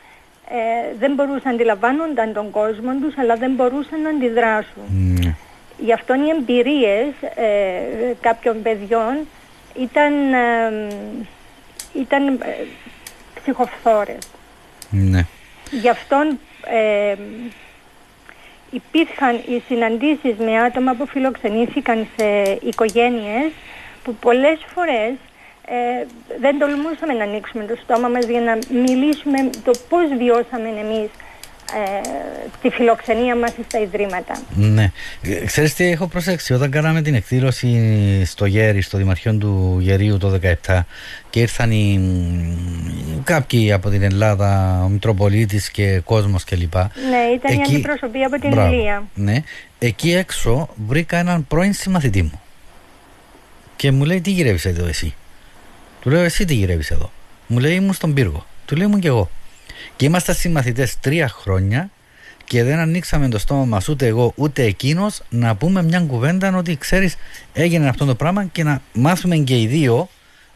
Ε, 0.52 0.96
δεν 0.98 1.14
μπορούσαν 1.14 1.40
να 1.44 1.50
αντιλαμβάνονταν 1.50 2.32
τον 2.32 2.50
κόσμο 2.50 2.90
τους, 3.00 3.18
αλλά 3.18 3.34
δεν 3.34 3.52
μπορούσαν 3.52 4.00
να 4.02 4.08
αντιδράσουν. 4.08 4.82
Mm. 4.90 5.29
Γι' 5.84 5.92
αυτό 5.92 6.14
οι 6.14 6.28
εμπειρίες 6.38 7.06
ε, 7.34 8.14
κάποιων 8.20 8.62
παιδιών 8.62 9.26
ήταν, 9.74 10.12
ήταν 11.94 12.26
ε, 12.28 12.66
ψυχοφθόρες. 13.40 14.28
Ναι. 14.90 15.26
Γι' 15.70 15.88
αυτό 15.88 16.16
ε, 16.64 17.14
υπήρχαν 18.70 19.36
οι 19.36 19.62
συναντήσεις 19.66 20.36
με 20.38 20.60
άτομα 20.60 20.94
που 20.94 21.06
φιλοξενήθηκαν 21.06 22.06
σε 22.16 22.58
οικογένειες 22.62 23.50
που 24.04 24.14
πολλές 24.14 24.58
φορές 24.74 25.12
ε, 25.66 26.06
δεν 26.40 26.58
τολμούσαμε 26.58 27.12
να 27.12 27.24
ανοίξουμε 27.24 27.64
το 27.64 27.76
στόμα 27.82 28.08
μας 28.08 28.24
για 28.26 28.40
να 28.40 28.58
μιλήσουμε 28.70 29.50
το 29.64 29.72
πώς 29.88 30.08
βιώσαμε 30.18 30.68
εμείς 30.68 31.10
ε, 31.74 32.48
τη 32.62 32.68
φιλοξενία 32.68 33.36
μας 33.36 33.50
στα 33.68 33.80
Ιδρύματα. 33.80 34.42
Ναι. 34.54 34.92
Ε, 35.22 35.44
ξέρεις 35.44 35.74
τι 35.74 35.84
έχω 35.84 36.06
προσέξει, 36.06 36.52
όταν 36.52 36.70
κάναμε 36.70 37.02
την 37.02 37.14
εκδήλωση 37.14 38.22
στο 38.24 38.44
Γέρι, 38.44 38.80
στο 38.80 38.98
Δημαρχείο 38.98 39.34
του 39.34 39.76
Γερίου 39.80 40.18
το 40.18 40.38
2017 40.66 40.80
και 41.30 41.40
ήρθαν 41.40 41.70
οι, 41.70 42.00
κάποιοι 43.24 43.72
από 43.72 43.90
την 43.90 44.02
Ελλάδα, 44.02 44.80
ο 44.84 44.88
Μητροπολίτης 44.88 45.70
και 45.70 46.00
κόσμος 46.04 46.44
κλπ. 46.44 46.74
Ναι, 46.74 47.22
ήταν 47.34 47.58
Εκεί... 47.58 47.72
η 47.72 47.74
αντιπροσωπή 47.74 48.22
από 48.22 48.40
την 48.40 48.50
Ηλία. 48.50 49.04
Ναι. 49.14 49.42
Εκεί 49.78 50.12
έξω 50.12 50.68
βρήκα 50.86 51.16
έναν 51.16 51.46
πρώην 51.46 51.72
συμμαθητή 51.72 52.22
μου 52.22 52.40
και 53.76 53.92
μου 53.92 54.04
λέει 54.04 54.20
τι 54.20 54.30
γυρεύεις 54.30 54.64
εδώ 54.64 54.86
εσύ; 54.86 55.14
Του 56.00 56.10
λέω 56.10 56.22
εσύ 56.22 56.44
τι 56.44 56.54
γυρεύεις 56.54 56.90
εδώ; 56.90 57.10
Μου 57.46 57.58
λέει 57.58 57.74
ήμουν 57.74 57.92
στον 57.92 58.14
πύργο. 58.14 58.46
Του 58.64 58.76
λέω 58.76 58.86
ήμουν 58.86 59.00
και 59.00 59.08
εγώ. 59.08 59.30
Και 60.00 60.06
είμαστε 60.06 60.32
συμμαθητές 60.32 61.00
τρία 61.00 61.28
χρόνια 61.28 61.90
και 62.44 62.64
δεν 62.64 62.78
ανοίξαμε 62.78 63.28
το 63.28 63.38
στόμα 63.38 63.64
μας 63.64 63.88
ούτε 63.88 64.06
εγώ 64.06 64.32
ούτε 64.36 64.62
εκείνος 64.62 65.22
να 65.30 65.54
πούμε 65.54 65.82
μια 65.82 66.00
κουβέντα 66.00 66.56
ότι 66.56 66.76
ξέρεις, 66.76 67.16
έγινε 67.52 67.88
αυτό 67.88 68.04
το 68.04 68.14
πράγμα 68.14 68.44
και 68.44 68.62
να 68.62 68.80
μάθουμε 68.92 69.36
και 69.36 69.60
οι 69.60 69.66
δύο 69.66 70.08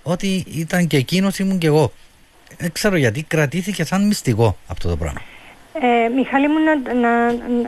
ότι 0.02 0.44
ήταν 0.54 0.86
και 0.86 0.96
εκείνος 0.96 1.38
ήμουν 1.38 1.58
και 1.58 1.66
εγώ. 1.66 1.92
Δεν 2.58 2.72
ξέρω 2.72 2.96
γιατί 2.96 3.22
κρατήθηκε 3.22 3.84
σαν 3.84 4.06
μυστικό 4.06 4.56
αυτό 4.66 4.88
το 4.88 4.96
πράγμα. 4.96 5.20
Ε, 5.80 6.08
Μιχάλη 6.08 6.48
μου, 6.48 6.58
να, 6.58 6.94
να, 6.94 7.10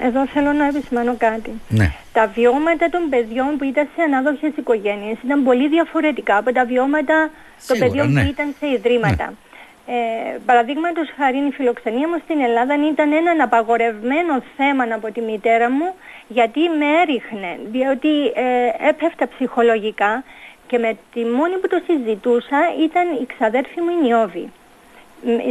εδώ 0.06 0.26
θέλω 0.26 0.52
να 0.52 0.66
επισημάνω 0.66 1.14
κάτι. 1.18 1.50
Ναι. 1.68 1.92
Τα 2.12 2.26
βιώματα 2.34 2.90
των 2.90 3.08
παιδιών 3.10 3.56
που 3.58 3.64
ήταν 3.64 3.88
σε 3.96 4.02
ανάδοχες 4.02 4.52
οικογένειες 4.56 5.16
ήταν 5.24 5.44
πολύ 5.44 5.68
διαφορετικά 5.68 6.36
από 6.36 6.52
τα 6.52 6.64
βιώματα 6.64 7.30
των 7.66 7.78
παιδιών 7.78 8.12
ναι. 8.12 8.22
που 8.22 8.28
ήταν 8.28 8.54
σε 8.58 8.66
ιδρύματα. 8.66 9.24
Ναι. 9.24 9.45
Ε, 9.88 10.38
Παραδείγματος 10.46 11.08
χάρη 11.16 11.36
η 11.36 11.50
φιλοξενία 11.50 12.08
μου 12.08 12.20
στην 12.24 12.40
Ελλάδα 12.40 12.74
ήταν 12.90 13.12
ένα 13.12 13.44
απαγορευμένο 13.44 14.42
θέμα 14.56 14.84
από 14.94 15.12
τη 15.12 15.20
μητέρα 15.20 15.70
μου 15.70 15.94
γιατί 16.28 16.60
με 16.60 16.86
έριχνε, 17.02 17.58
διότι 17.64 18.26
ε, 18.26 18.88
έπεφτα 18.88 19.28
ψυχολογικά 19.28 20.24
και 20.66 20.78
με 20.78 20.96
τη 21.12 21.24
μόνη 21.24 21.56
που 21.58 21.68
το 21.68 21.80
συζητούσα 21.86 22.58
ήταν 22.80 23.12
η 23.22 23.26
ξαδέρφη 23.26 23.80
μου 23.80 23.90
η 23.90 24.06
Νιώβη, 24.06 24.52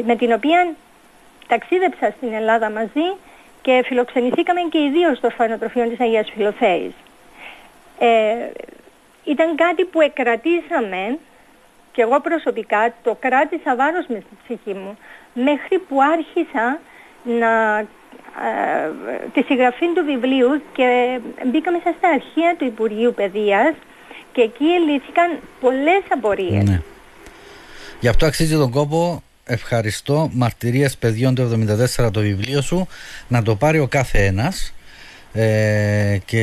με 0.06 0.16
την 0.16 0.32
οποία 0.34 0.74
ταξίδεψα 1.48 2.14
στην 2.18 2.34
Ελλάδα 2.34 2.70
μαζί 2.70 3.08
και 3.62 3.84
φιλοξενηθήκαμε 3.86 4.62
και 4.62 4.78
οι 4.78 4.90
δύο 4.90 5.16
στο 5.16 5.28
ορφανοτροφείο 5.28 5.88
της 5.90 6.00
Αγίας 6.00 6.32
Φιλοθέης. 6.36 6.94
Ε, 8.00 8.36
ήταν 9.24 9.56
κάτι 9.56 9.84
που 9.86 10.02
εκρατήσαμε 10.02 11.18
και 11.96 12.02
εγώ 12.02 12.22
προσωπικά 12.22 12.94
το 13.04 13.18
κράτησα 13.20 13.76
βάρος 13.76 14.06
με 14.08 14.24
στη 14.26 14.36
ψυχή 14.44 14.78
μου 14.78 14.98
μέχρι 15.34 15.80
που 15.88 15.98
άρχισα 16.14 16.80
να, 17.40 17.80
ε, 17.80 18.88
τη 19.34 19.42
συγγραφή 19.42 19.86
του 19.96 20.04
βιβλίου 20.06 20.62
και 20.74 21.20
μπήκαμε 21.52 21.78
στα 21.80 22.10
αρχεία 22.14 22.56
του 22.58 22.66
Υπουργείου 22.66 23.14
Παιδείας 23.14 23.74
και 24.32 24.42
εκεί 24.42 24.66
ελύθηκαν 24.66 25.40
πολλές 25.62 26.04
απορίες. 26.10 26.64
Ναι. 26.64 26.82
Γι' 28.00 28.08
αυτό 28.08 28.26
αξίζει 28.26 28.56
τον 28.58 28.72
κόπο 28.72 29.24
ευχαριστώ 29.46 30.30
μαρτυρίες 30.34 30.98
παιδιών 30.98 31.36
του 31.36 31.68
74 31.98 32.12
το 32.12 32.20
βιβλίο 32.20 32.62
σου 32.62 32.88
να 33.28 33.44
το 33.44 33.56
πάρει 33.56 33.80
ο 33.80 33.88
κάθε 33.88 34.26
ένας 34.26 34.74
Ε, 35.38 36.18
και 36.26 36.42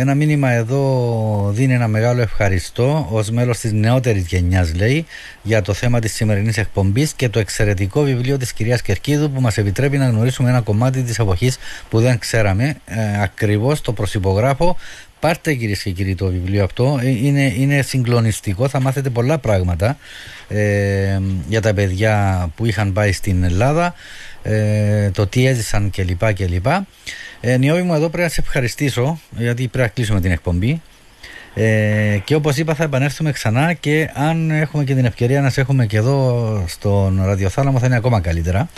ένα 0.00 0.14
μήνυμα 0.14 0.50
εδώ 0.50 1.50
δίνει 1.54 1.74
ένα 1.74 1.88
μεγάλο 1.88 2.20
ευχαριστώ 2.20 3.08
ως 3.10 3.30
μέλος 3.30 3.58
της 3.58 3.72
νεότερης 3.72 4.26
γενιάς 4.26 4.74
λέει 4.74 5.06
για 5.42 5.62
το 5.62 5.72
θέμα 5.72 5.98
της 5.98 6.14
σημερινής 6.14 6.58
εκπομπής 6.58 7.12
και 7.12 7.28
το 7.28 7.38
εξαιρετικό 7.38 8.02
βιβλίο 8.02 8.36
της 8.36 8.52
κυρίας 8.52 8.82
Κερκίδου 8.82 9.30
που 9.30 9.40
μας 9.40 9.58
επιτρέπει 9.58 9.98
να 9.98 10.08
γνωρίσουμε 10.08 10.48
ένα 10.48 10.60
κομμάτι 10.60 11.02
της 11.02 11.18
εποχής 11.18 11.58
που 11.88 12.00
δεν 12.00 12.18
ξέραμε 12.18 12.76
ε, 12.86 13.22
ακριβώς 13.22 13.80
το 13.80 13.92
προσυπογράφω 13.92 14.76
Πάρτε 15.20 15.54
κυρίες 15.54 15.82
και 15.82 15.90
κύριοι 15.90 16.14
το 16.14 16.26
βιβλίο 16.26 16.64
αυτό. 16.64 16.98
Ε, 17.02 17.08
είναι, 17.08 17.54
είναι 17.56 17.82
συγκλονιστικό. 17.82 18.68
Θα 18.68 18.80
μάθετε 18.80 19.10
πολλά 19.10 19.38
πράγματα 19.38 19.96
ε, 20.48 21.18
για 21.48 21.60
τα 21.60 21.74
παιδιά 21.74 22.48
που 22.56 22.66
είχαν 22.66 22.92
πάει 22.92 23.12
στην 23.12 23.42
Ελλάδα, 23.42 23.94
ε, 24.42 25.10
το 25.10 25.26
τι 25.26 25.46
έζησαν 25.46 25.90
κλπ. 25.90 26.32
κλπ. 26.32 26.66
Ε, 27.40 27.56
Νιώβη 27.56 27.82
μου, 27.82 27.94
εδώ 27.94 28.08
πρέπει 28.08 28.22
να 28.22 28.28
σε 28.28 28.40
ευχαριστήσω 28.40 29.20
γιατί 29.36 29.68
πρέπει 29.68 29.88
να 29.88 29.94
κλείσουμε 29.94 30.20
την 30.20 30.30
εκπομπή. 30.30 30.82
Ε, 31.54 32.18
και 32.24 32.34
όπως 32.34 32.56
είπα 32.56 32.74
θα 32.74 32.84
επανέλθουμε 32.84 33.32
ξανά 33.32 33.72
και 33.72 34.10
αν 34.14 34.50
έχουμε 34.50 34.84
και 34.84 34.94
την 34.94 35.04
ευκαιρία 35.04 35.40
να 35.40 35.50
σε 35.50 35.60
έχουμε 35.60 35.86
και 35.86 35.96
εδώ 35.96 36.64
στον 36.66 37.22
ραδιοθάλαμο 37.24 37.78
θα 37.78 37.86
είναι 37.86 37.96
ακόμα 37.96 38.20
καλύτερα. 38.20 38.68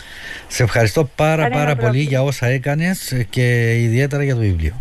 Σε 0.49 0.63
ευχαριστώ 0.63 1.05
πάρα 1.05 1.49
πάρα 1.49 1.77
πολύ 1.77 2.01
για 2.01 2.23
όσα 2.23 2.47
έκανες 2.47 3.25
και 3.31 3.77
ιδιαίτερα 3.81 4.23
για 4.23 4.35
το 4.35 4.41
βιβλίο. 4.41 4.81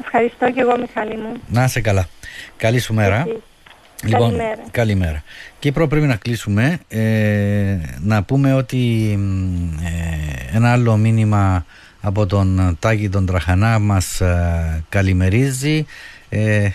Ευχαριστώ 0.00 0.50
και 0.52 0.60
εγώ 0.60 0.78
Μιχάλη 0.78 1.16
μου. 1.16 1.32
Να 1.48 1.64
είσαι 1.64 1.80
καλά. 1.80 2.08
Καλή 2.56 2.78
σου 2.78 2.94
μέρα. 2.94 3.26
Λοιπόν, 4.02 4.20
καλημέρα. 4.20 4.62
καλημέρα. 4.70 5.22
Κύπρο 5.66 5.86
πρέπει 5.88 6.06
να 6.06 6.16
κλείσουμε. 6.16 6.78
Ε, 6.88 7.76
να 8.00 8.22
πούμε 8.22 8.54
ότι 8.54 9.12
ε, 9.82 10.56
ένα 10.56 10.72
άλλο 10.72 10.96
μήνυμα 10.96 11.66
από 12.00 12.26
τον 12.26 12.76
Τάκη 12.78 13.08
τον 13.08 13.26
Τραχανά 13.26 13.78
μας 13.78 14.20
ε, 14.20 14.84
καλημερίζει. 14.88 15.86
Ε, 16.28 16.68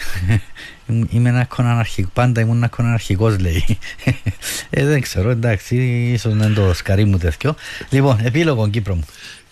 είμαι 1.10 1.30
ένα 1.30 1.48
αρχικό, 1.60 2.10
πάντα 2.14 2.42
ήμουν 2.42 2.70
ένα 2.78 2.94
αρχικός 2.94 3.40
λέει. 3.40 3.78
Ε, 4.70 4.86
δεν 4.86 5.02
ξέρω, 5.02 5.30
εντάξει, 5.30 5.76
ίσως 6.14 6.34
να 6.34 6.46
είναι 6.46 6.54
το 6.54 6.74
σκαρί 6.74 7.06
μου 7.06 7.18
τέτοιο. 7.18 7.56
Λοιπόν, 7.90 8.20
επίλογο 8.24 8.70
Κύπρο 8.70 8.96
μου. 8.96 9.06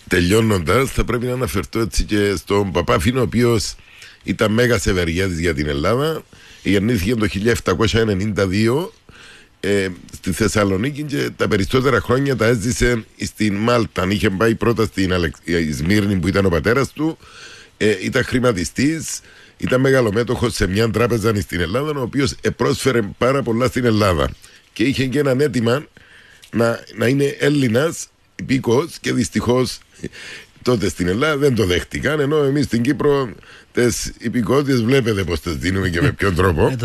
Τελειώνοντας, 0.07 0.89
θα 0.89 1.03
πρέπει 1.03 1.25
να 1.25 1.33
αναφερθώ 1.33 1.79
έτσι 1.79 2.03
και 2.03 2.35
στον 2.37 2.71
Παπάφινο, 2.71 3.19
ο 3.19 3.23
οποίος 3.23 3.75
ήταν 4.23 4.51
μέγας 4.51 4.85
ευεργέτης 4.85 5.39
για 5.39 5.53
την 5.53 5.67
Ελλάδα. 5.67 6.21
Γεννήθηκε 6.63 7.15
το 7.15 7.27
1792 7.75 8.98
ε, 9.59 9.87
στη 10.13 10.31
Θεσσαλονίκη 10.31 11.03
και 11.03 11.29
τα 11.35 11.47
περισσότερα 11.47 11.99
χρόνια 12.01 12.35
τα 12.35 12.45
έζησε 12.45 13.03
στην 13.17 13.55
Μάλτα. 13.55 14.07
Είχε 14.09 14.29
πάει 14.29 14.55
πρώτα 14.55 14.85
στην 14.85 15.13
Αλεξ... 15.13 15.39
Σμύρνη 15.71 16.15
που 16.15 16.27
ήταν 16.27 16.45
ο 16.45 16.49
πατέρας 16.49 16.91
του. 16.91 17.17
Ε, 17.77 17.97
ήταν 18.01 18.23
χρηματιστής, 18.23 19.19
ήταν 19.57 19.81
μεγαλομέτωχος 19.81 20.53
σε 20.53 20.67
μια 20.67 20.89
τράπεζα 20.89 21.41
στην 21.41 21.59
Ελλάδα, 21.59 21.99
ο 21.99 22.01
οποίος 22.01 22.35
πρόσφερε 22.55 23.01
πάρα 23.17 23.43
πολλά 23.43 23.67
στην 23.67 23.85
Ελλάδα. 23.85 24.29
Και 24.73 24.83
είχε 24.83 25.05
και 25.05 25.19
έναν 25.19 25.39
αίτημα 25.39 25.85
να, 26.51 26.79
να 26.95 27.07
είναι 27.07 27.35
Έλληνας 27.39 28.07
υπήκο 28.35 28.89
και 29.01 29.13
δυστυχώς 29.13 29.77
τότε 30.61 30.89
στην 30.89 31.07
Ελλάδα 31.07 31.37
δεν 31.37 31.55
το 31.55 31.65
δέχτηκαν. 31.65 32.19
Ενώ 32.19 32.43
εμείς 32.43 32.65
στην 32.65 32.81
Κύπρο 32.81 33.29
τι 33.71 33.81
υπηκότητες 34.19 34.83
βλέπετε 34.83 35.23
πώς 35.23 35.39
τι 35.39 35.49
δίνουμε 35.49 35.89
και 35.89 36.01
με 36.01 36.11
ποιον 36.11 36.35
τρόπο. 36.35 36.67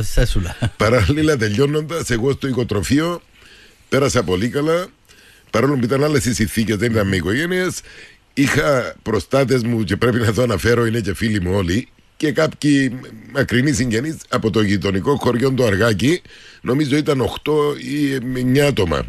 Ε, 0.61 0.67
Παράλληλα, 0.77 1.37
τελειώνοντας, 1.37 2.11
εγώ 2.11 2.33
στο 2.33 2.49
οικοτροφείο 2.49 3.23
πέρασα 3.89 4.23
πολύ 4.23 4.49
καλά. 4.49 4.87
Παρόλο 5.51 5.77
που 5.77 5.85
ήταν 5.85 6.05
άλλες 6.05 6.25
οι 6.25 6.35
συνθήκες, 6.35 6.77
δεν 6.77 6.91
ήταν 6.91 7.09
με 7.09 7.17
οικογένειες. 7.17 7.81
Είχα 8.35 8.95
προστάτες 9.03 9.63
μου 9.63 9.85
και 9.85 9.97
πρέπει 9.97 10.19
να 10.19 10.33
το 10.33 10.43
αναφέρω, 10.43 10.87
είναι 10.87 11.01
και 11.01 11.15
φίλοι 11.15 11.41
μου 11.41 11.55
όλοι. 11.55 11.89
Και 12.17 12.33
κάποιοι 12.33 13.01
μακρινοί 13.33 13.73
συγγενείς 13.73 14.17
από 14.29 14.51
το 14.51 14.63
γειτονικό 14.63 15.17
χωριό 15.17 15.53
του 15.53 15.65
Αργάκη, 15.65 16.23
νομίζω 16.61 16.97
ήταν 16.97 17.21
8 17.21 17.53
ή 17.79 18.19
9 18.55 18.59
άτομα 18.59 19.07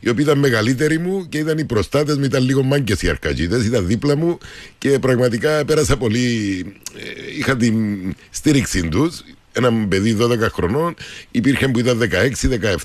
οι 0.00 0.08
οποίοι 0.08 0.24
ήταν 0.28 0.38
μεγαλύτεροι 0.38 0.98
μου 0.98 1.28
και 1.28 1.38
ήταν 1.38 1.58
οι 1.58 1.64
προστάτες 1.64 2.16
μου, 2.16 2.24
ήταν 2.24 2.44
λίγο 2.44 2.62
μάγκες 2.62 3.02
οι 3.02 3.08
αρκατζίδε, 3.08 3.56
ήταν 3.56 3.86
δίπλα 3.86 4.16
μου 4.16 4.38
και 4.78 4.98
πραγματικά 4.98 5.64
πέρασα 5.64 5.96
πολύ. 5.96 6.64
Ε, 6.96 7.38
είχα 7.38 7.56
την 7.56 7.74
στήριξή 8.30 8.88
τους. 8.88 9.22
Ένα 9.52 9.86
παιδί 9.88 10.16
12 10.20 10.38
χρονών, 10.52 10.94
υπήρχε 11.30 11.68
που 11.68 11.78
ήταν 11.78 11.98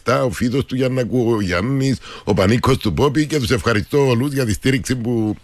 16-17, 0.03 0.21
ο 0.25 0.29
φίδο 0.29 0.63
του 0.63 0.75
Γιάννακου, 0.75 1.31
ο 1.31 1.41
Γιάννης, 1.41 1.97
ο 2.23 2.33
Πανίκος 2.33 2.77
του 2.77 2.93
Πόπη 2.93 3.25
και 3.25 3.39
τους 3.39 3.51
ευχαριστώ 3.51 4.07
όλους 4.07 4.33
για 4.33 4.45
τη 4.45 4.53
στήριξη 4.53 4.95
που, 4.95 5.35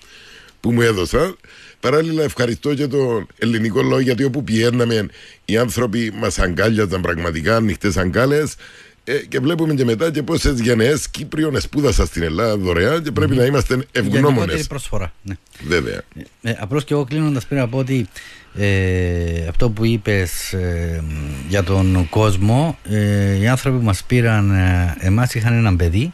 που 0.60 0.72
μου 0.72 0.82
έδωσαν. 0.82 1.38
Παράλληλα, 1.80 2.24
ευχαριστώ 2.24 2.74
και 2.74 2.88
τον 2.88 3.28
ελληνικό 3.38 3.82
λόγο 3.82 4.00
γιατί 4.00 4.24
όπου 4.24 4.44
πηγαίναμε 4.44 5.06
οι 5.46 5.58
άνθρωποι 5.58 6.12
μας 6.16 6.40
αγκάλιαζαν 6.40 7.02
πραγματικά 7.02 7.56
ανοιχτέ 7.56 7.92
αγκάλες. 7.96 8.56
Ε, 9.04 9.18
και 9.18 9.40
βλέπουμε 9.40 9.74
και 9.74 9.86
μετά 9.86 10.12
και 10.12 10.24
πόσε 10.24 10.52
γενναίες 10.52 11.10
Κύπριων 11.10 11.62
σπούδασαν 11.62 12.06
στην 12.06 12.24
Ελλάδα 12.24 12.58
δωρεάν 12.58 13.04
και 13.04 13.12
πρέπει 13.12 13.34
mm. 13.34 13.38
να 13.38 13.46
είμαστε 13.46 13.86
ευγνώμονες. 13.92 14.68
προσφορά. 14.68 15.14
Ναι. 15.22 15.34
Βέβαια. 15.68 16.02
Ε, 16.42 16.50
ε, 16.50 16.58
Απλώς 16.60 16.84
και 16.84 16.94
εγώ 16.94 17.04
κλείνοντας 17.04 17.46
πριν 17.46 17.60
από 17.60 17.78
ότι 17.78 18.08
ε, 18.56 19.48
αυτό 19.50 19.70
που 19.70 19.86
είπες 19.86 20.54
ε, 20.54 21.04
για 21.50 21.64
τον 21.64 22.08
κόσμο, 22.10 22.78
ε, 22.84 23.36
οι 23.36 23.48
άνθρωποι 23.48 23.78
που 23.78 23.84
μας 23.84 24.04
πήραν, 24.04 24.52
ε, 24.52 24.96
εμάς 25.00 25.34
είχαν 25.34 25.54
έναν 25.54 25.76
παιδί. 25.76 26.14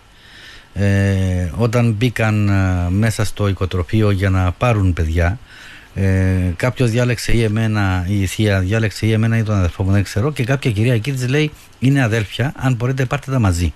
Ε, 0.73 1.51
όταν 1.57 1.91
μπήκαν 1.91 2.49
μέσα 2.89 3.25
στο 3.25 3.47
οικοτροφείο 3.47 4.11
για 4.11 4.29
να 4.29 4.51
πάρουν 4.51 4.93
παιδιά 4.93 5.39
ε, 5.99 6.53
Κάποιος 6.55 6.91
διάλεξε 6.91 7.31
ή 7.31 7.43
εμένα, 7.43 8.05
η 8.09 8.25
θεία 8.25 8.59
διάλεξε 8.59 9.05
ή 9.05 9.11
εμένα 9.11 9.37
ή 9.37 9.43
τον 9.43 9.55
αδερφό 9.55 9.83
μου, 9.83 9.91
δεν 9.91 10.03
ξέρω. 10.03 10.31
Και 10.31 10.43
κάποια 10.43 10.71
κυρία 10.71 10.93
εκεί 10.93 11.11
της 11.11 11.27
λέει: 11.27 11.51
Είναι 11.79 12.03
αδέλφια, 12.03 12.53
αν 12.55 12.73
μπορείτε 12.73 13.05
πάρτε 13.05 13.31
τα 13.31 13.39
μαζί. 13.39 13.73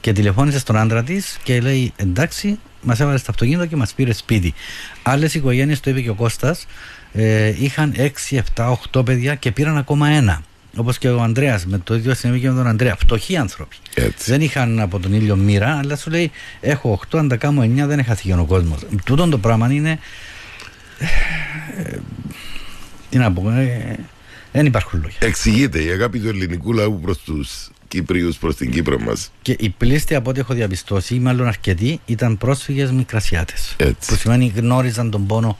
Και 0.00 0.12
τηλεφώνησε 0.12 0.58
στον 0.58 0.76
άντρα 0.76 1.02
της 1.02 1.38
και 1.42 1.60
λέει: 1.60 1.92
Εντάξει, 1.96 2.58
μας 2.82 3.00
έβαλες 3.00 3.20
στο 3.20 3.30
αυτοκίνητο 3.30 3.66
και 3.66 3.76
μας 3.76 3.92
πήρες 3.92 4.16
σπίτι. 4.16 4.54
Άλλες 5.02 5.34
οικογένειες, 5.34 5.80
το 5.80 5.90
είπε 5.90 6.00
και 6.00 6.10
ο 6.10 6.14
Κώστας, 6.14 6.66
ε, 7.12 7.54
είχαν 7.58 7.92
6, 7.96 8.36
7, 8.54 8.70
8 8.92 9.04
παιδιά 9.04 9.34
και 9.34 9.52
πήραν 9.52 9.76
ακόμα 9.76 10.08
ένα. 10.08 10.42
Όπως 10.76 10.98
και 10.98 11.08
ο 11.08 11.22
Ανδρέας, 11.22 11.66
με 11.66 11.78
το 11.78 11.94
ίδιο 11.94 12.14
συνέβη 12.14 12.40
και 12.40 12.48
με 12.48 12.56
τον 12.56 12.66
Ανδρέα. 12.66 12.96
Φτωχοί 12.96 13.36
άνθρωποι. 13.36 13.76
Δεν 14.24 14.40
είχαν 14.40 14.80
από 14.80 14.98
τον 14.98 15.12
ήλιο 15.12 15.36
μοίρα, 15.36 15.78
αλλά 15.78 15.96
σου 15.96 16.10
λέει: 16.10 16.30
Έχω 16.60 17.00
8, 17.10 17.18
αν 17.18 17.28
τα 17.28 17.36
κάνω 17.36 17.62
9, 17.62 17.86
δεν 17.86 17.98
έχει 17.98 18.08
χαθεί 18.08 18.32
ο 18.32 18.44
κόσμος. 18.48 18.80
Τούτο 19.04 19.28
το 19.28 19.38
πράγμα 19.38 19.72
είναι 19.72 19.98
τι 23.10 23.18
να 23.18 23.32
πω, 23.32 23.50
ε, 23.50 23.98
δεν 24.52 24.66
υπάρχουν 24.66 25.00
λόγια. 25.02 25.18
Εξηγείται 25.20 25.82
η 25.82 25.90
αγάπη 25.90 26.18
του 26.18 26.28
ελληνικού 26.28 26.72
λαού 26.72 27.00
προς 27.00 27.18
τους 27.18 27.70
Κύπριους, 27.88 28.36
προς 28.36 28.56
την 28.56 28.70
Κύπρο 28.70 28.98
μας. 28.98 29.30
Και 29.42 29.56
οι 29.58 29.68
πλήστοι 29.68 30.14
από 30.14 30.30
ό,τι 30.30 30.40
έχω 30.40 30.54
διαπιστώσει, 30.54 31.14
ή 31.14 31.18
μάλλον 31.18 31.46
αρκετοί, 31.46 32.00
ήταν 32.06 32.38
πρόσφυγες 32.38 32.90
μικρασιάτες. 32.90 33.76
Που 34.06 34.14
σημαίνει 34.16 34.52
γνώριζαν 34.56 35.10
τον 35.10 35.26
πόνο 35.26 35.58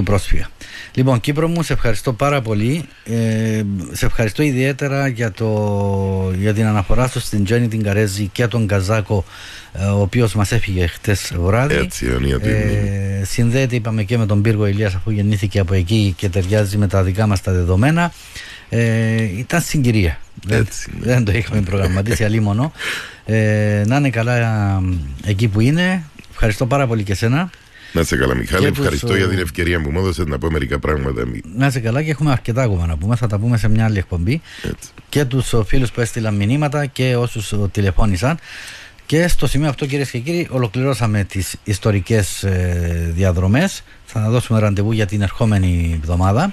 του 0.00 0.06
πρόσφυγα. 0.06 0.48
Λοιπόν, 0.94 1.20
Κύπρο 1.20 1.48
μου, 1.48 1.62
σε 1.62 1.72
ευχαριστώ 1.72 2.12
πάρα 2.12 2.40
πολύ. 2.40 2.84
Ε, 3.04 3.62
σε 3.92 4.06
ευχαριστώ 4.06 4.42
ιδιαίτερα 4.42 5.08
για, 5.08 5.32
το, 5.32 6.32
για 6.38 6.54
την 6.54 6.66
αναφορά 6.66 7.08
σου 7.08 7.20
στην 7.20 7.44
Τζέννη 7.44 7.68
την 7.68 7.82
Καρέζη 7.82 8.26
και 8.32 8.46
τον 8.46 8.66
Καζάκο, 8.66 9.24
ε, 9.72 9.84
ο 9.84 10.00
οποίος 10.00 10.34
μας 10.34 10.52
έφυγε 10.52 10.86
χτες 10.86 11.32
βράδυ. 11.36 11.74
Έτσι, 11.74 12.06
ε, 12.42 13.24
συνδέεται, 13.24 13.76
είπαμε, 13.76 14.02
και 14.02 14.18
με 14.18 14.26
τον 14.26 14.42
Πύργο 14.42 14.66
Ηλίας 14.66 14.94
αφού 14.94 15.10
γεννήθηκε 15.10 15.58
από 15.58 15.74
εκεί 15.74 16.14
και 16.16 16.28
ταιριάζει 16.28 16.76
με 16.76 16.86
τα 16.86 17.02
δικά 17.02 17.26
μας 17.26 17.40
τα 17.40 17.52
δεδομένα. 17.52 18.12
Ε, 18.68 19.22
ήταν 19.22 19.60
συγκυρία. 19.60 20.18
Δεν, 20.42 20.66
δεν 21.00 21.24
το 21.24 21.32
είχαμε 21.32 21.60
προγραμματίσει 21.60 22.24
αλλήμωνο. 22.24 22.72
Ε, 23.24 23.82
να 23.86 23.96
είναι 23.96 24.10
καλά 24.10 24.36
ε, 24.36 25.30
εκεί 25.30 25.48
που 25.48 25.60
είναι. 25.60 26.04
Ευχαριστώ 26.30 26.66
πάρα 26.66 26.86
πολύ 26.86 27.02
και 27.02 27.14
σένα. 27.14 27.50
Να 27.92 28.00
είσαι 28.00 28.16
καλά, 28.16 28.34
Μιχάλη. 28.34 28.66
Ευχαριστώ 28.66 29.16
για 29.16 29.28
την 29.28 29.38
ευκαιρία 29.38 29.80
που 29.80 29.90
μου 29.90 29.98
έδωσε 29.98 30.24
να 30.24 30.38
πω 30.38 30.50
μερικά 30.50 30.78
πράγματα. 30.78 31.24
Να 31.56 31.66
είσαι 31.66 31.80
καλά 31.80 32.02
και 32.02 32.10
έχουμε 32.10 32.30
αρκετά 32.30 32.62
ακόμα 32.62 32.86
να 32.86 32.96
πούμε. 32.96 33.16
Θα 33.16 33.26
τα 33.26 33.38
πούμε 33.38 33.56
σε 33.56 33.68
μια 33.68 33.84
άλλη 33.84 33.98
εκπομπή. 33.98 34.40
Έτσι. 34.62 34.90
Και 35.08 35.24
τους 35.24 35.54
φίλους 35.66 35.90
που 35.90 36.00
έστειλαν 36.00 36.34
μηνύματα 36.34 36.86
και 36.86 37.16
όσους 37.16 37.54
τηλεφώνησαν. 37.70 38.38
Και 39.06 39.28
στο 39.28 39.46
σημείο 39.46 39.68
αυτό, 39.68 39.86
κυρίες 39.86 40.10
και 40.10 40.18
κύριοι, 40.18 40.48
ολοκληρώσαμε 40.50 41.24
τις 41.24 41.56
ιστορικές 41.64 42.42
ε, 42.42 43.10
διαδρομές. 43.14 43.82
Θα 44.04 44.30
δώσουμε 44.30 44.58
ραντεβού 44.58 44.92
για 44.92 45.06
την 45.06 45.22
ερχόμενη 45.22 45.98
εβδομάδα. 46.02 46.52